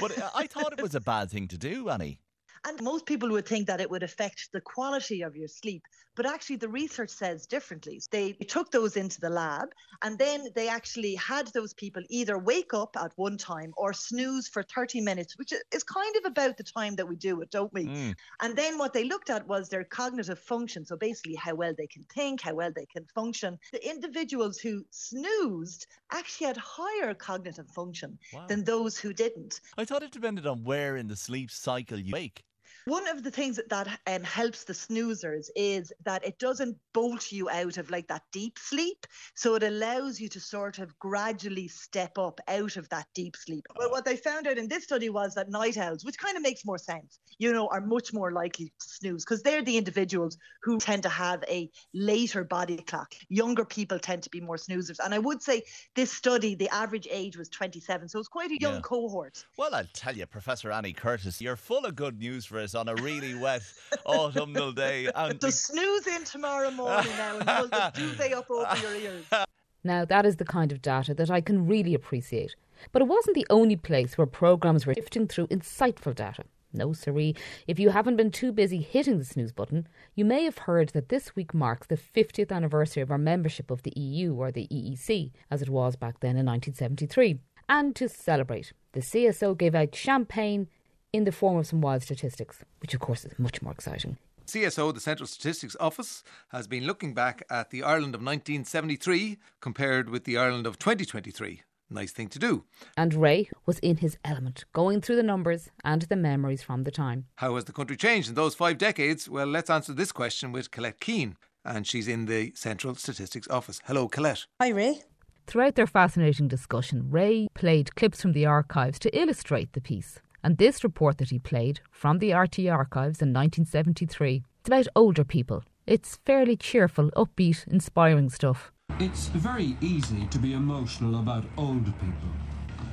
but 0.00 0.16
uh, 0.16 0.30
I 0.32 0.46
thought 0.46 0.74
it 0.74 0.80
was 0.80 0.94
a 0.94 1.00
bad 1.00 1.28
thing 1.28 1.48
to 1.48 1.58
do, 1.58 1.88
Annie. 1.88 2.20
And 2.64 2.80
most 2.80 3.06
people 3.06 3.30
would 3.30 3.46
think 3.46 3.66
that 3.66 3.80
it 3.80 3.90
would 3.90 4.04
affect 4.04 4.50
the 4.52 4.60
quality 4.60 5.22
of 5.22 5.34
your 5.34 5.48
sleep. 5.48 5.82
But 6.16 6.26
actually, 6.26 6.56
the 6.56 6.68
research 6.68 7.10
says 7.10 7.46
differently. 7.46 8.00
They 8.10 8.32
took 8.32 8.70
those 8.70 8.96
into 8.96 9.20
the 9.20 9.30
lab 9.30 9.68
and 10.02 10.18
then 10.18 10.48
they 10.54 10.68
actually 10.68 11.14
had 11.14 11.48
those 11.48 11.74
people 11.74 12.02
either 12.08 12.38
wake 12.38 12.74
up 12.74 12.96
at 12.96 13.12
one 13.16 13.36
time 13.36 13.72
or 13.76 13.92
snooze 13.92 14.48
for 14.48 14.62
30 14.62 15.00
minutes, 15.02 15.38
which 15.38 15.52
is 15.72 15.84
kind 15.84 16.16
of 16.16 16.24
about 16.24 16.56
the 16.56 16.64
time 16.64 16.96
that 16.96 17.06
we 17.06 17.16
do 17.16 17.40
it, 17.42 17.50
don't 17.50 17.72
we? 17.72 17.84
Mm. 17.84 18.14
And 18.40 18.56
then 18.56 18.78
what 18.78 18.92
they 18.92 19.04
looked 19.04 19.30
at 19.30 19.46
was 19.46 19.68
their 19.68 19.84
cognitive 19.84 20.38
function. 20.38 20.84
So 20.84 20.96
basically, 20.96 21.34
how 21.36 21.54
well 21.54 21.74
they 21.76 21.86
can 21.86 22.04
think, 22.04 22.40
how 22.40 22.54
well 22.54 22.72
they 22.74 22.86
can 22.86 23.04
function. 23.14 23.58
The 23.72 23.88
individuals 23.88 24.58
who 24.58 24.84
snoozed 24.90 25.86
actually 26.10 26.46
had 26.48 26.56
higher 26.56 27.14
cognitive 27.14 27.68
function 27.68 28.18
Wow. 28.32 28.46
than 28.48 28.64
those 28.64 28.98
who 28.98 29.12
didn't. 29.12 29.60
I 29.76 29.84
thought 29.84 30.02
it 30.02 30.12
depended 30.12 30.46
on 30.46 30.64
where 30.64 30.96
in 30.96 31.08
the 31.08 31.16
sleep 31.16 31.50
cycle 31.50 31.98
you 31.98 32.12
wake. 32.12 32.44
One 32.86 33.08
of 33.08 33.24
the 33.24 33.32
things 33.32 33.56
that, 33.56 33.68
that 33.70 33.98
um, 34.06 34.22
helps 34.22 34.62
the 34.62 34.72
snoozers 34.72 35.48
is 35.56 35.92
that 36.04 36.24
it 36.24 36.38
doesn't 36.38 36.76
bolt 36.94 37.32
you 37.32 37.50
out 37.50 37.78
of 37.78 37.90
like 37.90 38.06
that 38.06 38.22
deep 38.30 38.60
sleep. 38.60 39.08
So 39.34 39.56
it 39.56 39.64
allows 39.64 40.20
you 40.20 40.28
to 40.28 40.38
sort 40.38 40.78
of 40.78 40.96
gradually 41.00 41.66
step 41.66 42.16
up 42.16 42.40
out 42.46 42.76
of 42.76 42.88
that 42.90 43.08
deep 43.12 43.34
sleep. 43.34 43.66
Well, 43.76 43.90
what 43.90 44.04
they 44.04 44.16
found 44.16 44.46
out 44.46 44.56
in 44.56 44.68
this 44.68 44.84
study 44.84 45.10
was 45.10 45.34
that 45.34 45.50
night 45.50 45.76
owls, 45.76 46.04
which 46.04 46.16
kind 46.16 46.36
of 46.36 46.44
makes 46.44 46.64
more 46.64 46.78
sense, 46.78 47.18
you 47.40 47.52
know, 47.52 47.66
are 47.72 47.80
much 47.80 48.12
more 48.12 48.30
likely 48.30 48.66
to 48.66 48.72
snooze 48.88 49.24
because 49.24 49.42
they're 49.42 49.64
the 49.64 49.76
individuals 49.78 50.38
who 50.62 50.78
tend 50.78 51.02
to 51.02 51.08
have 51.08 51.42
a 51.48 51.68
later 51.92 52.44
body 52.44 52.76
clock. 52.76 53.16
Younger 53.28 53.64
people 53.64 53.98
tend 53.98 54.22
to 54.22 54.30
be 54.30 54.40
more 54.40 54.56
snoozers. 54.58 55.00
And 55.04 55.12
I 55.12 55.18
would 55.18 55.42
say 55.42 55.64
this 55.96 56.12
study, 56.12 56.54
the 56.54 56.68
average 56.68 57.08
age 57.10 57.36
was 57.36 57.48
27. 57.48 58.08
So 58.10 58.20
it's 58.20 58.28
quite 58.28 58.52
a 58.52 58.60
young 58.60 58.74
Yeah. 58.74 58.80
cohort. 58.82 59.44
Well, 59.58 59.74
I'll 59.74 59.88
tell 59.92 60.16
you, 60.16 60.26
Professor 60.26 60.70
Annie 60.70 60.92
Curtis, 60.92 61.40
you're 61.40 61.56
full 61.56 61.84
of 61.84 61.96
good 61.96 62.20
news 62.20 62.46
for 62.46 62.60
us 62.60 62.75
on 62.76 62.88
a 62.88 62.94
really 62.96 63.34
wet 63.34 63.62
autumnal 64.04 64.72
day. 64.72 65.08
And 65.16 65.40
So 65.40 65.50
snooze 65.50 66.06
in 66.06 66.24
tomorrow 66.24 66.70
morning 66.70 67.10
now 67.16 67.38
and 67.38 67.46
pull 67.46 67.68
the 67.68 67.92
duvet 67.94 68.32
up 68.32 68.50
over 68.50 68.76
your 68.80 68.94
ears. 68.94 69.24
Now, 69.84 70.04
that 70.04 70.26
is 70.26 70.34
the 70.34 70.44
kind 70.44 70.72
of 70.72 70.82
data 70.82 71.14
that 71.14 71.30
I 71.30 71.40
can 71.40 71.64
really 71.64 71.94
appreciate. 71.94 72.56
But 72.90 73.02
it 73.02 73.08
wasn't 73.08 73.36
the 73.36 73.46
only 73.50 73.76
place 73.76 74.18
where 74.18 74.26
programmes 74.26 74.84
were 74.84 74.94
sifting 74.94 75.28
through 75.28 75.46
insightful 75.46 76.12
data. 76.12 76.42
No, 76.72 76.92
siree. 76.92 77.36
If 77.68 77.78
you 77.78 77.90
haven't 77.90 78.16
been 78.16 78.32
too 78.32 78.52
busy 78.52 78.80
hitting 78.80 79.18
the 79.18 79.24
snooze 79.24 79.52
button, 79.52 79.86
you 80.16 80.24
may 80.24 80.42
have 80.42 80.58
heard 80.58 80.88
that 80.90 81.08
this 81.08 81.36
week 81.36 81.54
marks 81.54 81.86
the 81.86 81.96
50th 81.96 82.50
anniversary 82.50 83.02
of 83.02 83.12
our 83.12 83.18
membership 83.18 83.70
of 83.70 83.82
the 83.82 83.92
EU, 83.96 84.34
or 84.34 84.50
the 84.50 84.66
EEC, 84.68 85.30
as 85.50 85.62
it 85.62 85.70
was 85.70 85.94
back 85.94 86.20
then 86.20 86.36
in 86.36 86.46
1973. 86.46 87.38
And 87.68 87.96
to 87.96 88.08
celebrate, 88.08 88.72
the 88.92 89.00
CSO 89.00 89.56
gave 89.56 89.74
out 89.74 89.94
champagne 89.94 90.68
in 91.16 91.24
the 91.24 91.32
form 91.32 91.56
of 91.56 91.66
some 91.66 91.80
wild 91.80 92.02
statistics, 92.02 92.62
which 92.80 92.94
of 92.94 93.00
course 93.00 93.24
is 93.24 93.38
much 93.38 93.62
more 93.62 93.72
exciting. 93.72 94.18
CSO, 94.46 94.94
the 94.94 95.00
Central 95.00 95.26
Statistics 95.26 95.76
Office, 95.80 96.22
has 96.48 96.68
been 96.68 96.86
looking 96.86 97.14
back 97.14 97.42
at 97.50 97.70
the 97.70 97.82
Ireland 97.82 98.14
of 98.14 98.20
1973 98.20 99.38
compared 99.60 100.08
with 100.08 100.24
the 100.24 100.38
Ireland 100.38 100.66
of 100.66 100.78
2023. 100.78 101.62
Nice 101.88 102.12
thing 102.12 102.28
to 102.28 102.38
do. 102.38 102.64
And 102.96 103.14
Ray 103.14 103.48
was 103.64 103.78
in 103.78 103.98
his 103.98 104.18
element, 104.24 104.64
going 104.72 105.00
through 105.00 105.16
the 105.16 105.22
numbers 105.22 105.70
and 105.84 106.02
the 106.02 106.16
memories 106.16 106.62
from 106.62 106.84
the 106.84 106.90
time. 106.90 107.26
How 107.36 107.54
has 107.54 107.64
the 107.64 107.72
country 107.72 107.96
changed 107.96 108.28
in 108.28 108.34
those 108.34 108.54
five 108.54 108.78
decades? 108.78 109.28
Well, 109.28 109.46
let's 109.46 109.70
answer 109.70 109.92
this 109.92 110.12
question 110.12 110.52
with 110.52 110.70
Colette 110.70 111.00
Keane, 111.00 111.36
and 111.64 111.86
she's 111.86 112.08
in 112.08 112.26
the 112.26 112.52
Central 112.54 112.94
Statistics 112.94 113.48
Office. 113.48 113.80
Hello, 113.86 114.08
Colette. 114.08 114.46
Hi, 114.60 114.68
Ray. 114.68 115.02
Throughout 115.46 115.76
their 115.76 115.86
fascinating 115.86 116.48
discussion, 116.48 117.08
Ray 117.08 117.46
played 117.54 117.94
clips 117.94 118.20
from 118.20 118.32
the 118.32 118.46
archives 118.46 118.98
to 119.00 119.16
illustrate 119.16 119.72
the 119.72 119.80
piece. 119.80 120.20
And 120.46 120.58
this 120.58 120.84
report 120.84 121.18
that 121.18 121.30
he 121.30 121.40
played 121.40 121.80
from 121.90 122.20
the 122.20 122.30
RTÉ 122.30 122.72
archives 122.72 123.20
in 123.20 123.32
1973, 123.32 124.44
it's 124.60 124.68
about 124.68 124.86
older 124.94 125.24
people. 125.24 125.64
It's 125.88 126.20
fairly 126.24 126.56
cheerful, 126.56 127.10
upbeat, 127.16 127.66
inspiring 127.66 128.30
stuff. 128.30 128.70
It's 129.00 129.26
very 129.26 129.76
easy 129.80 130.24
to 130.28 130.38
be 130.38 130.52
emotional 130.52 131.18
about 131.18 131.46
old 131.56 131.86
people. 131.86 132.30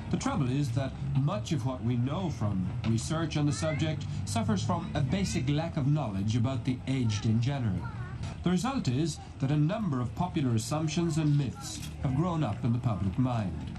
The 0.10 0.18
trouble 0.18 0.50
is 0.50 0.72
that 0.72 0.94
much 1.22 1.52
of 1.52 1.64
what 1.64 1.84
we 1.84 1.96
know 1.96 2.32
from 2.32 2.68
research 2.90 3.38
on 3.38 3.46
the 3.46 3.52
subject 3.52 4.04
suffers 4.26 4.64
from 4.64 4.90
a 4.96 5.02
basic 5.02 5.48
lack 5.48 5.78
of 5.78 5.86
knowledge 5.86 6.36
about 6.36 6.66
the 6.66 6.80
aged 6.88 7.28
in 7.28 7.40
general. 7.40 7.88
The 8.42 8.50
result 8.50 8.88
is 8.88 9.20
that 9.42 9.52
a 9.52 9.56
number 9.56 10.02
of 10.02 10.16
popular 10.16 10.56
assumptions 10.56 11.18
and 11.18 11.38
myths 11.38 11.88
have 12.02 12.16
grown 12.16 12.44
up 12.44 12.66
in 12.66 12.74
the 12.74 12.80
public 12.80 13.20
mind. 13.20 13.78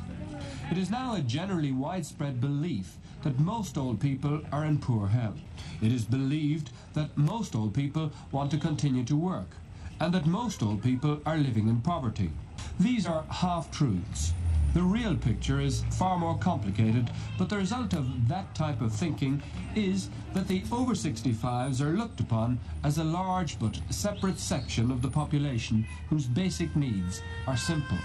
It 0.70 0.78
is 0.78 0.90
now 0.90 1.16
a 1.16 1.20
generally 1.20 1.72
widespread 1.72 2.40
belief 2.40 2.98
that 3.24 3.40
most 3.40 3.78
old 3.78 3.98
people 3.98 4.40
are 4.52 4.66
in 4.66 4.78
poor 4.78 5.08
health. 5.08 5.40
It 5.82 5.90
is 5.90 6.04
believed 6.04 6.70
that 6.92 7.16
most 7.16 7.56
old 7.56 7.74
people 7.74 8.12
want 8.30 8.50
to 8.50 8.58
continue 8.58 9.02
to 9.04 9.16
work, 9.16 9.48
and 9.98 10.12
that 10.12 10.26
most 10.26 10.62
old 10.62 10.82
people 10.82 11.20
are 11.24 11.38
living 11.38 11.68
in 11.68 11.80
poverty. 11.80 12.30
These 12.78 13.06
are 13.06 13.24
half 13.30 13.70
truths. 13.70 14.34
The 14.74 14.82
real 14.82 15.16
picture 15.16 15.60
is 15.60 15.84
far 15.92 16.18
more 16.18 16.36
complicated, 16.36 17.08
but 17.38 17.48
the 17.48 17.56
result 17.56 17.94
of 17.94 18.28
that 18.28 18.54
type 18.54 18.82
of 18.82 18.92
thinking 18.92 19.42
is 19.74 20.10
that 20.34 20.46
the 20.46 20.62
over 20.70 20.92
65s 20.92 21.80
are 21.80 21.96
looked 21.96 22.20
upon 22.20 22.58
as 22.82 22.98
a 22.98 23.04
large 23.04 23.58
but 23.58 23.80
separate 23.88 24.38
section 24.38 24.90
of 24.90 25.00
the 25.00 25.08
population 25.08 25.86
whose 26.10 26.26
basic 26.26 26.76
needs 26.76 27.22
are 27.46 27.56
simple. 27.56 27.98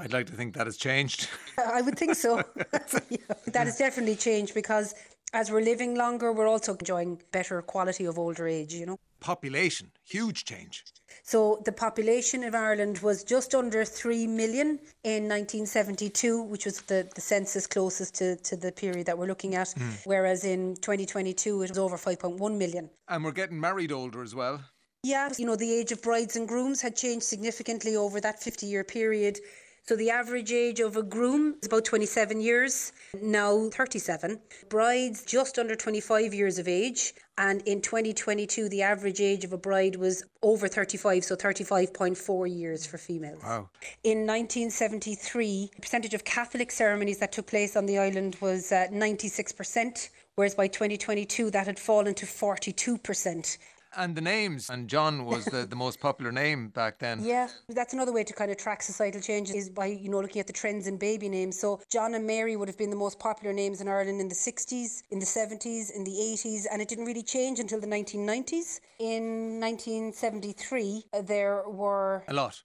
I'd 0.00 0.14
like 0.14 0.26
to 0.26 0.32
think 0.32 0.54
that 0.54 0.66
has 0.66 0.78
changed. 0.78 1.28
I 1.58 1.82
would 1.82 1.98
think 1.98 2.14
so. 2.14 2.42
that 2.72 3.66
has 3.66 3.76
definitely 3.76 4.16
changed 4.16 4.54
because 4.54 4.94
as 5.34 5.50
we're 5.50 5.60
living 5.60 5.94
longer, 5.94 6.32
we're 6.32 6.48
also 6.48 6.74
enjoying 6.74 7.20
better 7.32 7.60
quality 7.62 8.06
of 8.06 8.18
older 8.18 8.48
age, 8.48 8.72
you 8.74 8.86
know. 8.86 8.98
Population, 9.20 9.90
huge 10.02 10.44
change. 10.46 10.84
So 11.22 11.60
the 11.66 11.72
population 11.72 12.42
of 12.44 12.54
Ireland 12.54 12.98
was 13.00 13.22
just 13.22 13.54
under 13.54 13.84
3 13.84 14.26
million 14.26 14.80
in 15.04 15.28
1972, 15.28 16.42
which 16.42 16.64
was 16.64 16.80
the, 16.82 17.06
the 17.14 17.20
census 17.20 17.66
closest 17.66 18.14
to, 18.16 18.36
to 18.36 18.56
the 18.56 18.72
period 18.72 19.06
that 19.06 19.18
we're 19.18 19.26
looking 19.26 19.54
at, 19.54 19.68
Mm. 19.68 20.06
whereas 20.06 20.44
in 20.44 20.74
2022 20.76 21.62
it 21.62 21.68
was 21.70 21.78
over 21.78 21.96
5.1 21.98 22.56
million. 22.56 22.88
And 23.08 23.22
we're 23.22 23.32
getting 23.32 23.60
married 23.60 23.92
older 23.92 24.22
as 24.22 24.34
well. 24.34 24.60
Yeah, 25.02 25.28
you 25.38 25.46
know, 25.46 25.56
the 25.56 25.72
age 25.72 25.92
of 25.92 26.02
brides 26.02 26.36
and 26.36 26.48
grooms 26.48 26.80
had 26.80 26.96
changed 26.96 27.24
significantly 27.24 27.96
over 27.96 28.20
that 28.20 28.42
50 28.42 28.66
year 28.66 28.84
period. 28.84 29.38
So 29.84 29.96
the 29.96 30.10
average 30.10 30.52
age 30.52 30.78
of 30.80 30.96
a 30.96 31.02
groom 31.02 31.56
is 31.60 31.66
about 31.66 31.84
27 31.84 32.40
years, 32.40 32.92
now 33.20 33.68
37. 33.70 34.40
Brides 34.68 35.24
just 35.24 35.58
under 35.58 35.74
25 35.74 36.32
years 36.32 36.58
of 36.58 36.68
age. 36.68 37.14
And 37.38 37.62
in 37.62 37.80
2022, 37.80 38.68
the 38.68 38.82
average 38.82 39.20
age 39.20 39.44
of 39.44 39.52
a 39.52 39.58
bride 39.58 39.96
was 39.96 40.22
over 40.42 40.68
35, 40.68 41.24
so 41.24 41.34
35.4 41.34 42.54
years 42.54 42.86
for 42.86 42.98
females. 42.98 43.42
Wow. 43.42 43.70
In 44.04 44.26
1973, 44.26 45.70
the 45.74 45.80
percentage 45.80 46.14
of 46.14 46.24
Catholic 46.24 46.70
ceremonies 46.70 47.18
that 47.18 47.32
took 47.32 47.46
place 47.46 47.76
on 47.76 47.86
the 47.86 47.98
island 47.98 48.36
was 48.40 48.70
uh, 48.72 48.88
96%, 48.92 50.10
whereas 50.36 50.54
by 50.54 50.68
2022 50.68 51.50
that 51.50 51.66
had 51.66 51.78
fallen 51.78 52.14
to 52.14 52.26
42%. 52.26 53.58
And 53.96 54.14
the 54.14 54.20
names, 54.20 54.70
and 54.70 54.88
John 54.88 55.24
was 55.24 55.44
the, 55.46 55.66
the 55.66 55.74
most 55.74 55.98
popular 56.00 56.30
name 56.30 56.68
back 56.68 56.98
then. 57.00 57.24
Yeah, 57.30 57.48
that's 57.68 57.92
another 57.92 58.12
way 58.12 58.24
to 58.24 58.32
kind 58.32 58.50
of 58.50 58.56
track 58.56 58.82
societal 58.82 59.20
changes 59.20 59.54
is 59.56 59.68
by 59.68 59.86
you 59.86 60.08
know 60.08 60.20
looking 60.20 60.40
at 60.40 60.46
the 60.46 60.52
trends 60.52 60.86
in 60.86 60.96
baby 60.96 61.28
names. 61.28 61.58
So 61.58 61.80
John 61.90 62.14
and 62.14 62.26
Mary 62.26 62.54
would 62.56 62.68
have 62.68 62.78
been 62.78 62.90
the 62.90 62.96
most 62.96 63.18
popular 63.18 63.52
names 63.52 63.80
in 63.80 63.88
Ireland 63.88 64.20
in 64.20 64.28
the 64.28 64.34
60s, 64.34 65.02
in 65.10 65.18
the 65.18 65.26
70s, 65.26 65.90
in 65.94 66.04
the 66.04 66.10
80s, 66.10 66.66
and 66.70 66.80
it 66.80 66.88
didn't 66.88 67.04
really 67.06 67.22
change 67.22 67.58
until 67.58 67.80
the 67.80 67.86
1990s. 67.86 68.80
In 69.00 69.58
1973, 69.60 71.04
uh, 71.12 71.22
there 71.22 71.62
were 71.68 72.24
A 72.28 72.34
lot. 72.34 72.62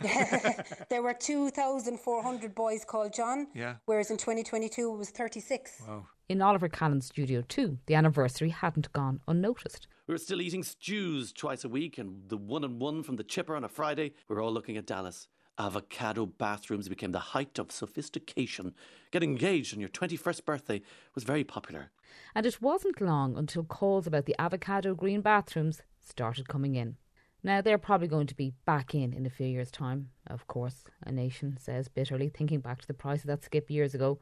there 0.90 1.02
were 1.02 1.14
2,400 1.14 2.54
boys 2.54 2.84
called 2.84 3.12
John, 3.14 3.46
Yeah. 3.54 3.76
whereas 3.86 4.10
in 4.10 4.16
2022 4.16 4.92
it 4.92 4.96
was 4.96 5.10
36. 5.10 5.82
Wow. 5.86 6.06
In 6.28 6.42
Oliver 6.42 6.68
Callan's 6.68 7.06
studio, 7.06 7.42
too, 7.48 7.78
the 7.86 7.94
anniversary 7.94 8.50
hadn't 8.50 8.92
gone 8.92 9.20
unnoticed. 9.26 9.88
We 10.08 10.14
were 10.14 10.18
still 10.18 10.40
eating 10.40 10.62
stews 10.62 11.34
twice 11.34 11.64
a 11.64 11.68
week 11.68 11.98
and 11.98 12.30
the 12.30 12.38
one 12.38 12.64
and 12.64 12.80
one 12.80 13.02
from 13.02 13.16
the 13.16 13.22
chipper 13.22 13.54
on 13.54 13.62
a 13.62 13.68
Friday. 13.68 14.14
We 14.26 14.34
were 14.34 14.40
all 14.40 14.50
looking 14.50 14.78
at 14.78 14.86
Dallas. 14.86 15.28
Avocado 15.58 16.24
bathrooms 16.24 16.88
became 16.88 17.12
the 17.12 17.18
height 17.18 17.58
of 17.58 17.70
sophistication. 17.70 18.74
Getting 19.10 19.32
engaged 19.32 19.74
on 19.74 19.80
your 19.80 19.90
21st 19.90 20.46
birthday 20.46 20.80
was 21.14 21.24
very 21.24 21.44
popular. 21.44 21.90
And 22.34 22.46
it 22.46 22.62
wasn't 22.62 23.02
long 23.02 23.36
until 23.36 23.64
calls 23.64 24.06
about 24.06 24.24
the 24.24 24.34
avocado 24.40 24.94
green 24.94 25.20
bathrooms 25.20 25.82
started 26.00 26.48
coming 26.48 26.74
in. 26.74 26.96
Now, 27.42 27.60
they're 27.60 27.76
probably 27.76 28.08
going 28.08 28.28
to 28.28 28.34
be 28.34 28.54
back 28.64 28.94
in 28.94 29.12
in 29.12 29.26
a 29.26 29.30
few 29.30 29.46
years' 29.46 29.70
time, 29.70 30.08
of 30.26 30.46
course, 30.46 30.84
a 31.04 31.12
nation 31.12 31.58
says 31.60 31.88
bitterly, 31.88 32.30
thinking 32.30 32.60
back 32.60 32.80
to 32.80 32.86
the 32.86 32.94
price 32.94 33.20
of 33.20 33.26
that 33.26 33.44
skip 33.44 33.70
years 33.70 33.94
ago. 33.94 34.20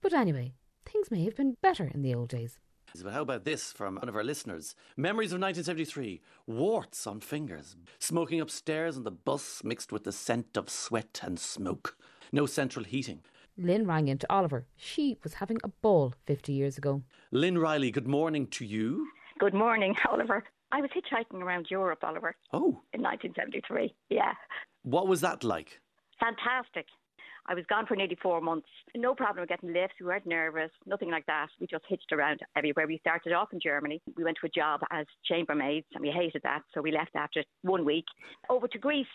But 0.00 0.12
anyway, 0.12 0.54
things 0.84 1.08
may 1.08 1.22
have 1.24 1.36
been 1.36 1.56
better 1.62 1.88
in 1.94 2.02
the 2.02 2.16
old 2.16 2.30
days. 2.30 2.58
But 3.02 3.12
how 3.12 3.22
about 3.22 3.44
this 3.44 3.72
from 3.72 3.96
one 3.96 4.08
of 4.08 4.16
our 4.16 4.24
listeners? 4.24 4.74
Memories 4.96 5.32
of 5.32 5.40
1973. 5.40 6.20
Warts 6.46 7.06
on 7.06 7.20
fingers. 7.20 7.76
Smoking 7.98 8.40
upstairs 8.40 8.96
on 8.96 9.04
the 9.04 9.10
bus 9.10 9.62
mixed 9.64 9.92
with 9.92 10.04
the 10.04 10.12
scent 10.12 10.56
of 10.56 10.68
sweat 10.68 11.20
and 11.22 11.38
smoke. 11.38 11.96
No 12.32 12.46
central 12.46 12.84
heating. 12.84 13.20
Lynn 13.56 13.86
rang 13.86 14.08
into 14.08 14.26
Oliver. 14.32 14.66
She 14.76 15.18
was 15.22 15.34
having 15.34 15.58
a 15.64 15.68
ball 15.68 16.14
50 16.26 16.52
years 16.52 16.78
ago. 16.78 17.02
Lynn 17.30 17.58
Riley, 17.58 17.90
good 17.90 18.08
morning 18.08 18.46
to 18.48 18.64
you. 18.64 19.06
Good 19.38 19.54
morning, 19.54 19.94
Oliver. 20.10 20.44
I 20.72 20.80
was 20.80 20.90
hitchhiking 20.90 21.42
around 21.42 21.66
Europe, 21.70 22.00
Oliver. 22.04 22.36
Oh. 22.52 22.80
In 22.92 23.02
1973. 23.02 23.94
Yeah. 24.08 24.32
What 24.82 25.08
was 25.08 25.20
that 25.20 25.42
like? 25.44 25.80
Fantastic. 26.20 26.86
I 27.46 27.54
was 27.54 27.64
gone 27.68 27.86
for 27.86 27.96
nearly 27.96 28.16
four 28.22 28.40
months. 28.40 28.68
No 28.96 29.14
problem 29.14 29.42
with 29.42 29.48
getting 29.48 29.72
lifts. 29.72 29.96
We 30.00 30.06
weren't 30.06 30.26
nervous, 30.26 30.70
nothing 30.86 31.10
like 31.10 31.26
that. 31.26 31.48
We 31.60 31.66
just 31.66 31.84
hitched 31.88 32.12
around 32.12 32.40
everywhere. 32.56 32.86
We 32.86 32.98
started 32.98 33.32
off 33.32 33.48
in 33.52 33.60
Germany. 33.60 34.00
We 34.16 34.24
went 34.24 34.38
to 34.40 34.46
a 34.46 34.50
job 34.50 34.80
as 34.90 35.06
chambermaids 35.30 35.84
and 35.94 36.02
we 36.02 36.10
hated 36.10 36.42
that. 36.44 36.62
So 36.74 36.80
we 36.80 36.92
left 36.92 37.16
after 37.16 37.42
one 37.62 37.84
week. 37.84 38.04
Over 38.48 38.68
to 38.68 38.78
Greece, 38.78 39.06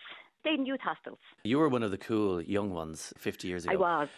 stayed 0.41 0.59
in 0.59 0.65
youth 0.65 0.81
hostels. 0.83 1.19
You 1.43 1.59
were 1.59 1.69
one 1.69 1.83
of 1.83 1.91
the 1.91 1.97
cool 1.97 2.41
young 2.41 2.71
ones 2.71 3.13
50 3.17 3.47
years 3.47 3.65
ago. 3.65 3.73
I 3.73 3.77
was. 3.77 4.09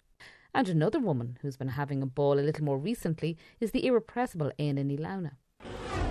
And 0.53 0.69
another 0.69 0.99
woman 0.99 1.37
who's 1.41 1.57
been 1.57 1.69
having 1.69 2.01
a 2.01 2.07
ball 2.07 2.39
a 2.39 2.41
little 2.41 2.65
more 2.65 2.77
recently 2.77 3.37
is 3.59 3.71
the 3.71 3.85
irrepressible 3.85 4.51
Éanna 4.59 4.83
Ní 4.83 4.99
Lamhna. 4.99 6.06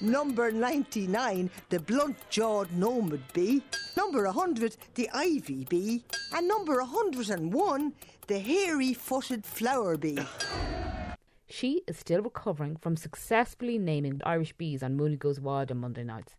Number 0.00 0.50
99, 0.50 1.50
the 1.68 1.80
blunt 1.80 2.16
jawed 2.30 2.70
nomad 2.72 3.20
bee. 3.32 3.62
Number 3.96 4.24
100, 4.24 4.76
the 4.94 5.08
ivy 5.14 5.64
bee. 5.64 6.04
And 6.32 6.48
number 6.48 6.78
101, 6.78 7.92
the 8.26 8.38
hairy 8.38 8.94
footed 8.94 9.44
flower 9.44 9.96
bee. 9.96 10.18
She 11.48 11.82
is 11.86 11.98
still 11.98 12.22
recovering 12.22 12.76
from 12.76 12.96
successfully 12.96 13.78
naming 13.78 14.20
Irish 14.24 14.52
bees 14.54 14.82
on 14.82 14.96
Mooney 14.96 15.16
Goes 15.16 15.38
Wild 15.40 15.70
on 15.70 15.78
Monday 15.78 16.02
nights. 16.02 16.34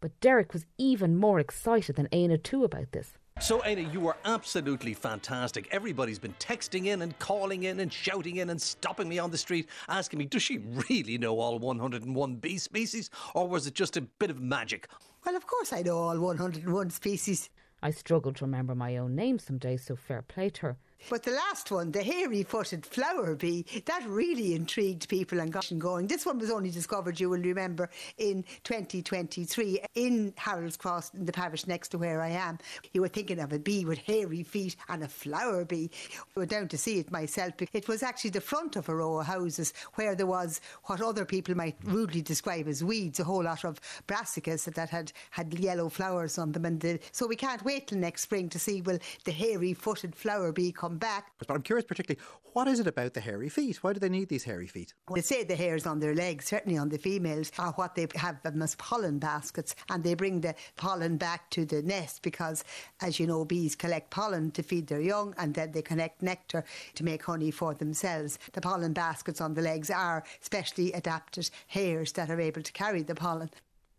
But 0.00 0.18
Derek 0.20 0.52
was 0.52 0.66
even 0.76 1.16
more 1.16 1.40
excited 1.40 1.96
than 1.96 2.08
Éanna 2.08 2.42
too 2.42 2.64
about 2.64 2.92
this. 2.92 3.14
So, 3.40 3.64
Ada, 3.64 3.84
you 3.84 4.00
were 4.00 4.16
absolutely 4.24 4.92
fantastic. 4.92 5.68
Everybody's 5.70 6.18
been 6.18 6.34
texting 6.34 6.86
in 6.86 7.02
and 7.02 7.18
calling 7.18 7.62
in 7.62 7.80
and 7.80 7.90
shouting 7.90 8.36
in 8.36 8.50
and 8.50 8.60
stopping 8.60 9.08
me 9.08 9.18
on 9.18 9.30
the 9.30 9.38
street, 9.38 9.68
asking 9.88 10.18
me, 10.18 10.26
does 10.26 10.42
she 10.42 10.58
really 10.58 11.16
know 11.16 11.38
all 11.38 11.58
101 11.58 12.34
bee 12.34 12.58
species, 12.58 13.08
or 13.34 13.48
was 13.48 13.66
it 13.66 13.74
just 13.74 13.96
a 13.96 14.02
bit 14.02 14.30
of 14.30 14.40
magic? 14.40 14.88
Well, 15.24 15.36
of 15.36 15.46
course 15.46 15.72
I 15.72 15.82
know 15.82 15.96
all 15.96 16.18
101 16.18 16.90
species. 16.90 17.48
I 17.80 17.92
struggled 17.92 18.36
to 18.36 18.44
remember 18.44 18.74
my 18.74 18.96
own 18.96 19.14
name 19.14 19.38
some 19.38 19.56
days, 19.56 19.84
so 19.84 19.96
fair 19.96 20.20
play 20.20 20.50
to 20.50 20.62
her. 20.62 20.76
But 21.10 21.22
the 21.22 21.30
last 21.30 21.70
one, 21.70 21.90
the 21.90 22.02
hairy 22.02 22.42
footed 22.42 22.84
flower 22.84 23.34
bee, 23.34 23.64
that 23.86 24.04
really 24.06 24.54
intrigued 24.54 25.08
people 25.08 25.40
and 25.40 25.50
got 25.50 25.64
them 25.66 25.78
going. 25.78 26.06
This 26.06 26.26
one 26.26 26.38
was 26.38 26.50
only 26.50 26.70
discovered, 26.70 27.18
you 27.18 27.30
will 27.30 27.40
remember, 27.40 27.88
in 28.18 28.44
2023 28.64 29.80
in 29.94 30.34
Harold's 30.36 30.76
Cross, 30.76 31.14
in 31.14 31.24
the 31.24 31.32
parish 31.32 31.66
next 31.66 31.88
to 31.90 31.98
where 31.98 32.20
I 32.20 32.28
am. 32.28 32.58
You 32.92 33.00
were 33.00 33.08
thinking 33.08 33.38
of 33.38 33.52
a 33.52 33.58
bee 33.58 33.86
with 33.86 33.98
hairy 33.98 34.42
feet 34.42 34.76
and 34.88 35.02
a 35.02 35.08
flower 35.08 35.64
bee. 35.64 35.90
I 36.36 36.40
went 36.40 36.50
down 36.50 36.68
to 36.68 36.78
see 36.78 36.98
it 36.98 37.10
myself. 37.10 37.54
It 37.72 37.88
was 37.88 38.02
actually 38.02 38.30
the 38.30 38.40
front 38.40 38.76
of 38.76 38.88
a 38.88 38.94
row 38.94 39.20
of 39.20 39.26
houses 39.26 39.72
where 39.94 40.14
there 40.14 40.26
was 40.26 40.60
what 40.84 41.00
other 41.00 41.24
people 41.24 41.54
might 41.54 41.76
rudely 41.84 42.20
describe 42.20 42.68
as 42.68 42.84
weeds, 42.84 43.18
a 43.18 43.24
whole 43.24 43.44
lot 43.44 43.64
of 43.64 43.80
brassicas 44.06 44.64
that 44.74 44.90
had, 44.90 45.12
had 45.30 45.58
yellow 45.58 45.88
flowers 45.88 46.36
on 46.36 46.52
them. 46.52 46.66
And 46.66 46.80
the, 46.80 46.98
so 47.12 47.26
we 47.26 47.36
can't 47.36 47.64
wait 47.64 47.86
till 47.86 47.98
next 47.98 48.22
spring 48.22 48.50
to 48.50 48.58
see, 48.58 48.82
will 48.82 48.98
the 49.24 49.32
hairy 49.32 49.72
footed 49.72 50.14
flower 50.14 50.52
bee 50.52 50.72
come 50.72 50.87
back? 50.96 51.32
But 51.38 51.50
I'm 51.50 51.62
curious, 51.62 51.84
particularly, 51.84 52.20
what 52.54 52.66
is 52.68 52.80
it 52.80 52.86
about 52.86 53.14
the 53.14 53.20
hairy 53.20 53.48
feet? 53.48 53.82
Why 53.82 53.92
do 53.92 54.00
they 54.00 54.08
need 54.08 54.28
these 54.28 54.44
hairy 54.44 54.66
feet? 54.66 54.94
Well, 55.08 55.16
They 55.16 55.20
say 55.22 55.44
the 55.44 55.56
hairs 55.56 55.86
on 55.86 56.00
their 56.00 56.14
legs, 56.14 56.46
certainly 56.46 56.78
on 56.78 56.88
the 56.88 56.98
females, 56.98 57.52
are 57.58 57.72
what 57.72 57.94
they 57.94 58.06
have 58.14 58.42
them 58.42 58.62
as 58.62 58.74
pollen 58.76 59.18
baskets, 59.18 59.74
and 59.90 60.02
they 60.02 60.14
bring 60.14 60.40
the 60.40 60.54
pollen 60.76 61.16
back 61.16 61.50
to 61.50 61.64
the 61.66 61.82
nest 61.82 62.22
because, 62.22 62.64
as 63.02 63.20
you 63.20 63.26
know, 63.26 63.44
bees 63.44 63.76
collect 63.76 64.10
pollen 64.10 64.50
to 64.52 64.62
feed 64.62 64.86
their 64.86 65.00
young, 65.00 65.34
and 65.36 65.54
then 65.54 65.72
they 65.72 65.82
collect 65.82 66.22
nectar 66.22 66.64
to 66.94 67.04
make 67.04 67.24
honey 67.24 67.50
for 67.50 67.74
themselves. 67.74 68.38
The 68.52 68.60
pollen 68.60 68.92
baskets 68.92 69.40
on 69.40 69.54
the 69.54 69.62
legs 69.62 69.90
are 69.90 70.24
specially 70.40 70.92
adapted 70.92 71.50
hairs 71.66 72.12
that 72.12 72.30
are 72.30 72.40
able 72.40 72.62
to 72.62 72.72
carry 72.72 73.02
the 73.02 73.14
pollen. 73.14 73.50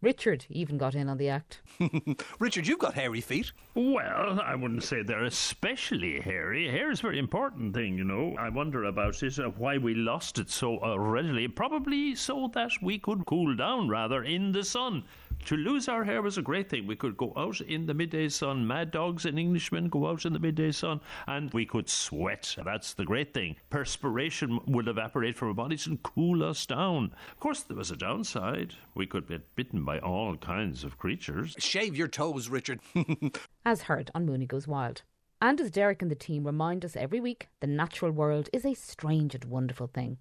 Richard 0.01 0.45
even 0.49 0.77
got 0.77 0.95
in 0.95 1.09
on 1.09 1.17
the 1.17 1.27
act. 1.27 1.59
Richard, 2.39 2.67
you've 2.67 2.79
got 2.79 2.93
hairy 2.93 3.19
feet. 3.19 3.51
Well, 3.75 4.39
I 4.39 4.55
wouldn't 4.55 4.83
say 4.83 5.03
they're 5.03 5.25
especially 5.25 6.21
hairy. 6.21 6.69
Hair 6.69 6.91
is 6.91 6.99
a 6.99 7.03
very 7.03 7.19
important 7.19 7.73
thing, 7.73 7.97
you 7.97 8.05
know. 8.05 8.33
I 8.39 8.47
wonder 8.47 8.85
about 8.85 9.21
it, 9.21 9.37
uh, 9.37 9.49
why 9.49 9.77
we 9.77 9.93
lost 9.95 10.39
it 10.39 10.49
so 10.49 10.81
uh, 10.81 10.97
readily. 10.97 11.49
Probably 11.49 12.15
so 12.15 12.49
that 12.53 12.71
we 12.81 12.97
could 12.97 13.25
cool 13.25 13.55
down 13.57 13.89
rather 13.89 14.23
in 14.23 14.53
the 14.53 14.63
sun. 14.63 15.03
To 15.45 15.57
lose 15.57 15.87
our 15.87 16.03
hair 16.03 16.21
was 16.21 16.37
a 16.37 16.43
great 16.43 16.69
thing. 16.69 16.85
We 16.85 16.95
could 16.95 17.17
go 17.17 17.33
out 17.35 17.59
in 17.61 17.87
the 17.87 17.93
midday 17.93 18.29
sun. 18.29 18.67
Mad 18.67 18.91
dogs 18.91 19.25
and 19.25 19.39
Englishmen 19.39 19.89
go 19.89 20.07
out 20.07 20.25
in 20.25 20.33
the 20.33 20.39
midday 20.39 20.71
sun 20.71 21.01
and 21.27 21.51
we 21.53 21.65
could 21.65 21.89
sweat. 21.89 22.55
That's 22.63 22.93
the 22.93 23.05
great 23.05 23.33
thing. 23.33 23.55
Perspiration 23.69 24.59
would 24.67 24.87
evaporate 24.87 25.35
from 25.35 25.47
our 25.47 25.53
bodies 25.55 25.87
and 25.87 26.03
cool 26.03 26.43
us 26.43 26.65
down. 26.65 27.13
Of 27.31 27.39
course, 27.39 27.63
there 27.63 27.77
was 27.77 27.89
a 27.89 27.95
downside. 27.95 28.75
We 28.93 29.07
could 29.07 29.27
get 29.27 29.55
bitten 29.55 29.83
by 29.83 29.97
all 29.99 30.35
kinds 30.35 30.83
of 30.83 30.99
creatures. 30.99 31.55
Shave 31.57 31.95
your 31.95 32.07
toes, 32.07 32.49
Richard. 32.49 32.79
as 33.65 33.83
heard 33.83 34.11
on 34.13 34.25
Mooney 34.25 34.45
Goes 34.45 34.67
Wild. 34.67 35.01
And 35.41 35.59
as 35.61 35.71
Derek 35.71 36.01
and 36.01 36.11
the 36.11 36.15
team 36.15 36.43
remind 36.43 36.85
us 36.85 36.95
every 36.95 37.19
week, 37.19 37.47
the 37.59 37.67
natural 37.67 38.11
world 38.11 38.49
is 38.51 38.65
a 38.65 38.73
strange 38.73 39.33
and 39.33 39.45
wonderful 39.45 39.87
thing. 39.87 40.19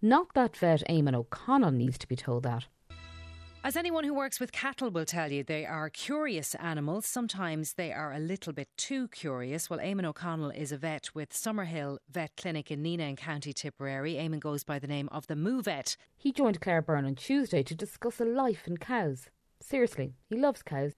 Not 0.00 0.32
that 0.34 0.56
vet 0.56 0.82
Eamon 0.88 1.14
O'Connell 1.14 1.72
needs 1.72 1.98
to 1.98 2.08
be 2.08 2.16
told 2.16 2.44
that. 2.44 2.66
As 3.62 3.76
anyone 3.76 4.04
who 4.04 4.14
works 4.14 4.40
with 4.40 4.52
cattle 4.52 4.88
will 4.88 5.04
tell 5.04 5.30
you, 5.30 5.44
they 5.44 5.66
are 5.66 5.90
curious 5.90 6.54
animals. 6.54 7.04
Sometimes 7.04 7.74
they 7.74 7.92
are 7.92 8.10
a 8.10 8.18
little 8.18 8.54
bit 8.54 8.68
too 8.78 9.06
curious. 9.08 9.68
Well, 9.68 9.80
Eamon 9.80 10.06
O'Connell 10.06 10.50
is 10.50 10.72
a 10.72 10.78
vet 10.78 11.10
with 11.14 11.34
Summerhill 11.34 11.98
Vet 12.10 12.30
Clinic 12.38 12.70
in 12.70 12.82
Nenagh 12.82 13.10
in 13.10 13.16
County 13.16 13.52
Tipperary. 13.52 14.14
Eamon 14.14 14.40
goes 14.40 14.64
by 14.64 14.78
the 14.78 14.86
name 14.86 15.10
of 15.12 15.26
the 15.26 15.36
Moo 15.36 15.60
Vet. 15.60 15.98
He 16.16 16.32
joined 16.32 16.62
Claire 16.62 16.80
Byrne 16.80 17.04
on 17.04 17.16
Tuesday 17.16 17.62
to 17.64 17.74
discuss 17.74 18.18
a 18.18 18.24
life 18.24 18.66
in 18.66 18.78
cows. 18.78 19.28
Seriously, 19.60 20.14
he 20.30 20.36
loves 20.36 20.62
cows. 20.62 20.94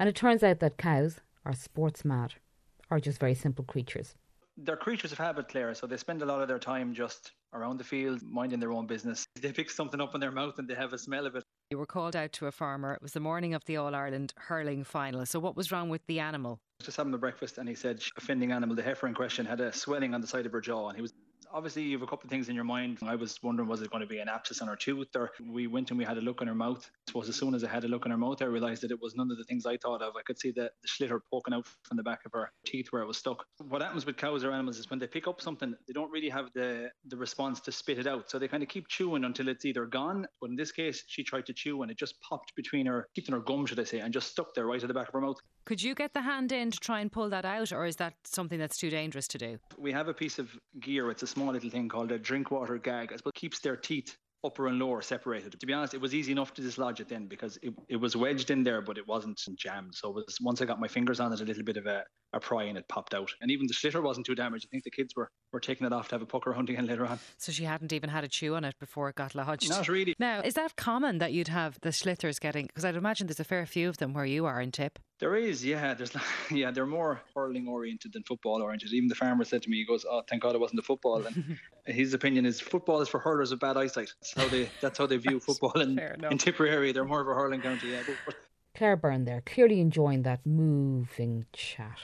And 0.00 0.08
it 0.08 0.16
turns 0.16 0.42
out 0.42 0.58
that 0.58 0.78
cows 0.78 1.20
are 1.44 1.54
sports 1.54 2.04
mad, 2.04 2.34
are 2.90 2.98
just 2.98 3.20
very 3.20 3.36
simple 3.36 3.64
creatures. 3.64 4.16
They're 4.56 4.76
creatures 4.76 5.12
of 5.12 5.18
habit, 5.18 5.48
Claire, 5.48 5.74
so 5.74 5.86
they 5.86 5.96
spend 5.96 6.22
a 6.22 6.26
lot 6.26 6.42
of 6.42 6.48
their 6.48 6.58
time 6.58 6.92
just 6.92 7.30
around 7.54 7.78
the 7.78 7.84
field, 7.84 8.20
minding 8.22 8.58
their 8.58 8.72
own 8.72 8.88
business. 8.88 9.24
They 9.40 9.52
pick 9.52 9.70
something 9.70 10.00
up 10.00 10.16
in 10.16 10.20
their 10.20 10.32
mouth 10.32 10.58
and 10.58 10.66
they 10.66 10.74
have 10.74 10.92
a 10.92 10.98
smell 10.98 11.26
of 11.26 11.36
it. 11.36 11.44
You 11.70 11.78
were 11.78 11.86
called 11.86 12.16
out 12.16 12.32
to 12.32 12.48
a 12.48 12.50
farmer. 12.50 12.94
It 12.94 13.00
was 13.00 13.12
the 13.12 13.20
morning 13.20 13.54
of 13.54 13.64
the 13.64 13.76
All 13.76 13.94
Ireland 13.94 14.34
hurling 14.36 14.82
final. 14.82 15.24
So, 15.24 15.38
what 15.38 15.54
was 15.54 15.70
wrong 15.70 15.88
with 15.88 16.04
the 16.08 16.18
animal? 16.18 16.58
Just 16.82 16.96
having 16.96 17.12
the 17.12 17.18
breakfast, 17.18 17.58
and 17.58 17.68
he 17.68 17.76
said, 17.76 18.02
offending 18.16 18.50
animal, 18.50 18.74
the 18.74 18.82
heifer 18.82 19.06
in 19.06 19.14
question 19.14 19.46
had 19.46 19.60
a 19.60 19.72
swelling 19.72 20.12
on 20.12 20.20
the 20.20 20.26
side 20.26 20.46
of 20.46 20.52
her 20.52 20.60
jaw, 20.60 20.88
and 20.88 20.96
he 20.96 21.02
was 21.02 21.12
Obviously, 21.52 21.82
you 21.82 21.98
have 21.98 22.02
a 22.02 22.06
couple 22.06 22.26
of 22.26 22.30
things 22.30 22.48
in 22.48 22.54
your 22.54 22.64
mind. 22.64 22.98
I 23.02 23.16
was 23.16 23.42
wondering, 23.42 23.68
was 23.68 23.82
it 23.82 23.90
going 23.90 24.02
to 24.02 24.06
be 24.06 24.18
an 24.18 24.28
abscess 24.28 24.62
on 24.62 24.68
her 24.68 24.76
tooth? 24.76 25.08
Or 25.16 25.32
we 25.44 25.66
went 25.66 25.90
and 25.90 25.98
we 25.98 26.04
had 26.04 26.16
a 26.16 26.20
look 26.20 26.40
in 26.40 26.48
her 26.48 26.54
mouth. 26.54 26.88
I 26.88 27.10
suppose 27.10 27.28
as 27.28 27.36
soon 27.36 27.54
as 27.54 27.64
I 27.64 27.68
had 27.68 27.84
a 27.84 27.88
look 27.88 28.04
in 28.04 28.12
her 28.12 28.16
mouth, 28.16 28.40
I 28.40 28.44
realised 28.44 28.82
that 28.82 28.90
it 28.90 29.00
was 29.00 29.16
none 29.16 29.30
of 29.30 29.38
the 29.38 29.44
things 29.44 29.66
I 29.66 29.76
thought 29.76 30.02
of. 30.02 30.14
I 30.16 30.22
could 30.22 30.38
see 30.38 30.52
the, 30.52 30.70
the 30.82 30.88
sliotar 30.88 31.20
poking 31.30 31.54
out 31.54 31.66
from 31.82 31.96
the 31.96 32.02
back 32.02 32.20
of 32.24 32.32
her 32.32 32.52
teeth 32.64 32.88
where 32.90 33.02
it 33.02 33.06
was 33.06 33.18
stuck. 33.18 33.44
What 33.68 33.82
happens 33.82 34.06
with 34.06 34.16
cows 34.16 34.44
or 34.44 34.52
animals 34.52 34.78
is 34.78 34.88
when 34.90 34.98
they 34.98 35.06
pick 35.06 35.26
up 35.26 35.40
something, 35.40 35.74
they 35.86 35.92
don't 35.92 36.10
really 36.10 36.28
have 36.28 36.50
the, 36.54 36.90
the 37.06 37.16
response 37.16 37.60
to 37.62 37.72
spit 37.72 37.98
it 37.98 38.06
out. 38.06 38.30
So 38.30 38.38
they 38.38 38.48
kind 38.48 38.62
of 38.62 38.68
keep 38.68 38.86
chewing 38.88 39.24
until 39.24 39.48
it's 39.48 39.64
either 39.64 39.86
gone. 39.86 40.26
But 40.40 40.50
in 40.50 40.56
this 40.56 40.70
case, 40.70 41.04
she 41.08 41.24
tried 41.24 41.46
to 41.46 41.52
chew 41.52 41.82
and 41.82 41.90
it 41.90 41.98
just 41.98 42.20
popped 42.20 42.54
between 42.54 42.86
her 42.86 43.08
teeth 43.14 43.26
and 43.26 43.34
her 43.34 43.40
gum, 43.40 43.66
should 43.66 43.80
I 43.80 43.84
say, 43.84 43.98
and 44.00 44.12
just 44.12 44.30
stuck 44.30 44.54
there 44.54 44.66
right 44.66 44.82
at 44.82 44.88
the 44.88 44.94
back 44.94 45.08
of 45.08 45.14
her 45.14 45.20
mouth. 45.20 45.36
Could 45.64 45.82
you 45.82 45.94
get 45.94 46.14
the 46.14 46.22
hand 46.22 46.52
in 46.52 46.70
to 46.70 46.78
try 46.78 47.00
and 47.00 47.12
pull 47.12 47.28
that 47.30 47.44
out, 47.44 47.70
or 47.72 47.86
is 47.86 47.96
that 47.96 48.14
something 48.24 48.58
that's 48.58 48.76
too 48.76 48.90
dangerous 48.90 49.28
to 49.28 49.38
do? 49.38 49.58
We 49.78 49.92
have 49.92 50.08
a 50.08 50.14
piece 50.14 50.38
of 50.38 50.50
gear. 50.80 51.10
It's 51.10 51.22
a 51.22 51.26
small 51.26 51.39
little 51.46 51.70
thing 51.70 51.88
called 51.88 52.12
a 52.12 52.18
Drinkwater 52.18 52.78
gag. 52.78 53.12
I 53.12 53.16
suppose 53.16 53.32
keeps 53.34 53.60
their 53.60 53.76
teeth 53.76 54.16
upper 54.42 54.68
and 54.68 54.78
lower 54.78 55.02
separated. 55.02 55.58
To 55.60 55.66
be 55.66 55.72
honest, 55.72 55.92
it 55.92 56.00
was 56.00 56.14
easy 56.14 56.32
enough 56.32 56.54
to 56.54 56.62
dislodge 56.62 57.00
it 57.00 57.08
then 57.08 57.26
because 57.26 57.58
it, 57.62 57.74
it 57.88 57.96
was 57.96 58.16
wedged 58.16 58.50
in 58.50 58.64
there, 58.64 58.80
but 58.80 58.96
it 58.96 59.06
wasn't 59.06 59.38
jammed. 59.56 59.94
So 59.94 60.08
it 60.08 60.14
was, 60.14 60.38
once 60.40 60.62
I 60.62 60.64
got 60.64 60.80
my 60.80 60.88
fingers 60.88 61.20
on 61.20 61.32
it, 61.32 61.40
a 61.40 61.44
little 61.44 61.62
bit 61.62 61.76
of 61.76 61.84
a, 61.86 62.04
a 62.32 62.40
pry 62.40 62.64
and 62.64 62.78
it 62.78 62.88
popped 62.88 63.12
out. 63.12 63.30
And 63.42 63.50
even 63.50 63.66
the 63.66 63.74
sliotar 63.74 64.02
wasn't 64.02 64.24
too 64.24 64.34
damaged. 64.34 64.66
I 64.66 64.70
think 64.70 64.84
the 64.84 64.90
kids 64.90 65.14
were, 65.14 65.28
were 65.52 65.60
taking 65.60 65.86
it 65.86 65.92
off 65.92 66.08
to 66.08 66.14
have 66.14 66.22
a 66.22 66.26
puck 66.26 66.46
around 66.46 66.70
again 66.70 66.86
later 66.86 67.04
on. 67.04 67.18
So 67.36 67.52
she 67.52 67.64
hadn't 67.64 67.92
even 67.92 68.08
had 68.08 68.24
a 68.24 68.28
chew 68.28 68.54
on 68.54 68.64
it 68.64 68.78
before 68.80 69.10
it 69.10 69.16
got 69.16 69.34
lodged? 69.34 69.68
Not 69.68 69.88
really. 69.88 70.14
Now, 70.18 70.40
is 70.40 70.54
that 70.54 70.76
common 70.76 71.18
that 71.18 71.34
you'd 71.34 71.48
have 71.48 71.78
the 71.82 71.90
sliotars 71.90 72.40
getting, 72.40 72.66
because 72.66 72.84
I'd 72.84 72.96
imagine 72.96 73.26
there's 73.26 73.40
a 73.40 73.44
fair 73.44 73.66
few 73.66 73.90
of 73.90 73.98
them 73.98 74.14
where 74.14 74.24
you 74.24 74.46
are 74.46 74.60
in 74.60 74.72
Tip? 74.72 74.98
There 75.20 75.36
is, 75.36 75.62
yeah. 75.64 75.92
There's, 75.92 76.12
yeah, 76.50 76.70
they're 76.70 76.86
more 76.86 77.20
hurling 77.34 77.68
oriented 77.68 78.14
than 78.14 78.22
football 78.22 78.62
oriented. 78.62 78.92
Even 78.92 79.08
the 79.08 79.14
farmer 79.14 79.44
said 79.44 79.62
to 79.62 79.70
me, 79.70 79.76
he 79.76 79.84
goes, 79.84 80.06
"Oh, 80.08 80.22
thank 80.26 80.42
God 80.42 80.54
it 80.54 80.60
wasn't 80.60 80.78
the 80.78 80.82
football." 80.82 81.26
And 81.26 81.58
his 81.86 82.14
opinion 82.14 82.46
is 82.46 82.60
football 82.60 83.02
is 83.02 83.08
for 83.08 83.20
hurlers 83.20 83.50
with 83.50 83.60
bad 83.60 83.76
eyesight. 83.76 84.12
That's 84.20 84.32
how 84.34 84.48
they 84.48 84.70
that's 84.80 84.98
how 84.98 85.06
they 85.06 85.18
view 85.18 85.38
football 85.38 85.78
in, 85.80 85.98
in 85.98 86.38
Tipperary. 86.38 86.92
They're 86.92 87.04
more 87.04 87.20
of 87.20 87.28
a 87.28 87.34
hurling 87.34 87.60
county. 87.60 87.90
Yeah, 87.90 88.02
but, 88.24 88.34
Claire 88.74 88.96
Byrne 88.96 89.24
there, 89.24 89.42
clearly 89.42 89.80
enjoying 89.80 90.22
that 90.22 90.46
moving 90.46 91.44
chat. 91.52 91.98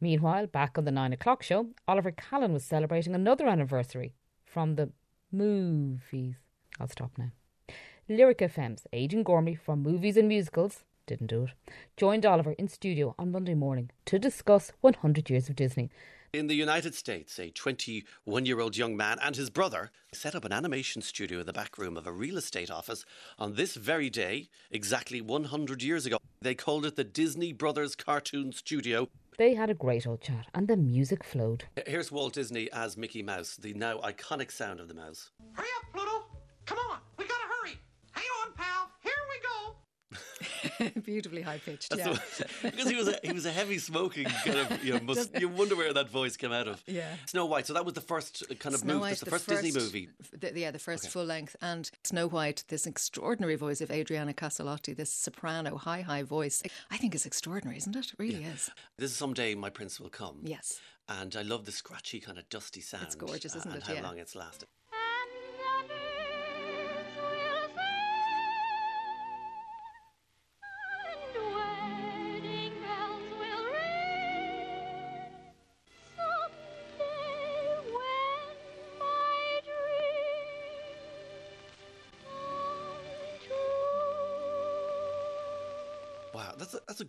Meanwhile, 0.00 0.48
back 0.48 0.76
on 0.76 0.84
the 0.84 0.90
nine 0.90 1.12
o'clock 1.12 1.42
show, 1.42 1.68
Oliver 1.88 2.10
Callan 2.10 2.52
was 2.52 2.64
celebrating 2.64 3.14
another 3.14 3.46
anniversary 3.46 4.14
from 4.44 4.74
the 4.74 4.90
movies. 5.32 6.34
I'll 6.78 6.88
stop 6.88 7.12
now. 7.16 7.30
Lyric 8.08 8.38
FM's 8.38 8.86
Aidan 8.92 9.22
Gormley 9.22 9.54
from 9.54 9.82
Movies 9.82 10.16
and 10.16 10.26
Musicals 10.26 10.84
didn't 11.10 11.26
do 11.26 11.42
it, 11.44 11.72
joined 11.96 12.24
Oliver 12.24 12.52
in 12.52 12.68
studio 12.68 13.16
on 13.18 13.32
Monday 13.32 13.54
morning 13.54 13.90
to 14.04 14.16
discuss 14.16 14.70
100 14.80 15.28
years 15.28 15.48
of 15.48 15.56
Disney. 15.56 15.90
In 16.32 16.46
the 16.46 16.54
United 16.54 16.94
States, 16.94 17.40
a 17.40 17.50
21 17.50 18.46
year 18.46 18.60
old 18.60 18.76
young 18.76 18.96
man 18.96 19.18
and 19.20 19.34
his 19.34 19.50
brother 19.50 19.90
set 20.12 20.36
up 20.36 20.44
an 20.44 20.52
animation 20.52 21.02
studio 21.02 21.40
in 21.40 21.46
the 21.46 21.52
back 21.52 21.76
room 21.78 21.96
of 21.96 22.06
a 22.06 22.12
real 22.12 22.36
estate 22.36 22.70
office 22.70 23.04
on 23.40 23.54
this 23.54 23.74
very 23.74 24.08
day, 24.08 24.48
exactly 24.70 25.20
100 25.20 25.82
years 25.82 26.06
ago. 26.06 26.18
They 26.40 26.54
called 26.54 26.86
it 26.86 26.94
the 26.94 27.02
Disney 27.02 27.52
Brothers 27.52 27.96
Cartoon 27.96 28.52
Studio. 28.52 29.08
They 29.38 29.54
had 29.54 29.70
a 29.70 29.74
great 29.74 30.06
old 30.06 30.20
chat 30.20 30.46
and 30.54 30.68
the 30.68 30.76
music 30.76 31.24
flowed. 31.24 31.64
Here's 31.84 32.12
Walt 32.12 32.34
Disney 32.34 32.70
as 32.70 32.96
Mickey 32.96 33.24
Mouse, 33.24 33.56
the 33.56 33.74
now 33.74 33.98
iconic 33.98 34.52
sound 34.52 34.78
of 34.78 34.86
the 34.86 34.94
mouse. 34.94 35.32
Hurry 35.54 35.66
up, 35.82 35.99
Beautifully 41.04 41.42
high 41.42 41.58
pitched. 41.58 41.94
Yeah. 41.96 42.12
the- 42.12 42.48
because 42.70 42.88
he 42.88 42.96
was 42.96 43.08
a, 43.08 43.18
he 43.22 43.32
was 43.32 43.46
a 43.46 43.50
heavy 43.50 43.78
smoking 43.78 44.24
kind 44.44 44.58
of 44.58 44.84
you 44.84 44.94
know 44.94 45.00
must, 45.04 45.38
you 45.38 45.48
wonder 45.48 45.76
where 45.76 45.92
that 45.92 46.08
voice 46.08 46.36
came 46.36 46.52
out 46.52 46.68
of. 46.68 46.82
Yeah. 46.86 47.14
Snow 47.26 47.46
White. 47.46 47.66
So 47.66 47.72
that 47.74 47.84
was 47.84 47.94
the 47.94 48.00
first 48.00 48.44
kind 48.58 48.74
of 48.74 48.80
Snow 48.80 48.94
movie, 48.94 49.02
White, 49.02 49.18
the, 49.18 49.30
first, 49.30 49.48
Disney 49.48 49.72
movie. 49.72 50.08
The, 50.38 50.52
yeah, 50.58 50.70
the 50.70 50.78
first 50.78 51.08
full 51.08 51.24
length. 51.24 51.56
And 51.60 51.90
Snow 52.04 52.26
White, 52.28 52.64
this 52.68 52.86
extraordinary 52.86 53.56
voice 53.56 53.80
of 53.80 53.90
Adriana 53.90 54.32
Caselotti, 54.32 54.96
this 54.96 55.12
soprano, 55.12 55.76
high, 55.76 56.00
high 56.02 56.22
voice. 56.22 56.62
I 56.90 56.96
think 56.96 57.14
it's 57.14 57.26
extraordinary, 57.26 57.78
isn't 57.78 57.96
it? 57.96 58.06
It 58.06 58.14
really 58.18 58.44
is. 58.44 58.70
This 58.98 59.10
is 59.10 59.16
someday 59.16 59.54
my 59.54 59.70
prince 59.70 60.00
will 60.00 60.10
come. 60.10 60.38
Yes. 60.42 60.80
And 61.08 61.34
I 61.34 61.42
love 61.42 61.64
the 61.64 61.72
scratchy 61.72 62.20
kind 62.20 62.38
of 62.38 62.48
dusty 62.48 62.80
sound. 62.80 63.04
It's 63.04 63.14
gorgeous, 63.16 63.54
uh, 63.54 63.58
isn't 63.58 63.72
and 63.72 63.80
it? 63.82 63.86
how 63.86 63.94
Yeah. 63.94 64.02
long 64.02 64.18
it's 64.18 64.36
lasted. 64.36 64.68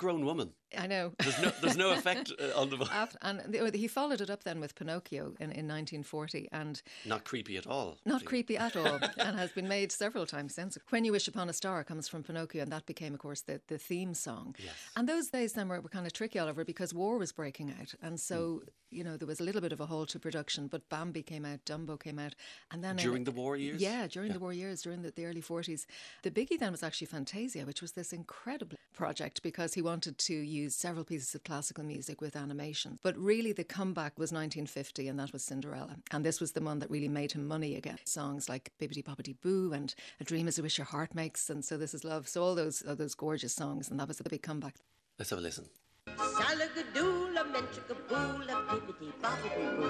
Grown 0.01 0.25
woman. 0.25 0.49
I 0.77 0.87
know. 0.87 1.11
There's 1.19 1.41
no 1.41 1.51
there's 1.61 1.77
no 1.85 1.89
effect 1.91 2.31
uh, 2.39 2.59
on 2.61 2.69
the 2.69 2.77
voice. 2.81 2.89
And 3.21 3.37
the- 3.53 3.77
he 3.77 3.87
followed 3.99 4.21
it 4.21 4.29
up 4.29 4.43
then 4.43 4.59
with 4.61 4.73
Pinocchio 4.79 5.25
in, 5.43 5.49
in 5.59 5.67
1940 5.67 6.47
and 6.51 6.81
Not 7.05 7.23
creepy 7.25 7.57
at 7.57 7.67
all. 7.67 7.97
not 8.05 8.23
creepy 8.31 8.57
at 8.57 8.75
all 8.75 8.99
and 9.25 9.33
has 9.37 9.51
been 9.51 9.67
made 9.67 9.91
several 9.91 10.25
times 10.25 10.55
since. 10.55 10.77
When 10.89 11.03
You 11.05 11.11
Wish 11.11 11.27
Upon 11.27 11.49
a 11.49 11.53
Star 11.53 11.83
comes 11.83 12.07
from 12.07 12.23
Pinocchio 12.23 12.61
and 12.63 12.71
that 12.71 12.85
became, 12.85 13.13
of 13.13 13.19
course, 13.19 13.41
the, 13.41 13.59
the 13.67 13.77
theme 13.77 14.13
song. 14.13 14.55
Yes. 14.59 14.73
And 14.95 15.07
those 15.09 15.27
days 15.29 15.53
then 15.53 15.67
were, 15.67 15.81
were 15.81 15.89
kind 15.89 16.07
of 16.07 16.13
tricky, 16.13 16.39
Oliver, 16.39 16.63
because 16.65 16.93
war 16.93 17.17
was 17.17 17.31
breaking 17.33 17.73
out. 17.79 17.93
And 18.01 18.17
so, 18.19 18.61
you 18.89 19.03
know, 19.03 19.17
there 19.17 19.27
was 19.27 19.41
a 19.41 19.43
little 19.43 19.61
bit 19.61 19.73
of 19.73 19.81
a 19.81 19.85
halt 19.85 20.09
to 20.09 20.19
production, 20.19 20.67
but 20.67 20.87
Bambi 20.89 21.21
came 21.23 21.43
out, 21.45 21.59
Dumbo 21.65 21.99
came 21.99 22.17
out. 22.25 22.33
And 22.71 22.81
then 22.83 22.97
in- 22.97 23.03
During 23.05 23.25
the 23.25 23.31
war 23.41 23.57
years? 23.57 23.81
Yeah, 23.81 24.07
during 24.07 24.31
the 24.31 24.39
war 24.39 24.53
years, 24.53 24.81
during 24.81 25.01
the, 25.01 25.11
the 25.11 25.25
early 25.25 25.41
40s. 25.41 25.85
The 26.23 26.31
biggie 26.31 26.57
then 26.59 26.71
was 26.71 26.83
actually 26.83 27.07
Fantasia, 27.07 27.65
which 27.65 27.81
was 27.81 27.91
this 27.93 28.13
incredible 28.13 28.77
project 28.93 29.41
because 29.43 29.73
he 29.73 29.81
wanted 29.91 30.17
to 30.17 30.33
use 30.33 30.73
several 30.73 31.03
pieces 31.03 31.35
of 31.35 31.43
classical 31.43 31.83
music 31.83 32.21
with 32.21 32.37
animation. 32.37 32.97
But 33.03 33.17
really, 33.17 33.51
the 33.51 33.65
comeback 33.65 34.17
was 34.17 34.31
1950, 34.31 35.09
and 35.09 35.19
that 35.19 35.33
was 35.33 35.43
Cinderella. 35.43 35.97
And 36.11 36.25
this 36.25 36.39
was 36.39 36.53
the 36.53 36.61
one 36.61 36.79
that 36.79 36.89
really 36.89 37.09
made 37.09 37.33
him 37.33 37.45
money 37.45 37.75
again. 37.75 37.97
Songs 38.05 38.47
like 38.47 38.71
Bibbidi 38.79 39.03
Bobbidi 39.03 39.35
Boo 39.41 39.73
and 39.73 39.93
A 40.21 40.23
Dream 40.23 40.47
is 40.47 40.57
a 40.57 40.61
Wish 40.61 40.77
Your 40.77 40.85
Heart 40.85 41.13
Makes, 41.13 41.49
and 41.49 41.65
So 41.65 41.75
This 41.75 41.93
Is 41.93 42.05
Love. 42.05 42.29
So 42.29 42.41
all 42.41 42.55
those, 42.55 42.81
all 42.87 42.95
those 42.95 43.15
gorgeous 43.15 43.53
songs, 43.53 43.89
and 43.89 43.99
that 43.99 44.07
was 44.07 44.19
the 44.19 44.29
big 44.29 44.43
comeback. 44.43 44.75
Let's 45.19 45.31
have 45.31 45.39
a 45.39 45.41
listen. 45.41 45.65
Salagadoola, 46.07 47.43
menchikaboola, 47.53 48.55
bibbidi 48.69 49.11
bobbidi 49.21 49.75
boo. 49.75 49.89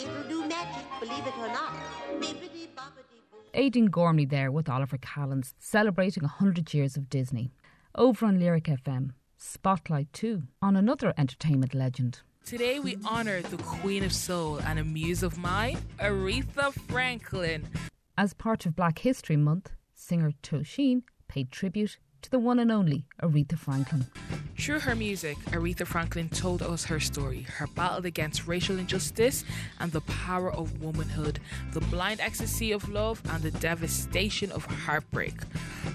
It'll 0.00 0.28
do 0.28 0.46
magic, 0.46 0.86
believe 1.00 1.26
it 1.26 1.34
or 1.36 1.48
not. 1.48 1.72
Bibbidi 2.20 2.68
bobbidi 2.78 3.18
boo. 3.28 3.38
Aidan 3.54 3.86
Gormley 3.86 4.24
there 4.24 4.52
with 4.52 4.68
Oliver 4.68 4.98
Callans 4.98 5.52
celebrating 5.58 6.22
100 6.22 6.72
years 6.72 6.96
of 6.96 7.10
Disney. 7.10 7.50
Over 7.96 8.26
on 8.26 8.40
Lyric 8.40 8.64
FM, 8.64 9.10
Spotlight 9.38 10.12
2 10.12 10.42
on 10.60 10.74
another 10.74 11.14
entertainment 11.16 11.74
legend. 11.74 12.22
Today 12.44 12.80
we 12.80 12.98
honor 13.04 13.40
the 13.40 13.56
Queen 13.58 14.02
of 14.02 14.12
Soul 14.12 14.58
and 14.58 14.80
a 14.80 14.84
muse 14.84 15.22
of 15.22 15.38
mine, 15.38 15.78
Aretha 16.00 16.72
Franklin. 16.88 17.68
As 18.18 18.34
part 18.34 18.66
of 18.66 18.74
Black 18.74 18.98
History 18.98 19.36
Month, 19.36 19.70
singer 19.94 20.32
Tosheen 20.42 21.02
paid 21.28 21.52
tribute 21.52 21.98
to 22.24 22.30
the 22.30 22.38
one 22.38 22.58
and 22.58 22.72
only 22.72 23.04
Aretha 23.22 23.58
Franklin. 23.58 24.06
Through 24.58 24.80
her 24.80 24.94
music, 24.94 25.36
Aretha 25.50 25.86
Franklin 25.86 26.30
told 26.30 26.62
us 26.62 26.86
her 26.86 26.98
story, 26.98 27.42
her 27.42 27.66
battle 27.66 28.06
against 28.06 28.46
racial 28.46 28.78
injustice 28.78 29.44
and 29.78 29.92
the 29.92 30.00
power 30.00 30.50
of 30.50 30.82
womanhood, 30.82 31.38
the 31.72 31.82
blind 31.82 32.20
ecstasy 32.20 32.72
of 32.72 32.88
love 32.88 33.20
and 33.28 33.42
the 33.42 33.50
devastation 33.50 34.50
of 34.52 34.64
heartbreak. 34.64 35.34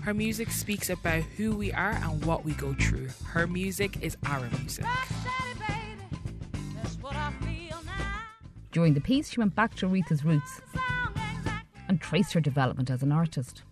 Her 0.04 0.14
music 0.14 0.52
speaks 0.52 0.92
about 0.92 1.24
who 1.36 1.56
we 1.56 1.74
are 1.74 1.94
and 1.94 2.24
what 2.24 2.46
we 2.46 2.52
go 2.54 2.76
through. 2.76 3.10
Her 3.26 3.48
music 3.48 3.98
is 4.02 4.16
our 4.28 4.48
music. 4.60 4.86
During 8.72 8.94
the 8.94 9.02
piece, 9.02 9.32
she 9.32 9.40
went 9.40 9.56
back 9.56 9.74
to 9.78 9.88
Aretha's 9.88 10.24
roots 10.24 10.62
and 11.88 12.00
traced 12.00 12.34
her 12.34 12.40
development 12.40 12.92
as 12.92 13.02
an 13.02 13.12
artist. 13.12 13.64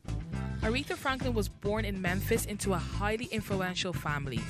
Aretha 0.68 0.98
Franklin 0.98 1.34
was 1.34 1.48
born 1.48 1.86
in 1.86 2.02
Memphis 2.02 2.44
into 2.44 2.74
a 2.74 2.78
highly 2.78 3.30
influential 3.32 3.94
family. 3.94 4.42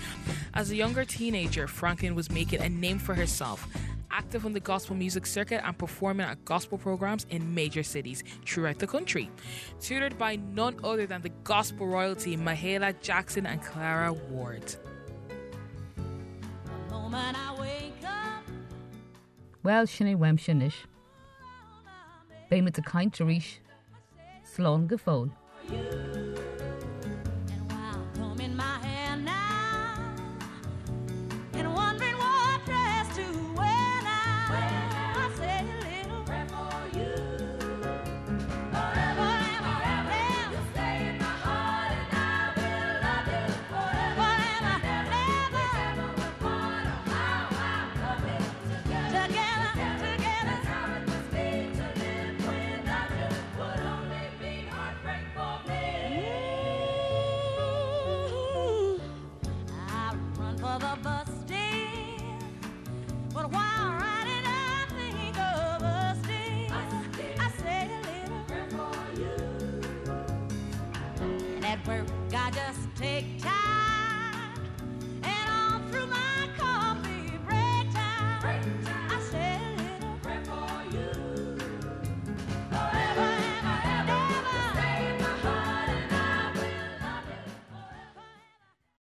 As 0.55 0.71
a 0.71 0.75
younger 0.75 1.05
teenager, 1.05 1.67
Franklin 1.67 2.15
was 2.15 2.31
making 2.31 2.59
a 2.61 2.69
name 2.69 2.97
for 2.97 3.13
herself, 3.13 3.67
active 4.09 4.43
on 4.43 4.51
the 4.51 4.59
gospel 4.59 4.95
music 4.95 5.27
circuit 5.27 5.61
and 5.63 5.77
performing 5.77 6.25
at 6.25 6.43
gospel 6.43 6.79
programs 6.79 7.27
in 7.29 7.53
major 7.53 7.83
cities 7.83 8.23
throughout 8.47 8.79
the 8.79 8.87
country. 8.87 9.29
Tutored 9.79 10.17
by 10.17 10.37
none 10.37 10.79
other 10.83 11.05
than 11.05 11.21
the 11.21 11.29
gospel 11.43 11.85
royalty 11.85 12.35
Mahalia 12.35 12.99
Jackson 12.99 13.45
and 13.45 13.61
Clara 13.61 14.11
Ward. 14.11 14.75
Well, 19.61 19.85
Shinny 19.85 20.15
Wem 20.15 20.37
Shinish. 20.37 20.87
Beimit 22.51 22.79
a 22.79 23.09
to 23.11 23.25
reach. 23.25 23.59
Slán 24.43 24.87
gefol. 24.87 25.29
Comb 25.69 26.16